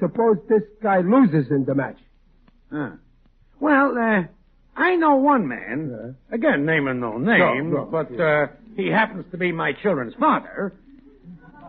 Suppose 0.00 0.38
this 0.48 0.62
guy 0.82 1.00
loses 1.00 1.50
in 1.50 1.64
the 1.64 1.74
match. 1.74 1.98
Huh. 2.72 2.90
Well, 3.60 3.96
uh, 3.96 4.24
I 4.76 4.96
know 4.96 5.16
one 5.16 5.46
man, 5.48 6.16
again, 6.30 6.66
naming 6.66 7.00
no 7.00 7.16
names, 7.18 7.72
No, 7.72 7.84
no, 7.84 7.86
but 7.86 8.20
uh, 8.20 8.48
he 8.76 8.88
happens 8.88 9.24
to 9.30 9.38
be 9.38 9.52
my 9.52 9.72
children's 9.72 10.14
father. 10.16 10.74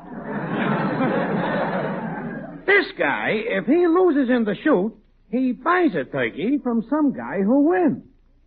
this 2.65 2.85
guy, 2.97 3.29
if 3.33 3.65
he 3.65 3.87
loses 3.87 4.29
in 4.29 4.43
the 4.43 4.55
shoot, 4.63 4.93
he 5.31 5.51
buys 5.51 5.93
a 5.95 6.05
turkey 6.05 6.59
from 6.63 6.85
some 6.89 7.13
guy 7.13 7.41
who 7.41 7.69
wins. 7.69 8.03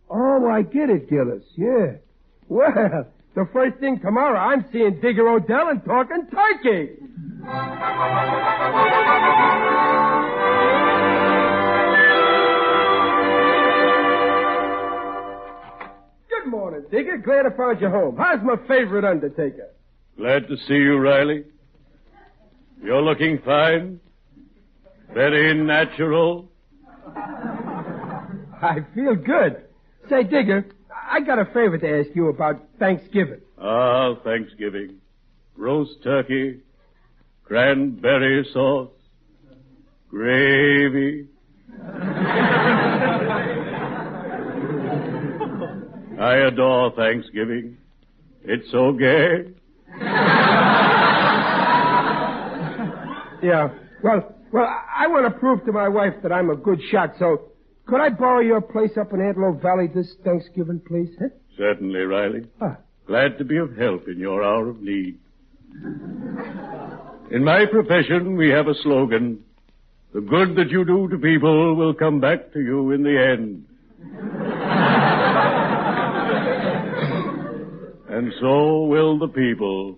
Oh, 0.09 0.47
I 0.49 0.61
get 0.63 0.89
it, 0.89 1.09
Gillis. 1.09 1.43
Yeah. 1.55 1.97
Well, 2.49 3.07
the 3.35 3.47
first 3.53 3.77
thing 3.79 3.99
tomorrow, 4.01 4.37
I'm 4.37 4.65
seeing 4.71 4.99
Digger 4.99 5.27
O'Dell 5.29 5.69
and 5.69 5.83
talking 5.85 6.27
turkey. 6.29 6.97
Good 16.29 16.49
morning, 16.49 16.83
Digger. 16.91 17.17
Glad 17.17 17.45
I 17.45 17.55
found 17.55 17.81
you 17.81 17.89
home. 17.89 18.17
How's 18.17 18.43
my 18.43 18.55
favorite 18.67 19.05
undertaker? 19.05 19.69
Glad 20.17 20.47
to 20.47 20.57
see 20.67 20.73
you, 20.73 20.97
Riley. 20.97 21.45
You're 22.83 23.01
looking 23.01 23.39
fine. 23.45 23.99
Very 25.13 25.53
natural. 25.53 26.50
I 28.61 28.79
feel 28.93 29.15
good. 29.15 29.63
Say, 30.09 30.23
Digger, 30.23 30.65
I 31.11 31.19
got 31.21 31.39
a 31.39 31.45
favor 31.45 31.77
to 31.77 31.99
ask 31.99 32.09
you 32.15 32.29
about 32.29 32.61
Thanksgiving. 32.79 33.41
Ah, 33.59 34.15
Thanksgiving. 34.23 34.97
Roast 35.55 36.01
turkey, 36.03 36.61
cranberry 37.43 38.45
sauce, 38.53 38.89
gravy. 40.09 41.27
I 46.19 46.35
adore 46.47 46.91
Thanksgiving. 46.95 47.77
It's 48.43 48.69
so 48.71 48.93
gay. 48.93 49.53
Yeah. 53.43 53.69
Well, 54.03 54.35
well, 54.51 54.65
I 54.65 55.07
want 55.07 55.31
to 55.31 55.39
prove 55.39 55.65
to 55.65 55.71
my 55.71 55.87
wife 55.87 56.13
that 56.23 56.31
I'm 56.31 56.49
a 56.49 56.55
good 56.55 56.79
shot, 56.91 57.13
so 57.19 57.51
could 57.85 58.01
I 58.01 58.09
borrow 58.09 58.39
your 58.39 58.61
place 58.61 58.91
up 58.99 59.13
in 59.13 59.21
Antelope 59.21 59.61
Valley 59.61 59.87
this 59.93 60.15
Thanksgiving, 60.23 60.81
please? 60.87 61.09
Huh? 61.19 61.29
Certainly, 61.57 61.99
Riley. 62.01 62.47
Ah. 62.61 62.77
Glad 63.07 63.37
to 63.39 63.43
be 63.43 63.57
of 63.57 63.75
help 63.75 64.07
in 64.07 64.19
your 64.19 64.43
hour 64.43 64.69
of 64.69 64.81
need. 64.81 65.19
In 67.31 67.43
my 67.43 67.65
profession, 67.65 68.35
we 68.37 68.49
have 68.49 68.67
a 68.67 68.75
slogan. 68.83 69.43
The 70.13 70.21
good 70.21 70.55
that 70.55 70.69
you 70.69 70.85
do 70.85 71.07
to 71.09 71.17
people 71.17 71.75
will 71.75 71.93
come 71.93 72.19
back 72.19 72.53
to 72.53 72.59
you 72.59 72.91
in 72.91 73.03
the 73.03 73.17
end. 73.17 73.65
and 78.09 78.33
so 78.39 78.83
will 78.83 79.17
the 79.17 79.27
people. 79.29 79.97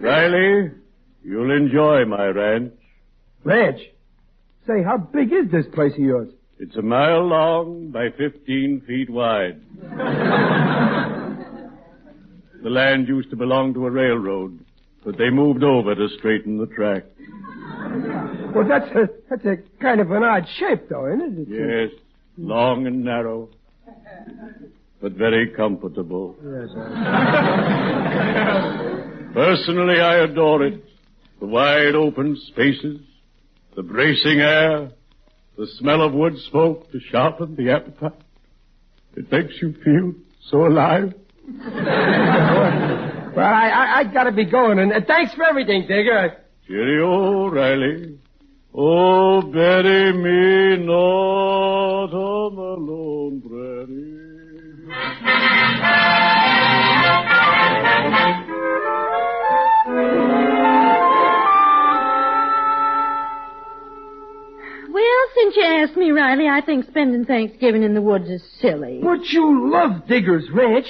Riley, 0.00 0.70
you'll 1.26 1.50
enjoy 1.50 2.04
my 2.04 2.26
ranch. 2.26 2.72
Ranch. 3.44 3.80
Say, 4.66 4.82
how 4.82 4.96
big 4.96 5.32
is 5.32 5.50
this 5.50 5.66
place 5.74 5.92
of 5.94 5.98
yours? 5.98 6.28
It's 6.58 6.76
a 6.76 6.82
mile 6.82 7.26
long 7.26 7.90
by 7.90 8.08
15 8.16 8.82
feet 8.86 9.10
wide. 9.10 9.60
the 12.62 12.70
land 12.70 13.08
used 13.08 13.30
to 13.30 13.36
belong 13.36 13.74
to 13.74 13.86
a 13.86 13.90
railroad, 13.90 14.58
but 15.04 15.18
they 15.18 15.30
moved 15.30 15.62
over 15.62 15.94
to 15.94 16.08
straighten 16.18 16.58
the 16.58 16.66
track. 16.66 17.04
Well, 18.54 18.66
that's 18.66 18.88
a, 18.96 19.08
that's 19.28 19.44
a 19.44 19.56
kind 19.82 20.00
of 20.00 20.10
an 20.12 20.22
odd 20.22 20.46
shape, 20.58 20.88
though, 20.88 21.06
isn't 21.06 21.20
it? 21.20 21.38
It's 21.42 21.50
a- 21.50 21.54
Yes, 21.54 21.90
long 22.38 22.86
and 22.86 23.04
narrow, 23.04 23.48
but 25.00 25.12
very 25.12 25.50
comfortable. 25.50 26.36
Yes, 26.42 26.70
Personally, 29.34 30.00
I 30.00 30.24
adore 30.24 30.62
it. 30.64 30.82
The 31.40 31.46
wide 31.46 31.94
open 31.94 32.36
spaces, 32.48 33.00
the 33.74 33.82
bracing 33.82 34.40
air, 34.40 34.90
the 35.56 35.66
smell 35.78 36.02
of 36.02 36.12
wood 36.12 36.34
smoke 36.50 36.90
to 36.92 37.00
sharpen 37.10 37.56
the 37.56 37.70
appetite. 37.70 38.20
It 39.16 39.30
makes 39.30 39.54
you 39.60 39.74
feel 39.84 40.14
so 40.50 40.66
alive. 40.66 41.14
Well, 43.36 43.44
I, 43.44 43.68
I, 43.68 43.98
I 43.98 44.04
gotta 44.04 44.32
be 44.32 44.46
going, 44.46 44.78
and 44.78 44.90
thanks 45.06 45.34
for 45.34 45.44
everything, 45.44 45.82
Digger. 45.82 46.38
Cheerio, 46.66 47.48
Riley. 47.48 48.18
Oh, 48.72 49.42
bury 49.42 50.12
me 50.14 50.82
not 50.86 52.14
on 52.14 52.56
the 52.56 52.85
I 66.56 66.62
think 66.62 66.86
spending 66.86 67.26
Thanksgiving 67.26 67.82
in 67.82 67.92
the 67.92 68.00
woods 68.00 68.30
is 68.30 68.42
silly. 68.62 69.00
But 69.02 69.28
you 69.28 69.70
love 69.70 70.06
Digger's 70.08 70.48
Ranch. 70.50 70.86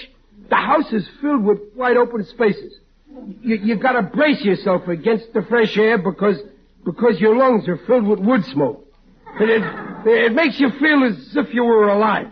The 0.48 0.54
house 0.54 0.92
is 0.92 1.08
filled 1.20 1.42
with 1.42 1.58
wide 1.74 1.96
open 1.96 2.24
spaces. 2.24 2.72
You, 3.40 3.56
you 3.56 3.74
gotta 3.76 4.02
brace 4.02 4.42
yourself 4.42 4.86
against 4.86 5.32
the 5.32 5.42
fresh 5.42 5.76
air 5.76 5.98
because, 5.98 6.36
because 6.84 7.18
your 7.18 7.36
lungs 7.36 7.66
are 7.66 7.78
filled 7.78 8.06
with 8.06 8.20
wood 8.20 8.44
smoke. 8.44 8.86
It, 9.40 9.50
it, 9.50 10.06
it 10.06 10.32
makes 10.34 10.60
you 10.60 10.70
feel 10.78 11.02
as 11.02 11.36
if 11.36 11.52
you 11.52 11.64
were 11.64 11.88
alive. 11.88 12.28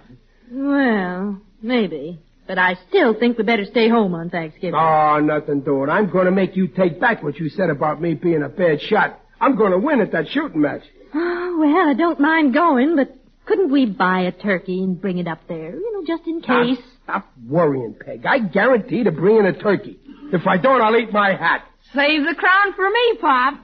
Well, 0.53 1.41
maybe. 1.61 2.21
But 2.47 2.59
I 2.59 2.77
still 2.89 3.15
think 3.19 3.37
we 3.37 3.43
better 3.43 3.65
stay 3.65 3.89
home 3.89 4.15
on 4.15 4.31
Thanksgiving. 4.31 4.79
Oh, 4.79 5.19
nothing 5.19 5.63
doing. 5.63 5.91
I'm 5.91 6.09
going 6.09 6.27
to 6.27 6.31
make 6.31 6.55
you 6.55 6.69
take 6.69 7.01
back 7.01 7.25
what 7.25 7.41
you 7.41 7.49
said 7.49 7.69
about 7.69 8.01
me 8.01 8.15
being 8.15 8.45
a 8.45 8.49
bad 8.49 8.81
shot. 8.81 9.19
I'm 9.41 9.57
going 9.57 9.73
to 9.73 9.79
win 9.79 10.01
at 10.01 10.13
that 10.13 10.29
shooting 10.29 10.61
match. 10.61 10.83
Oh, 11.13 11.57
well, 11.59 11.89
I 11.89 11.95
don't 11.95 12.21
mind 12.21 12.55
going, 12.55 12.95
but 12.95 13.17
couldn't 13.47 13.71
we 13.71 13.87
buy 13.87 14.23
a 14.23 14.33
turkey 14.33 14.83
and 14.83 15.01
bring 15.01 15.19
it 15.19 15.29
up 15.29 15.41
there? 15.49 15.75
You 15.75 15.93
know, 15.93 16.05
just 16.07 16.27
in 16.27 16.43
ah, 16.49 16.65
case. 16.65 16.79
Stop 17.05 17.31
worrying, 17.47 17.95
Peg. 17.99 18.25
I 18.27 18.39
guarantee 18.39 19.05
to 19.05 19.13
bring 19.13 19.37
in 19.39 19.47
a 19.47 19.59
turkey. 19.59 19.99
If 20.33 20.47
I 20.47 20.57
don't, 20.57 20.81
I'll 20.81 20.97
eat 20.97 21.13
my 21.13 21.35
hat. 21.35 21.65
Save 21.95 22.23
the 22.25 22.35
crown 22.35 22.73
for 22.75 22.89
me, 22.89 23.19
Pop. 23.21 23.61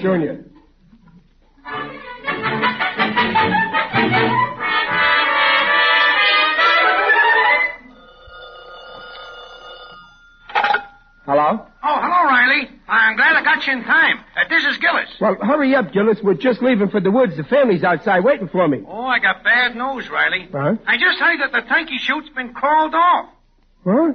Junior. 0.00 0.44
Hello? 11.24 11.64
Oh, 11.84 11.98
hello, 12.02 12.28
Riley. 12.28 12.68
I'm 12.88 13.14
glad 13.16 13.36
I 13.36 13.44
got 13.44 13.64
you 13.64 13.74
in 13.74 13.84
time. 13.84 14.18
Uh, 14.36 14.48
this 14.48 14.64
is 14.64 14.76
Gillis. 14.78 15.08
Well, 15.20 15.36
hurry 15.40 15.74
up, 15.76 15.92
Gillis. 15.92 16.18
We're 16.20 16.34
just 16.34 16.60
leaving 16.62 16.88
for 16.88 17.00
the 17.00 17.12
woods. 17.12 17.36
The 17.36 17.44
family's 17.44 17.84
outside 17.84 18.24
waiting 18.24 18.48
for 18.48 18.66
me. 18.66 18.82
Oh, 18.86 19.04
I 19.04 19.20
got 19.20 19.44
bad 19.44 19.76
news, 19.76 20.08
Riley. 20.10 20.48
Huh? 20.52 20.74
I 20.86 20.96
just 20.98 21.20
heard 21.20 21.38
that 21.40 21.52
the 21.52 21.60
turkey 21.68 21.98
shoot's 21.98 22.28
been 22.30 22.52
called 22.54 22.94
off. 22.94 23.28
Huh? 23.84 24.12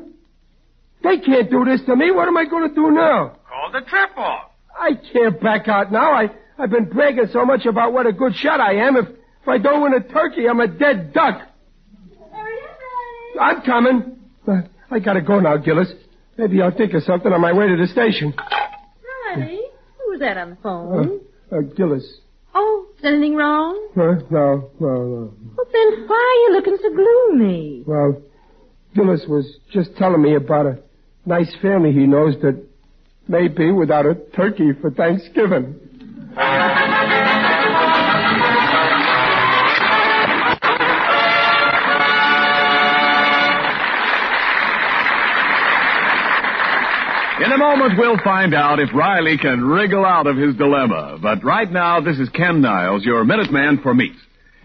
They 1.01 1.19
can't 1.19 1.49
do 1.49 1.63
this 1.63 1.81
to 1.85 1.95
me. 1.95 2.11
What 2.11 2.27
am 2.27 2.35
I 2.35 2.43
going 2.43 2.67
to 2.67 2.75
do 2.75 2.91
now? 2.91 3.37
Call 3.47 3.71
the 3.71 3.81
trip 3.87 4.09
off. 4.17 4.51
I 4.77 4.91
can't 5.13 5.39
back 5.41 5.69
out 5.69 5.91
now. 5.93 6.11
I, 6.11 6.29
I've 6.59 6.69
been 6.71 6.85
bragging 6.89 7.27
so 7.31 7.45
much 7.45 7.65
about 7.65 7.93
what 7.93 8.05
a 8.05 8.11
good 8.11 8.35
shot 8.35 8.59
I 8.59 8.85
am. 8.85 8.97
If, 8.97 9.07
if 9.07 9.47
I 9.47 9.59
don't 9.59 9.81
win 9.81 9.93
a 9.93 10.01
turkey, 10.01 10.47
I'm 10.49 10.59
a 10.59 10.67
dead 10.67 11.13
duck. 11.13 11.41
I'm 13.39 13.61
coming. 13.61 14.19
I 14.91 14.99
gotta 14.99 15.21
go 15.21 15.39
now, 15.39 15.55
Gillis. 15.57 15.91
Maybe 16.37 16.61
I'll 16.61 16.75
think 16.75 16.93
of 16.93 17.03
something 17.03 17.31
on 17.31 17.41
my 17.41 17.51
way 17.51 17.67
to 17.67 17.75
the 17.77 17.87
station. 17.87 18.33
Riley, 19.35 19.59
who 19.97 20.11
was 20.11 20.19
that 20.19 20.37
on 20.37 20.51
the 20.51 20.55
phone? 20.57 21.19
Uh, 21.51 21.55
uh, 21.55 21.61
Gillis. 21.75 22.19
Oh, 22.53 22.87
is 22.97 23.05
anything 23.05 23.35
wrong? 23.35 23.89
Huh? 23.95 24.15
No, 24.29 24.71
no, 24.79 24.87
no. 24.87 25.33
Well, 25.55 25.67
then 25.71 26.07
why 26.07 26.15
are 26.15 26.49
you 26.49 26.53
looking 26.53 26.77
so 26.81 26.89
gloomy? 26.93 27.83
Well, 27.85 28.21
Gillis 28.95 29.25
was 29.27 29.57
just 29.71 29.95
telling 29.97 30.21
me 30.21 30.35
about 30.35 30.65
a 30.65 30.79
nice 31.25 31.53
family 31.61 31.91
he 31.91 32.07
knows 32.07 32.35
that 32.41 32.63
may 33.27 33.47
be 33.47 33.71
without 33.71 34.05
a 34.05 34.15
turkey 34.35 34.71
for 34.79 34.91
Thanksgiving. 34.91 35.75
In 47.39 47.51
a 47.51 47.57
moment, 47.57 47.99
we'll 47.99 48.17
find 48.23 48.55
out 48.55 48.79
if 48.79 48.89
Riley 48.95 49.37
can 49.37 49.63
wriggle 49.63 50.03
out 50.03 50.25
of 50.25 50.37
his 50.37 50.55
dilemma. 50.55 51.19
But 51.21 51.43
right 51.43 51.71
now, 51.71 52.01
this 52.01 52.17
is 52.17 52.29
Ken 52.29 52.61
Niles, 52.61 53.05
your 53.05 53.23
Minuteman 53.25 53.83
for 53.83 53.93
meat. 53.93 54.15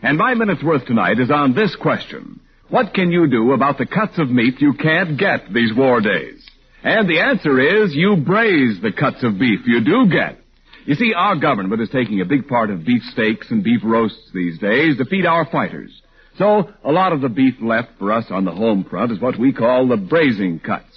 And 0.02 0.16
my 0.16 0.32
minute's 0.32 0.64
worth 0.64 0.86
tonight 0.86 1.20
is 1.20 1.30
on 1.30 1.54
this 1.54 1.76
question. 1.76 2.40
What 2.70 2.94
can 2.94 3.12
you 3.12 3.28
do 3.28 3.52
about 3.52 3.76
the 3.76 3.84
cuts 3.84 4.18
of 4.18 4.30
meat 4.30 4.62
you 4.62 4.72
can't 4.72 5.18
get 5.18 5.52
these 5.52 5.74
war 5.76 6.00
days? 6.00 6.42
And 6.82 7.06
the 7.06 7.20
answer 7.20 7.60
is 7.60 7.94
you 7.94 8.16
braise 8.16 8.80
the 8.80 8.92
cuts 8.92 9.22
of 9.22 9.38
beef 9.38 9.60
you 9.66 9.84
do 9.84 10.10
get. 10.10 10.38
You 10.86 10.94
see, 10.94 11.12
our 11.12 11.36
government 11.36 11.82
is 11.82 11.90
taking 11.90 12.22
a 12.22 12.24
big 12.24 12.48
part 12.48 12.70
of 12.70 12.86
beef 12.86 13.02
steaks 13.12 13.50
and 13.50 13.62
beef 13.62 13.82
roasts 13.84 14.30
these 14.32 14.58
days 14.58 14.96
to 14.96 15.04
feed 15.04 15.26
our 15.26 15.44
fighters. 15.44 15.92
So, 16.38 16.70
a 16.82 16.90
lot 16.90 17.12
of 17.12 17.20
the 17.20 17.28
beef 17.28 17.56
left 17.60 17.90
for 17.98 18.12
us 18.12 18.24
on 18.30 18.46
the 18.46 18.50
home 18.50 18.84
front 18.84 19.12
is 19.12 19.20
what 19.20 19.38
we 19.38 19.52
call 19.52 19.86
the 19.86 19.98
braising 19.98 20.58
cuts. 20.58 20.91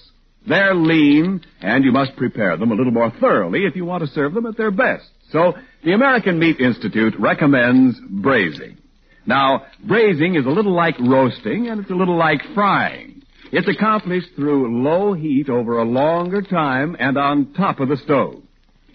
They're 0.48 0.76
lean, 0.76 1.42
and 1.62 1.84
you 1.84 1.92
must 1.92 2.16
prepare 2.16 2.56
them 2.58 2.72
a 2.72 2.76
little 2.76 2.92
more 2.92 3.12
thoroughly 3.20 3.66
if 3.66 3.76
you 3.76 3.86
want 3.86 4.04
to 4.04 4.10
serve 4.10 4.34
them 4.34 4.46
at 4.46 4.58
their 4.58 4.72
best. 4.72 5.10
So, 5.32 5.54
the 5.84 5.94
American 5.94 6.38
Meat 6.38 6.60
Institute 6.60 7.16
recommends 7.20 8.00
braising. 8.10 8.78
Now, 9.26 9.66
braising 9.84 10.36
is 10.36 10.46
a 10.46 10.50
little 10.50 10.76
like 10.76 11.00
roasting, 11.00 11.68
and 11.68 11.82
it's 11.82 11.90
a 11.90 11.96
little 11.96 12.18
like 12.18 12.42
frying. 12.54 13.24
It's 13.52 13.68
accomplished 13.68 14.30
through 14.36 14.84
low 14.84 15.14
heat 15.14 15.50
over 15.50 15.80
a 15.80 15.86
longer 15.86 16.42
time 16.42 16.96
and 17.00 17.18
on 17.18 17.54
top 17.54 17.80
of 17.80 17.90
the 17.90 17.98
stove. 17.98 18.44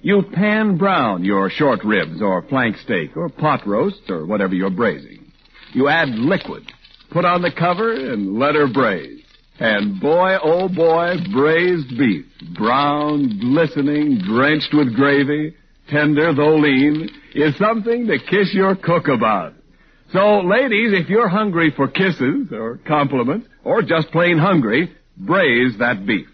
You 0.03 0.23
pan 0.33 0.79
brown 0.79 1.25
your 1.25 1.51
short 1.51 1.85
ribs 1.85 2.23
or 2.23 2.43
flank 2.43 2.77
steak 2.79 3.17
or 3.17 3.29
pot 3.29 3.67
roast 3.67 4.09
or 4.09 4.25
whatever 4.25 4.55
you're 4.55 4.71
braising. 4.71 5.33
You 5.73 5.89
add 5.89 6.09
liquid, 6.11 6.71
put 7.11 7.25
on 7.25 7.43
the 7.43 7.53
cover, 7.53 7.93
and 7.93 8.39
let 8.39 8.55
her 8.55 8.67
braise. 8.67 9.20
And 9.61 10.01
boy, 10.01 10.37
oh 10.43 10.71
boy, 10.71 11.17
braised 11.35 11.91
beef, 11.99 12.25
brown, 12.57 13.39
glistening, 13.41 14.23
drenched 14.27 14.73
with 14.73 14.97
gravy, 14.97 15.55
tender 15.91 16.35
though 16.35 16.57
lean, 16.57 17.11
is 17.35 17.55
something 17.59 18.07
to 18.07 18.19
kiss 18.19 18.55
your 18.55 18.75
cook 18.75 19.09
about. 19.09 19.53
So, 20.15 20.41
ladies, 20.41 20.93
if 20.95 21.11
you're 21.11 21.29
hungry 21.29 21.75
for 21.77 21.89
kisses 21.89 22.49
or 22.51 22.81
compliments 22.89 23.49
or 23.63 23.83
just 23.83 24.11
plain 24.13 24.39
hungry, 24.39 24.97
braise 25.19 25.77
that 25.79 26.07
beef. 26.07 26.27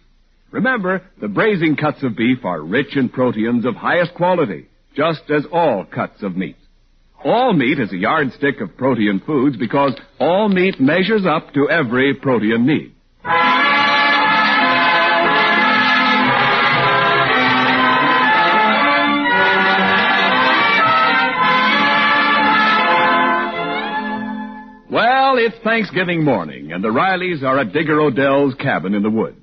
Remember, 0.53 1.03
the 1.20 1.29
braising 1.29 1.74
cuts 1.74 2.05
of 2.05 2.16
beef 2.16 2.45
are 2.45 2.62
rich 2.62 2.97
in 2.97 3.09
proteins 3.09 3.66
of 3.66 3.74
highest 3.74 4.14
quality, 4.14 4.68
just 4.95 5.22
as 5.37 5.45
all 5.53 5.85
cuts 5.85 6.22
of 6.22 6.37
meat. 6.37 6.57
All 7.24 7.53
meat 7.53 7.81
is 7.81 7.93
a 7.93 7.97
yardstick 7.97 8.61
of 8.61 8.77
protein 8.77 9.20
foods 9.27 9.57
because 9.57 9.99
all 10.20 10.49
meat 10.49 10.81
measures 10.81 11.27
up 11.27 11.53
to 11.55 11.68
every 11.68 12.14
protein 12.14 12.66
need. 12.66 12.93
It's 25.47 25.62
Thanksgiving 25.62 26.24
morning, 26.24 26.72
and 26.72 26.82
the 26.82 26.88
Rileys 26.88 27.44
are 27.44 27.61
at 27.61 27.72
Digger 27.72 28.01
O'Dell's 28.01 28.57
cabin 28.57 28.94
in 28.94 29.05
the 29.05 29.11
woods. 29.11 29.38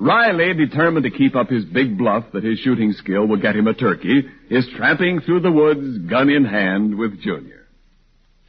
Riley, 0.00 0.54
determined 0.54 1.04
to 1.04 1.10
keep 1.10 1.36
up 1.36 1.50
his 1.50 1.66
big 1.66 1.98
bluff 1.98 2.24
that 2.32 2.42
his 2.42 2.58
shooting 2.60 2.92
skill 2.92 3.26
will 3.26 3.36
get 3.36 3.54
him 3.54 3.66
a 3.66 3.74
turkey, 3.74 4.22
is 4.48 4.66
tramping 4.74 5.20
through 5.20 5.40
the 5.40 5.52
woods, 5.52 5.98
gun 6.08 6.30
in 6.30 6.46
hand, 6.46 6.96
with 6.96 7.20
Junior. 7.20 7.68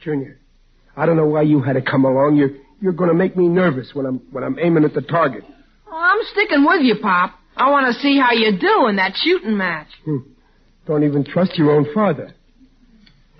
Junior, 0.02 0.40
I 0.96 1.04
don't 1.04 1.18
know 1.18 1.26
why 1.26 1.42
you 1.42 1.60
had 1.60 1.74
to 1.74 1.82
come 1.82 2.06
along. 2.06 2.36
You're, 2.36 2.52
you're 2.80 2.94
going 2.94 3.10
to 3.10 3.14
make 3.14 3.36
me 3.36 3.48
nervous 3.48 3.90
when 3.92 4.06
I'm, 4.06 4.22
when 4.30 4.42
I'm 4.42 4.58
aiming 4.58 4.84
at 4.84 4.94
the 4.94 5.02
target. 5.02 5.44
Oh, 5.86 5.94
I'm 5.94 6.24
sticking 6.32 6.64
with 6.64 6.80
you, 6.80 6.94
Pop. 7.02 7.38
I 7.54 7.70
want 7.70 7.94
to 7.94 8.00
see 8.00 8.18
how 8.18 8.32
you 8.32 8.58
do 8.58 8.86
in 8.88 8.96
that 8.96 9.12
shooting 9.22 9.58
match. 9.58 9.88
Hmm. 10.06 10.20
Don't 10.86 11.04
even 11.04 11.22
trust 11.22 11.58
your 11.58 11.70
own 11.70 11.86
father. 11.92 12.32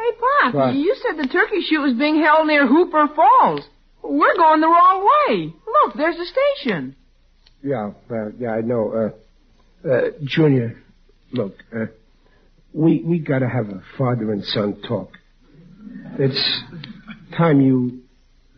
Hey, 0.05 0.17
Pop, 0.43 0.55
What? 0.55 0.75
you 0.75 0.95
said 1.03 1.17
the 1.23 1.29
turkey 1.29 1.61
shoot 1.69 1.81
was 1.81 1.95
being 1.95 2.21
held 2.23 2.47
near 2.47 2.67
Hooper 2.67 3.09
Falls. 3.15 3.63
We're 4.03 4.37
going 4.37 4.61
the 4.61 4.67
wrong 4.67 5.09
way. 5.29 5.55
Look, 5.67 5.95
there's 5.97 6.17
the 6.17 6.27
station. 6.27 6.95
Yeah, 7.63 7.93
well, 8.11 8.33
yeah, 8.39 8.51
I 8.51 8.61
know. 8.61 9.13
Uh, 9.85 9.89
uh, 9.89 10.11
Junior, 10.23 10.77
look, 11.33 11.55
uh, 11.75 11.87
we 12.75 13.03
we 13.03 13.19
gotta 13.19 13.49
have 13.49 13.69
a 13.71 13.83
father 13.97 14.31
and 14.33 14.45
son 14.45 14.83
talk. 14.87 15.11
It's 16.19 16.63
time 17.37 17.63
you 17.63 18.03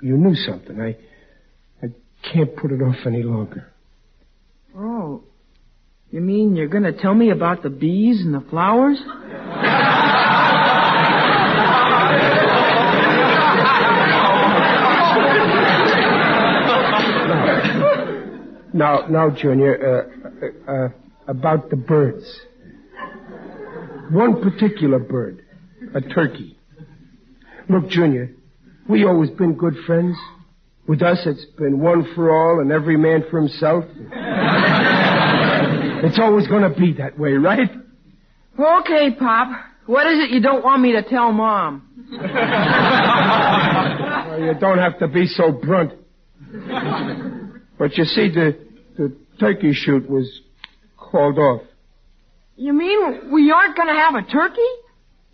you 0.02 0.16
knew 0.16 0.34
something. 0.34 0.80
I 0.80 0.96
I 1.80 1.90
can't 2.32 2.56
put 2.56 2.72
it 2.72 2.82
off 2.82 3.06
any 3.06 3.22
longer. 3.22 3.72
Oh, 4.76 5.22
you 6.10 6.20
mean 6.20 6.56
you're 6.56 6.68
going 6.68 6.82
to 6.84 6.92
tell 6.92 7.14
me 7.14 7.30
about 7.30 7.62
the 7.62 7.70
bees 7.70 8.20
and 8.20 8.34
the 8.34 8.40
flowers? 8.50 8.98
Now, 18.76 19.06
now, 19.08 19.30
Junior, 19.30 19.72
uh, 19.80 20.02
uh, 20.44 20.70
uh, 20.70 20.88
about 21.28 21.70
the 21.70 21.76
birds. 21.76 22.24
One 24.10 24.42
particular 24.42 24.98
bird, 24.98 25.42
a 25.94 26.02
turkey. 26.02 26.58
Look, 27.70 27.88
Junior, 27.88 28.32
we 28.86 29.04
always 29.04 29.30
been 29.30 29.54
good 29.54 29.76
friends. 29.86 30.14
With 30.86 31.00
us, 31.00 31.22
it's 31.24 31.46
been 31.56 31.80
one 31.80 32.06
for 32.14 32.30
all 32.30 32.60
and 32.60 32.70
every 32.70 32.98
man 32.98 33.24
for 33.30 33.40
himself. 33.40 33.84
it's 36.04 36.18
always 36.18 36.46
going 36.46 36.70
to 36.70 36.78
be 36.78 36.92
that 36.98 37.18
way, 37.18 37.32
right? 37.32 37.70
Okay, 38.58 39.10
Pop. 39.18 39.58
What 39.86 40.06
is 40.06 40.18
it 40.22 40.30
you 40.34 40.42
don't 40.42 40.62
want 40.62 40.82
me 40.82 40.92
to 40.92 41.02
tell 41.02 41.32
Mom? 41.32 41.82
Well, 44.26 44.44
you 44.44 44.54
don't 44.60 44.78
have 44.78 44.98
to 44.98 45.08
be 45.08 45.26
so 45.26 45.50
blunt. 45.50 45.92
But 47.78 47.96
you 47.96 48.04
see, 48.04 48.28
the, 48.28 48.65
the 48.96 49.14
turkey 49.38 49.72
shoot 49.72 50.08
was 50.08 50.40
called 50.96 51.38
off. 51.38 51.62
You 52.56 52.72
mean 52.72 53.32
we 53.32 53.50
aren't 53.50 53.76
going 53.76 53.88
to 53.88 53.94
have 53.94 54.14
a 54.14 54.22
turkey? 54.22 54.60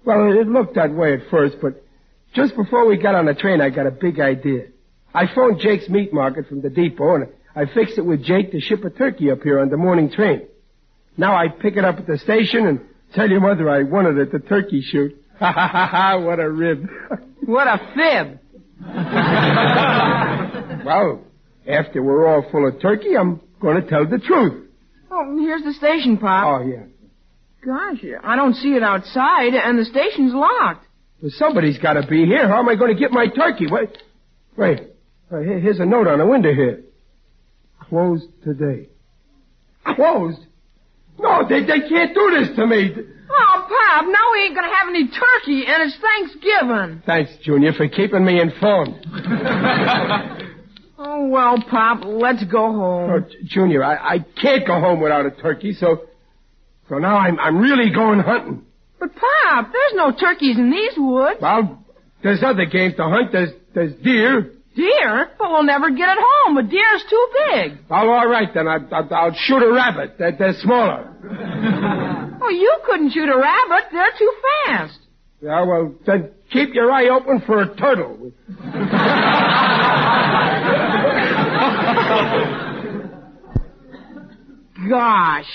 Well, 0.04 0.32
it 0.32 0.48
looked 0.48 0.74
that 0.74 0.92
way 0.92 1.14
at 1.14 1.20
first, 1.30 1.56
but 1.62 1.84
just 2.34 2.56
before 2.56 2.86
we 2.86 2.96
got 2.96 3.14
on 3.14 3.26
the 3.26 3.34
train, 3.34 3.60
I 3.60 3.70
got 3.70 3.86
a 3.86 3.90
big 3.90 4.18
idea. 4.18 4.66
I 5.14 5.32
phoned 5.32 5.60
Jake's 5.60 5.88
Meat 5.88 6.12
Market 6.12 6.48
from 6.48 6.62
the 6.62 6.70
depot, 6.70 7.16
and 7.16 7.28
I 7.54 7.66
fixed 7.66 7.98
it 7.98 8.02
with 8.02 8.24
Jake 8.24 8.50
to 8.52 8.60
ship 8.60 8.84
a 8.84 8.90
turkey 8.90 9.30
up 9.30 9.42
here 9.42 9.60
on 9.60 9.68
the 9.68 9.76
morning 9.76 10.10
train. 10.10 10.48
Now 11.16 11.36
I 11.36 11.48
pick 11.48 11.76
it 11.76 11.84
up 11.84 11.98
at 11.98 12.06
the 12.06 12.18
station 12.18 12.66
and 12.66 12.80
tell 13.14 13.28
your 13.28 13.40
mother 13.40 13.68
I 13.68 13.82
won 13.82 14.06
it 14.06 14.18
at 14.18 14.32
the 14.32 14.38
turkey 14.38 14.82
shoot. 14.82 15.18
Ha 15.38 15.50
ha 15.50 15.66
ha 15.66 15.86
ha, 15.86 16.18
what 16.20 16.38
a 16.38 16.48
rib. 16.48 16.88
What 17.44 17.66
a 17.66 17.78
fib. 17.96 18.38
well, 20.84 21.24
after 21.66 22.00
we're 22.00 22.28
all 22.28 22.48
full 22.52 22.68
of 22.68 22.80
turkey, 22.80 23.16
I'm 23.18 23.40
going 23.62 23.80
to 23.82 23.88
tell 23.88 24.06
the 24.06 24.18
truth. 24.18 24.68
Oh, 25.10 25.38
here's 25.38 25.62
the 25.62 25.72
station, 25.72 26.18
Pop. 26.18 26.60
Oh, 26.60 26.66
yeah. 26.66 26.84
Gosh, 27.64 28.04
I 28.24 28.34
don't 28.34 28.54
see 28.54 28.70
it 28.70 28.82
outside, 28.82 29.54
and 29.54 29.78
the 29.78 29.84
station's 29.84 30.34
locked. 30.34 30.84
Well, 31.22 31.30
somebody's 31.36 31.78
got 31.78 31.92
to 31.92 32.06
be 32.06 32.26
here. 32.26 32.48
How 32.48 32.58
am 32.58 32.68
I 32.68 32.74
going 32.74 32.92
to 32.92 33.00
get 33.00 33.12
my 33.12 33.28
turkey? 33.28 33.66
Wait, 33.70 33.96
wait. 34.56 34.80
Uh, 35.30 35.38
here's 35.38 35.78
a 35.78 35.86
note 35.86 36.08
on 36.08 36.18
the 36.18 36.26
window 36.26 36.52
here. 36.52 36.82
Closed 37.88 38.26
today. 38.42 38.88
Closed? 39.86 40.40
No, 41.18 41.46
they, 41.48 41.60
they 41.60 41.88
can't 41.88 42.14
do 42.14 42.36
this 42.38 42.56
to 42.56 42.66
me. 42.66 42.90
Oh, 43.30 43.66
Pop, 43.68 44.06
now 44.06 44.32
we 44.32 44.42
ain't 44.44 44.54
gonna 44.54 44.74
have 44.74 44.88
any 44.88 45.06
turkey, 45.06 45.64
and 45.66 45.82
it's 45.84 45.96
Thanksgiving. 46.00 47.02
Thanks, 47.06 47.30
Junior, 47.44 47.72
for 47.72 47.88
keeping 47.88 48.24
me 48.24 48.40
informed. 48.40 49.06
Oh, 51.04 51.26
well, 51.28 51.56
Pop, 51.68 52.04
let's 52.04 52.44
go 52.44 52.66
Oh, 52.66 52.72
home. 52.72 53.26
J- 53.28 53.36
Junior, 53.44 53.82
I, 53.82 54.14
I 54.14 54.18
can't 54.40 54.66
go 54.66 54.78
home 54.80 55.00
without 55.00 55.26
a 55.26 55.30
turkey, 55.30 55.72
so 55.72 56.04
so 56.88 56.98
now 56.98 57.16
I'm 57.16 57.38
I'm 57.40 57.58
really 57.58 57.90
going 57.92 58.20
hunting. 58.20 58.64
But, 59.00 59.10
Pop, 59.14 59.72
there's 59.72 59.94
no 59.94 60.12
turkeys 60.12 60.56
in 60.58 60.70
these 60.70 60.92
woods. 60.96 61.40
Well, 61.40 61.84
there's 62.22 62.42
other 62.44 62.66
games 62.66 62.94
to 62.96 63.04
hunt. 63.04 63.32
There's 63.32 63.50
there's 63.74 63.94
deer. 64.02 64.52
Deer? 64.76 65.30
But 65.38 65.50
we'll 65.50 65.64
never 65.64 65.90
get 65.90 66.08
it 66.08 66.18
home. 66.18 66.56
A 66.56 66.62
deer's 66.62 67.04
too 67.10 67.28
big. 67.50 67.78
Well, 67.90 68.08
all 68.08 68.26
right 68.28 68.48
then. 68.54 68.66
I, 68.68 68.76
I, 68.90 69.00
I'll 69.10 69.34
shoot 69.34 69.62
a 69.62 69.70
rabbit. 69.72 70.16
They're, 70.18 70.32
they're 70.38 70.54
smaller. 70.62 71.08
Oh, 72.44 72.48
you 72.48 72.76
couldn't 72.86 73.10
shoot 73.12 73.28
a 73.28 73.38
rabbit. 73.38 73.84
They're 73.92 74.12
too 74.18 74.32
fast. 74.66 74.98
Yeah, 75.40 75.62
well, 75.64 75.94
then 76.04 76.30
keep 76.52 76.74
your 76.74 76.90
eye 76.90 77.06
open 77.08 77.40
for 77.46 77.62
a 77.62 77.76
turtle. 77.76 78.32
Gosh, 84.88 85.46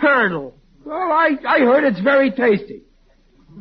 turtle. 0.00 0.54
Well, 0.84 0.96
I, 0.96 1.36
I 1.46 1.58
heard 1.60 1.84
it's 1.84 2.00
very 2.00 2.30
tasty. 2.30 2.82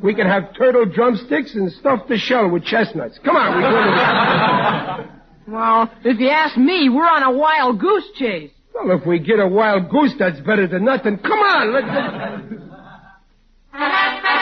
We 0.01 0.15
can 0.15 0.25
have 0.27 0.55
turtle 0.57 0.85
drumsticks 0.85 1.53
and 1.53 1.71
stuff 1.71 2.07
the 2.07 2.17
shell 2.17 2.49
with 2.49 2.65
chestnuts. 2.65 3.19
Come 3.23 3.35
on, 3.35 3.57
we 3.57 3.61
go 3.61 3.69
to... 3.69 5.09
Well, 5.45 5.91
if 6.03 6.19
you 6.19 6.29
ask 6.29 6.57
me, 6.57 6.89
we're 6.89 7.07
on 7.07 7.21
a 7.23 7.31
wild 7.31 7.79
goose 7.79 8.09
chase. 8.15 8.49
Well, 8.73 8.97
if 8.97 9.05
we 9.05 9.19
get 9.19 9.39
a 9.39 9.47
wild 9.47 9.89
goose, 9.89 10.13
that's 10.17 10.39
better 10.39 10.65
than 10.67 10.85
nothing. 10.85 11.19
Come 11.19 11.39
on, 11.39 11.73
let's... 11.73 11.87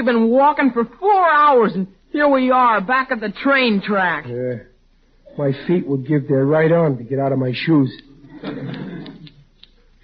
we've 0.00 0.06
been 0.14 0.30
walking 0.30 0.70
for 0.72 0.84
four 0.98 1.30
hours, 1.30 1.72
and 1.74 1.86
here 2.10 2.26
we 2.28 2.50
are, 2.50 2.80
back 2.80 3.10
at 3.10 3.20
the 3.20 3.28
train 3.30 3.82
track. 3.82 4.24
Yeah. 4.26 4.60
My 5.36 5.52
feet 5.66 5.86
would 5.86 6.06
give 6.06 6.26
their 6.26 6.44
right 6.46 6.72
arm 6.72 6.96
to 6.98 7.04
get 7.04 7.18
out 7.18 7.32
of 7.32 7.38
my 7.38 7.52
shoes. 7.54 7.92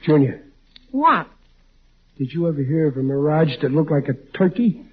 Junior, 0.04 0.42
What? 0.90 1.28
did 2.18 2.32
you 2.32 2.46
ever 2.48 2.62
hear 2.62 2.86
of 2.88 2.96
a 2.96 3.02
mirage 3.02 3.50
that 3.62 3.72
looked 3.72 3.90
like 3.90 4.08
a 4.08 4.14
turkey? 4.36 4.84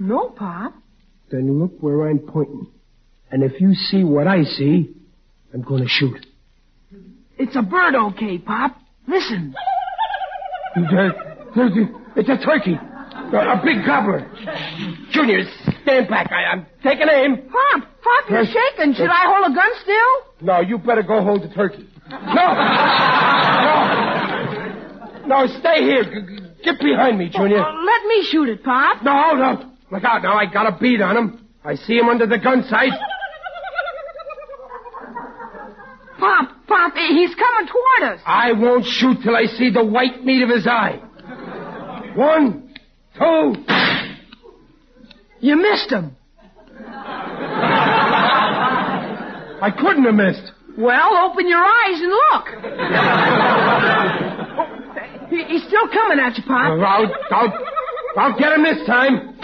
No, 0.00 0.28
Pop. 0.30 0.74
Then 1.30 1.58
look 1.60 1.72
where 1.80 2.08
I'm 2.10 2.18
pointing. 2.18 2.66
And 3.30 3.42
if 3.42 3.60
you 3.60 3.72
see 3.74 4.02
what 4.04 4.26
I 4.26 4.42
see, 4.42 4.94
I'm 5.54 5.62
going 5.62 5.82
to 5.82 5.88
shoot. 5.88 6.26
It's 7.38 7.56
a 7.56 7.62
bird, 7.62 7.94
okay, 7.94 8.38
Pop. 8.38 8.76
Listen. 9.06 9.54
It's 10.76 12.28
a 12.28 12.44
turkey. 12.44 12.78
A, 13.32 13.60
big 13.64 13.84
gobbler. 13.86 14.30
Junior, 15.10 15.44
stand 15.82 16.08
back. 16.08 16.30
I, 16.30 16.52
I'm 16.52 16.66
taking 16.82 17.08
aim. 17.08 17.48
Pop, 17.50 17.82
Pop, 18.02 18.30
you're 18.30 18.44
shaking. 18.44 18.92
Should 18.94 19.08
I 19.08 19.24
hold 19.24 19.50
a 19.50 19.54
gun 19.54 19.70
still? 19.82 20.46
No, 20.46 20.60
you 20.60 20.76
better 20.78 21.02
go 21.02 21.22
hold 21.22 21.42
the 21.42 21.48
turkey. 21.48 21.88
No! 22.10 22.52
No! 25.24 25.26
No, 25.26 25.46
stay 25.60 25.82
here. 25.82 26.04
Get 26.62 26.78
behind 26.78 27.18
me, 27.18 27.30
Junior. 27.30 27.60
Uh, 27.64 27.72
let 27.72 28.06
me 28.06 28.22
shoot 28.30 28.48
it, 28.50 28.62
Pop. 28.62 29.02
No, 29.02 29.32
no. 29.32 29.70
Look 29.90 30.04
out 30.04 30.22
now. 30.22 30.36
I 30.36 30.44
got 30.46 30.66
a 30.66 30.78
bead 30.78 31.00
on 31.00 31.16
him. 31.16 31.48
I 31.64 31.76
see 31.76 31.96
him 31.96 32.08
under 32.08 32.26
the 32.26 32.38
gun 32.38 32.64
sight. 32.68 32.92
Pop, 36.18 36.50
Pop, 36.66 36.92
he's 36.94 37.34
coming 37.34 37.68
toward 37.68 38.12
us. 38.12 38.20
I 38.26 38.52
won't 38.52 38.84
shoot 38.84 39.22
till 39.22 39.34
I 39.34 39.46
see 39.46 39.70
the 39.70 39.84
white 39.84 40.22
meat 40.24 40.42
of 40.42 40.50
his 40.50 40.66
eye. 40.66 41.00
One, 42.14 42.61
two. 43.18 43.54
You 45.40 45.56
missed 45.56 45.90
him. 45.90 46.16
I 49.64 49.70
couldn't 49.78 50.04
have 50.04 50.14
missed. 50.14 50.52
Well, 50.78 51.16
open 51.30 51.46
your 51.48 51.62
eyes 51.62 52.00
and 52.00 52.10
look. 52.10 52.48
Oh, 54.58 54.66
he- 55.28 55.44
he's 55.44 55.62
still 55.66 55.86
coming 55.88 56.18
at 56.18 56.36
you, 56.38 56.44
Pop. 56.44 56.78
I'll, 56.80 57.14
I'll, 57.30 57.52
I'll 58.16 58.38
get 58.38 58.52
him 58.52 58.62
this 58.64 58.84
time. 58.86 59.34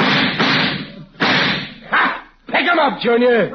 Ha! 1.19 2.25
Pick 2.47 2.67
him 2.67 2.79
up, 2.79 3.01
Junior. 3.01 3.51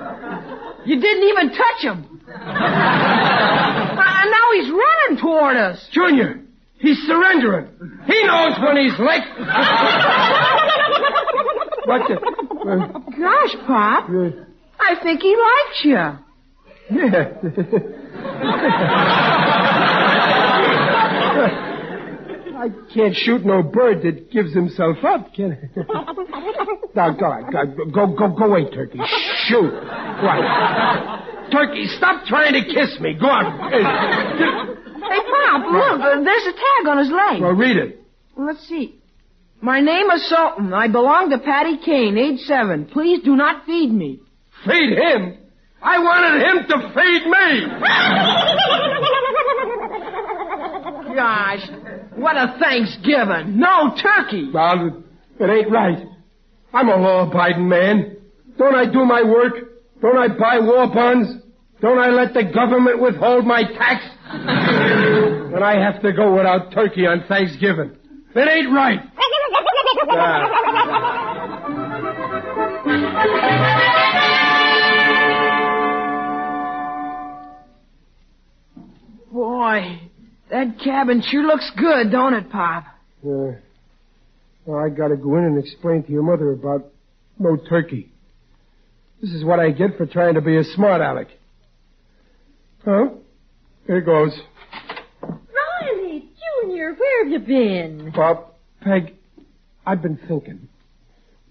You 0.86 1.00
didn't 1.00 1.24
even 1.30 1.50
touch 1.50 1.82
him. 1.82 2.06
and 2.28 4.32
now 4.32 4.52
he's 4.54 4.70
running 4.70 5.18
toward 5.22 5.56
us. 5.58 5.88
Junior, 5.92 6.42
he's 6.84 7.00
surrendering. 7.08 7.68
He 8.06 8.24
knows 8.28 8.60
when 8.62 8.78
he's 8.78 9.00
licked. 9.00 9.40
what 11.86 12.02
the? 12.08 12.16
Uh, 12.64 13.00
Gosh, 13.18 13.56
Pop, 13.66 14.10
I 14.80 14.96
think 15.02 15.22
he 15.22 15.36
likes 15.36 15.86
you. 15.86 16.20
I 22.56 22.70
can't 22.94 23.16
shoot 23.16 23.46
no 23.46 23.64
bird 23.64 24.04
that 24.04 24.32
gives 24.32 24.54
himself 24.54 24.98
up, 25.04 25.34
can 25.34 25.54
I? 25.54 25.70
now, 26.96 27.12
go, 27.12 27.26
on, 27.26 27.52
go, 27.52 27.66
go, 27.92 28.08
go, 28.16 28.28
go 28.30 28.46
away, 28.46 28.70
Turkey. 28.70 29.00
Shoot. 29.48 29.72
Right. 29.74 31.50
Turkey, 31.52 31.88
stop 31.98 32.26
trying 32.26 32.54
to 32.54 32.64
kiss 32.74 33.00
me. 33.00 33.16
Go 33.20 33.28
on. 33.28 34.78
Hey, 35.10 35.20
Pop, 35.20 35.62
look, 35.72 36.02
uh, 36.02 36.22
there's 36.24 36.48
a 36.48 36.54
tag 36.54 36.88
on 36.88 36.98
his 36.98 37.10
leg. 37.12 37.42
Well, 37.42 37.52
read 37.54 37.78
it. 37.78 38.02
Let's 38.38 38.68
see. 38.68 39.00
My 39.62 39.80
name 39.80 40.10
is 40.12 40.28
Sultan. 40.30 40.74
I 40.74 40.88
belong 40.88 41.30
to 41.30 41.38
Patty 41.40 41.78
Kane, 41.86 42.18
age 42.18 42.40
seven. 42.42 42.86
Please 42.86 43.22
do 43.24 43.36
not 43.36 43.66
feed 43.66 43.92
me. 43.94 44.20
Feed 44.66 44.98
him? 44.98 45.38
I 45.82 46.00
wanted 46.00 46.42
him 46.42 46.68
to 46.70 46.78
feed 46.94 47.26
me. 47.28 47.68
Gosh, 51.16 51.70
what 52.16 52.36
a 52.36 52.58
Thanksgiving. 52.60 53.58
No 53.60 53.96
turkey. 54.02 54.50
Well, 54.54 55.04
it 55.40 55.50
ain't 55.50 55.70
right. 55.72 56.08
I'm 56.74 56.90
a 56.90 56.96
law-abiding 56.96 57.68
man. 57.68 58.18
Don't 58.58 58.76
I 58.76 58.86
do 58.92 59.06
my 59.06 59.24
work? 59.24 59.54
Don't 60.02 60.18
I 60.18 60.28
buy 60.30 60.60
war 60.60 60.88
bonds? 60.88 61.43
Don't 61.84 62.00
I 62.00 62.12
let 62.12 62.34
the 62.34 62.46
government 62.46 63.02
withhold 63.02 63.46
my 63.46 63.62
tax? 63.62 64.06
and 64.30 65.62
I 65.62 65.84
have 65.84 66.02
to 66.02 66.14
go 66.14 66.34
without 66.34 66.72
turkey 66.72 67.06
on 67.06 67.26
Thanksgiving. 67.28 67.92
It 68.34 68.40
ain't 68.40 68.74
right. 68.74 69.02
Boy, 79.30 80.00
that 80.50 80.80
cabin 80.82 81.22
sure 81.22 81.44
looks 81.44 81.70
good, 81.76 82.12
don't 82.12 82.34
it, 82.34 82.50
Pop? 82.50 82.86
Uh, 83.26 83.60
well, 84.66 84.80
I 84.80 84.88
gotta 84.88 85.18
go 85.18 85.36
in 85.38 85.44
and 85.44 85.58
explain 85.58 86.04
to 86.04 86.12
your 86.14 86.24
mother 86.24 86.54
about 86.54 86.86
no 87.38 87.58
turkey. 87.58 88.10
This 89.22 89.32
is 89.32 89.44
what 89.44 89.60
I 89.60 89.72
get 89.72 89.98
for 89.98 90.06
trying 90.06 90.36
to 90.36 90.42
be 90.42 90.56
a 90.56 90.64
smart 90.64 91.02
aleck. 91.02 91.28
Huh? 92.86 93.10
Here 93.88 93.98
it 93.98 94.06
goes. 94.06 94.38
Riley, 95.22 96.30
Junior, 96.62 96.94
where 96.94 97.24
have 97.24 97.32
you 97.32 97.40
been? 97.40 98.12
Bob, 98.16 98.46
Peg, 98.82 99.16
I've 99.86 100.02
been 100.02 100.20
thinking. 100.28 100.68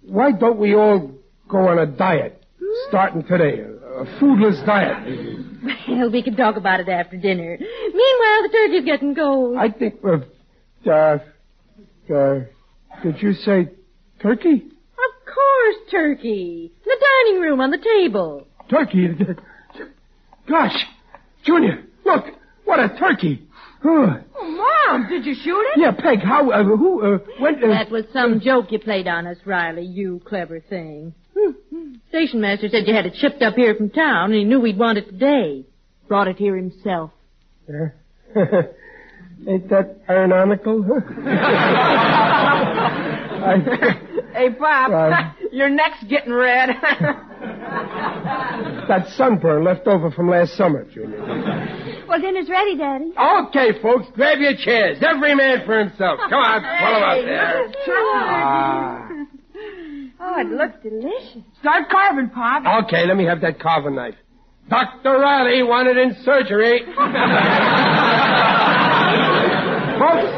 Why 0.03 0.33
don't 0.33 0.59
we 0.59 0.75
all 0.75 1.13
go 1.49 1.69
on 1.69 1.79
a 1.79 1.87
diet? 1.87 2.43
starting 2.89 3.23
today. 3.25 3.61
A, 3.61 4.03
a 4.03 4.07
foodless 4.19 4.65
diet. 4.67 5.47
Well, 5.89 6.11
we 6.11 6.23
can 6.23 6.37
talk 6.37 6.57
about 6.57 6.81
it 6.81 6.89
after 6.89 7.17
dinner. 7.17 7.57
Meanwhile, 7.59 8.43
the 8.43 8.49
turkey's 8.53 8.85
getting 8.85 9.15
cold. 9.15 9.57
I 9.57 9.71
think, 9.71 9.97
uh, 10.05 10.91
uh, 10.91 11.19
uh, 12.13 12.41
did 13.03 13.23
you 13.23 13.33
say 13.35 13.69
turkey? 14.21 14.55
Of 14.55 15.35
course, 15.35 15.77
turkey. 15.91 16.73
In 16.75 16.85
the 16.85 17.07
dining 17.25 17.43
room 17.43 17.61
on 17.61 17.71
the 17.71 17.79
table. 17.79 18.47
Turkey? 18.71 19.09
Gosh, 20.49 20.77
Junior, 21.45 21.85
look, 22.05 22.25
what 22.65 22.79
a 22.79 22.97
turkey. 22.99 23.43
Oh, 23.85 24.17
Mom, 24.41 25.09
did 25.09 25.27
you 25.27 25.35
shoot 25.35 25.61
it? 25.61 25.81
yeah, 25.81 25.91
Peg, 25.91 26.21
how, 26.21 26.51
uh, 26.51 26.63
who, 26.63 27.15
uh, 27.15 27.19
when, 27.41 27.57
uh, 27.65 27.69
That 27.69 27.91
was 27.91 28.05
some 28.13 28.41
joke 28.41 28.71
you 28.71 28.79
played 28.79 29.09
on 29.09 29.27
us, 29.27 29.39
Riley, 29.45 29.85
you 29.85 30.21
clever 30.25 30.61
thing. 30.61 31.15
Station 32.11 32.41
master 32.41 32.69
said 32.69 32.87
you 32.87 32.95
had 32.95 33.07
it 33.07 33.17
shipped 33.17 33.43
up 33.43 33.55
here 33.55 33.75
from 33.75 33.91
town, 33.91 34.27
and 34.31 34.35
he 34.35 34.45
knew 34.45 34.61
we'd 34.61 34.79
want 34.79 34.99
it 34.99 35.07
today. 35.07 35.65
Brought 36.07 36.29
it 36.29 36.37
here 36.37 36.55
himself. 36.57 37.11
Yeah. 37.69 37.89
Ain't 39.49 39.69
that 39.71 39.97
ironical? 40.09 40.85
Hey, 44.35 44.49
Bob, 44.49 44.91
Right. 44.93 45.35
Your 45.53 45.69
neck's 45.69 46.03
getting 46.09 46.33
red. 46.33 46.69
that 48.89 49.09
sunburn 49.17 49.65
left 49.65 49.87
over 49.87 50.11
from 50.11 50.29
last 50.29 50.55
summer, 50.57 50.85
Junior. 50.85 51.21
Well, 52.09 52.21
dinner's 52.21 52.49
ready, 52.49 52.77
Daddy. 52.77 53.13
Okay, 53.47 53.81
folks, 53.81 54.07
grab 54.15 54.39
your 54.39 54.55
chairs. 54.57 54.99
Every 55.03 55.35
man 55.35 55.65
for 55.65 55.79
himself. 55.79 56.19
Come 56.29 56.41
on, 56.41 56.61
pull 56.63 56.97
'em 56.97 57.03
out 57.03 57.23
there. 57.25 57.73
Ah. 58.15 59.09
Oh, 60.25 60.41
it 60.41 60.47
looks 60.49 60.75
delicious. 60.83 61.43
Start 61.61 61.89
carving, 61.91 62.31
Pop. 62.31 62.85
Okay, 62.85 63.07
let 63.07 63.17
me 63.17 63.25
have 63.25 63.41
that 63.43 63.59
carving 63.61 63.97
knife. 63.97 64.15
Dr. 64.69 65.19
Riley 65.19 65.63
wanted 65.65 65.97
in 65.99 66.15
surgery. 66.23 66.83
Folks, 69.99 70.33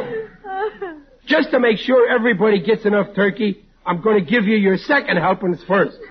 just 1.26 1.50
to 1.50 1.60
make 1.60 1.78
sure 1.78 2.08
everybody 2.10 2.60
gets 2.62 2.84
enough 2.86 3.14
turkey, 3.14 3.63
I'm 3.86 4.00
going 4.02 4.24
to 4.24 4.30
give 4.30 4.44
you 4.44 4.56
your 4.56 4.76
second 4.78 5.18
helpings 5.18 5.58
first. 5.68 5.96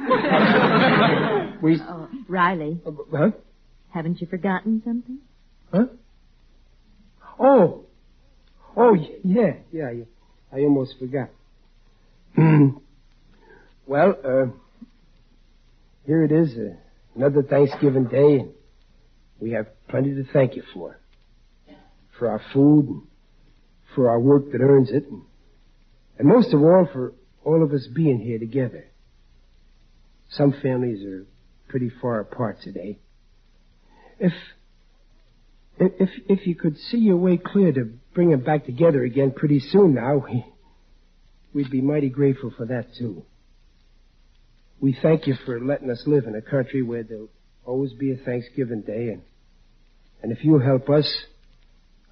we, 1.62 1.80
Oh, 1.82 2.08
Riley, 2.28 2.80
huh? 3.12 3.32
haven't 3.90 4.22
you 4.22 4.28
forgotten 4.28 4.82
something? 4.86 5.20
Huh? 5.72 5.86
Oh. 7.40 7.86
Oh, 8.76 8.94
yeah, 9.24 9.54
yeah, 9.72 9.92
yeah. 9.92 10.04
I 10.52 10.60
almost 10.62 10.96
forgot. 11.00 11.30
Hmm. 12.36 12.70
well, 13.86 14.16
uh, 14.24 14.46
here 16.06 16.24
it 16.24 16.32
is, 16.32 16.56
uh, 16.58 16.76
another 17.16 17.44
Thanksgiving 17.44 18.06
Day, 18.06 18.40
and 18.40 18.52
we 19.40 19.52
have 19.52 19.68
plenty 19.88 20.14
to 20.16 20.24
thank 20.32 20.56
you 20.56 20.64
for. 20.74 21.00
For 22.18 22.30
our 22.30 22.42
food, 22.54 22.88
and 22.88 23.02
for 23.96 24.10
our 24.10 24.20
work 24.20 24.52
that 24.52 24.62
earns 24.62 24.92
it, 24.92 25.06
and, 25.10 25.22
and 26.20 26.28
most 26.28 26.54
of 26.54 26.62
all, 26.62 26.88
for 26.92 27.14
all 27.44 27.64
of 27.64 27.72
us 27.72 27.88
being 27.94 28.20
here 28.20 28.39
together. 28.39 28.86
Some 30.30 30.54
families 30.62 31.04
are 31.06 31.26
pretty 31.68 31.91
far 32.02 32.20
apart 32.20 32.58
today. 32.62 33.00
If 34.20 34.34
if, 35.80 36.10
if 36.30 36.48
you 36.48 36.56
could 36.56 36.78
see 36.78 36.98
your 36.98 37.18
way 37.18 37.38
clear 37.38 37.72
to 37.72 37.91
bring 38.14 38.30
them 38.30 38.44
back 38.44 38.66
together 38.66 39.04
again 39.04 39.32
pretty 39.32 39.60
soon 39.60 39.96
now, 39.96 40.18
we, 40.18 40.46
we'd 41.54 41.72
be 41.72 41.82
mighty 41.82 42.10
grateful 42.10 42.54
for 42.56 42.66
that 42.68 42.94
too. 42.98 43.24
We 44.80 44.98
thank 45.02 45.28
you 45.28 45.36
for 45.46 45.60
letting 45.60 45.89
us 45.89 46.04
live 46.06 46.26
in 46.26 46.36
a 46.36 46.41
country 46.41 46.84
where 46.84 47.04
there'll 47.04 47.30
always 47.66 47.94
be 47.94 48.12
a 48.12 48.18
Thanksgiving 48.18 48.82
Day, 48.82 49.10
and 49.10 49.22
and 50.22 50.32
if 50.32 50.44
you'll 50.44 50.64
help 50.64 50.89
us, 50.89 51.12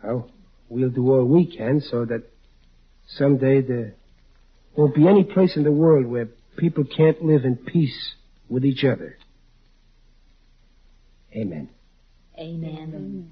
well, 0.04 0.30
we'll 0.70 0.90
do 0.90 1.12
all 1.12 1.26
we 1.26 1.56
can 1.56 1.82
so 1.82 2.06
that 2.06 2.24
someday 3.08 3.62
there 3.62 3.96
won't 4.76 4.96
be 4.96 5.08
any 5.08 5.24
place 5.24 5.56
in 5.56 5.64
the 5.64 5.72
world 5.72 6.06
where 6.06 6.30
people 6.58 6.84
can't 6.84 7.24
live 7.24 7.46
in 7.46 7.56
peace 7.56 8.16
with 8.50 8.66
each 8.66 8.84
other. 8.84 9.18
Amen. 11.36 11.70
Amen. 12.38 13.32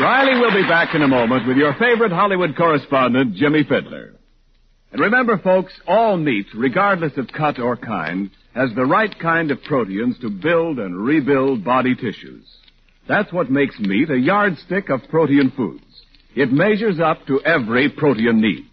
Riley 0.00 0.40
will 0.40 0.52
be 0.52 0.68
back 0.68 0.94
in 0.94 1.02
a 1.02 1.08
moment 1.08 1.46
with 1.46 1.56
your 1.56 1.74
favorite 1.74 2.10
Hollywood 2.10 2.56
correspondent, 2.56 3.36
Jimmy 3.36 3.62
Fidler. 3.62 4.14
And 4.92 5.00
remember, 5.00 5.38
folks, 5.38 5.72
all 5.86 6.16
meat, 6.18 6.46
regardless 6.54 7.16
of 7.16 7.28
cut 7.28 7.58
or 7.58 7.76
kind, 7.76 8.30
has 8.54 8.70
the 8.74 8.84
right 8.84 9.18
kind 9.18 9.50
of 9.50 9.62
proteins 9.62 10.18
to 10.20 10.28
build 10.28 10.78
and 10.78 10.94
rebuild 10.96 11.64
body 11.64 11.94
tissues. 11.94 12.44
That's 13.08 13.32
what 13.32 13.50
makes 13.50 13.78
meat 13.80 14.10
a 14.10 14.18
yardstick 14.18 14.90
of 14.90 15.00
protein 15.08 15.50
foods. 15.56 15.82
It 16.36 16.52
measures 16.52 17.00
up 17.00 17.26
to 17.26 17.40
every 17.42 17.88
protein 17.90 18.40
need. 18.40 18.66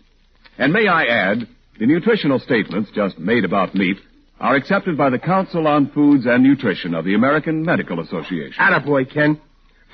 And 0.57 0.73
may 0.73 0.87
I 0.87 1.05
add, 1.05 1.47
the 1.79 1.85
nutritional 1.85 2.39
statements 2.39 2.91
just 2.93 3.17
made 3.17 3.45
about 3.45 3.73
meat 3.73 3.97
are 4.41 4.55
accepted 4.55 4.97
by 4.97 5.09
the 5.09 5.19
Council 5.19 5.67
on 5.67 5.91
Foods 5.91 6.25
and 6.25 6.43
Nutrition 6.43 6.93
of 6.93 7.05
the 7.05 7.15
American 7.15 7.63
Medical 7.63 8.01
Association. 8.01 8.55
Attaboy, 8.59 9.11
Ken. 9.13 9.39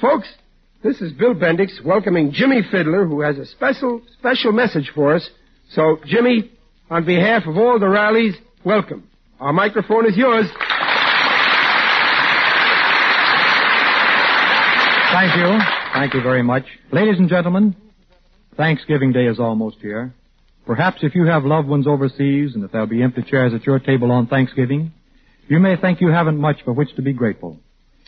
Folks, 0.01 0.27
this 0.83 1.01
is 1.01 1.11
Bill 1.13 1.35
Bendix 1.35 1.83
welcoming 1.83 2.31
Jimmy 2.31 2.61
Fidler, 2.63 3.07
who 3.07 3.21
has 3.21 3.37
a 3.37 3.45
special, 3.45 4.01
special 4.17 4.51
message 4.51 4.91
for 4.93 5.15
us. 5.15 5.29
So, 5.75 5.99
Jimmy, 6.05 6.49
on 6.89 7.05
behalf 7.05 7.43
of 7.45 7.57
all 7.57 7.77
the 7.79 7.89
rallies, 7.89 8.33
welcome. 8.63 9.09
Our 9.41 9.51
microphone 9.51 10.07
is 10.07 10.15
yours. 10.15 10.45
Thank 15.11 15.35
you. 15.35 15.59
Thank 15.93 16.13
you 16.13 16.21
very 16.21 16.43
much. 16.43 16.63
Ladies 16.93 17.19
and 17.19 17.27
gentlemen, 17.27 17.75
Thanksgiving 18.55 19.11
Day 19.11 19.25
is 19.25 19.37
almost 19.37 19.77
here. 19.81 20.13
Perhaps 20.65 20.99
if 21.01 21.13
you 21.13 21.25
have 21.25 21.43
loved 21.43 21.67
ones 21.67 21.87
overseas 21.87 22.55
and 22.55 22.63
if 22.63 22.71
there'll 22.71 22.87
be 22.87 23.03
empty 23.03 23.23
chairs 23.23 23.53
at 23.53 23.65
your 23.65 23.79
table 23.79 24.11
on 24.11 24.27
Thanksgiving, 24.27 24.93
you 25.49 25.59
may 25.59 25.75
think 25.75 25.99
you 25.99 26.07
haven't 26.07 26.39
much 26.39 26.57
for 26.63 26.71
which 26.71 26.95
to 26.95 27.01
be 27.01 27.11
grateful. 27.11 27.59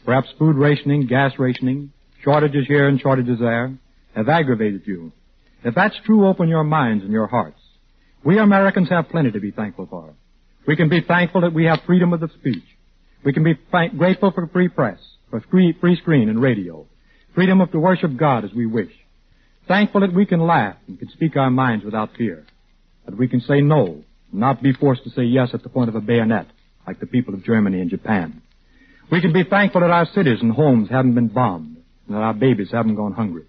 Perhaps 0.06 0.30
food 0.40 0.56
rationing, 0.56 1.06
gas 1.06 1.34
rationing, 1.38 1.92
shortages 2.24 2.66
here 2.66 2.88
and 2.88 3.00
shortages 3.00 3.40
there 3.40 3.74
have 4.16 4.30
aggravated 4.30 4.84
you. 4.86 5.12
If 5.68 5.76
that's 5.76 6.00
true, 6.06 6.26
open 6.26 6.48
your 6.48 6.64
minds 6.64 7.04
and 7.04 7.12
your 7.12 7.28
hearts. 7.28 7.60
We 8.24 8.40
Americans 8.40 8.88
have 8.88 9.10
plenty 9.10 9.32
to 9.32 9.40
be 9.42 9.52
thankful 9.52 9.86
for. 9.86 10.14
We 10.66 10.78
can 10.78 10.88
be 10.88 11.02
thankful 11.02 11.42
that 11.42 11.54
we 11.54 11.66
have 11.66 11.80
freedom 11.86 12.14
of 12.14 12.22
the 12.22 12.30
speech. 12.40 12.64
We 13.26 13.34
can 13.34 13.44
be 13.44 13.56
thank- 13.70 13.98
grateful 13.98 14.32
for 14.32 14.48
free 14.48 14.70
press, 14.70 15.00
for 15.30 15.42
free, 15.52 15.74
free 15.82 15.98
screen 15.98 16.30
and 16.30 16.42
radio, 16.42 16.86
freedom 17.36 17.60
of 17.60 17.70
to 17.74 17.80
worship 17.80 18.16
God 18.16 18.46
as 18.46 18.54
we 18.54 18.66
wish. 18.66 18.94
Thankful 19.68 20.00
that 20.02 20.14
we 20.14 20.26
can 20.26 20.40
laugh 20.40 20.78
and 20.88 20.98
can 20.98 21.10
speak 21.10 21.36
our 21.36 21.52
minds 21.52 21.84
without 21.84 22.16
fear. 22.18 22.46
That 23.06 23.18
we 23.18 23.28
can 23.28 23.42
say 23.42 23.60
no, 23.60 24.06
not 24.32 24.64
be 24.64 24.72
forced 24.72 25.04
to 25.04 25.10
say 25.10 25.24
yes 25.24 25.50
at 25.54 25.64
the 25.64 25.70
point 25.70 25.90
of 25.90 25.96
a 25.96 26.02
bayonet, 26.02 26.48
like 26.88 27.02
the 27.02 27.08
people 27.08 27.34
of 27.34 27.44
Germany 27.44 27.82
and 27.82 27.90
Japan. 27.90 28.42
We 29.12 29.20
can 29.20 29.34
be 29.34 29.44
thankful 29.44 29.82
that 29.82 29.92
our 29.92 30.06
cities 30.16 30.40
and 30.42 30.54
homes 30.54 30.90
haven't 30.90 31.16
been 31.16 31.28
bombed, 31.28 31.76
and 32.08 32.16
that 32.16 32.22
our 32.22 32.34
babies 32.34 32.72
haven't 32.72 32.96
gone 32.96 33.12
hungry. 33.12 33.44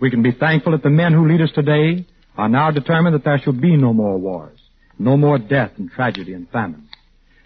We 0.00 0.10
can 0.10 0.22
be 0.22 0.32
thankful 0.32 0.72
that 0.72 0.82
the 0.82 0.90
men 0.90 1.12
who 1.12 1.28
lead 1.28 1.40
us 1.40 1.52
today 1.54 2.06
are 2.36 2.48
now 2.48 2.70
determined 2.70 3.14
that 3.14 3.24
there 3.24 3.38
shall 3.38 3.52
be 3.52 3.76
no 3.76 3.92
more 3.92 4.18
wars, 4.18 4.58
no 4.98 5.16
more 5.16 5.38
death 5.38 5.72
and 5.78 5.90
tragedy 5.90 6.34
and 6.34 6.48
famine. 6.50 6.88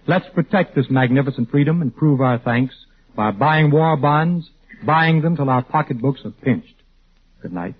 Let's 0.07 0.27
protect 0.35 0.75
this 0.75 0.87
magnificent 0.89 1.51
freedom 1.51 1.83
and 1.83 1.95
prove 1.95 2.21
our 2.21 2.39
thanks 2.39 2.75
by 3.15 3.31
buying 3.31 3.71
war 3.71 3.97
bonds, 3.97 4.49
buying 4.85 5.21
them 5.21 5.37
till 5.37 5.51
our 5.51 5.63
pocketbooks 5.63 6.21
are 6.25 6.31
pinched. 6.31 6.75
Good 7.43 7.53
night. 7.53 7.75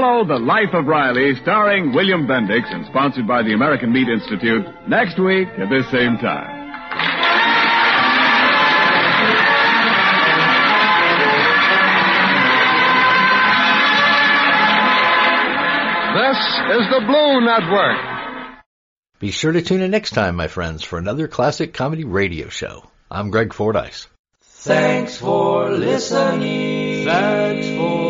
Follow 0.00 0.24
The 0.24 0.38
Life 0.38 0.72
of 0.72 0.86
Riley, 0.86 1.34
starring 1.42 1.92
William 1.92 2.26
Bendix 2.26 2.74
and 2.74 2.86
sponsored 2.86 3.28
by 3.28 3.42
the 3.42 3.52
American 3.52 3.92
Meat 3.92 4.08
Institute, 4.08 4.64
next 4.88 5.18
week 5.18 5.46
at 5.58 5.68
this 5.68 5.84
same 5.90 6.16
time. 6.16 6.56
This 16.16 16.38
is 16.78 16.88
the 16.88 17.04
Blue 17.06 17.42
Network. 17.42 18.62
Be 19.18 19.30
sure 19.30 19.52
to 19.52 19.60
tune 19.60 19.82
in 19.82 19.90
next 19.90 20.12
time, 20.12 20.34
my 20.34 20.48
friends, 20.48 20.82
for 20.82 20.98
another 20.98 21.28
classic 21.28 21.74
comedy 21.74 22.04
radio 22.04 22.48
show. 22.48 22.84
I'm 23.10 23.28
Greg 23.28 23.52
Fordyce. 23.52 24.06
Thanks 24.40 25.18
for 25.18 25.68
listening. 25.70 27.04
Thanks 27.04 27.68
for 27.76 28.09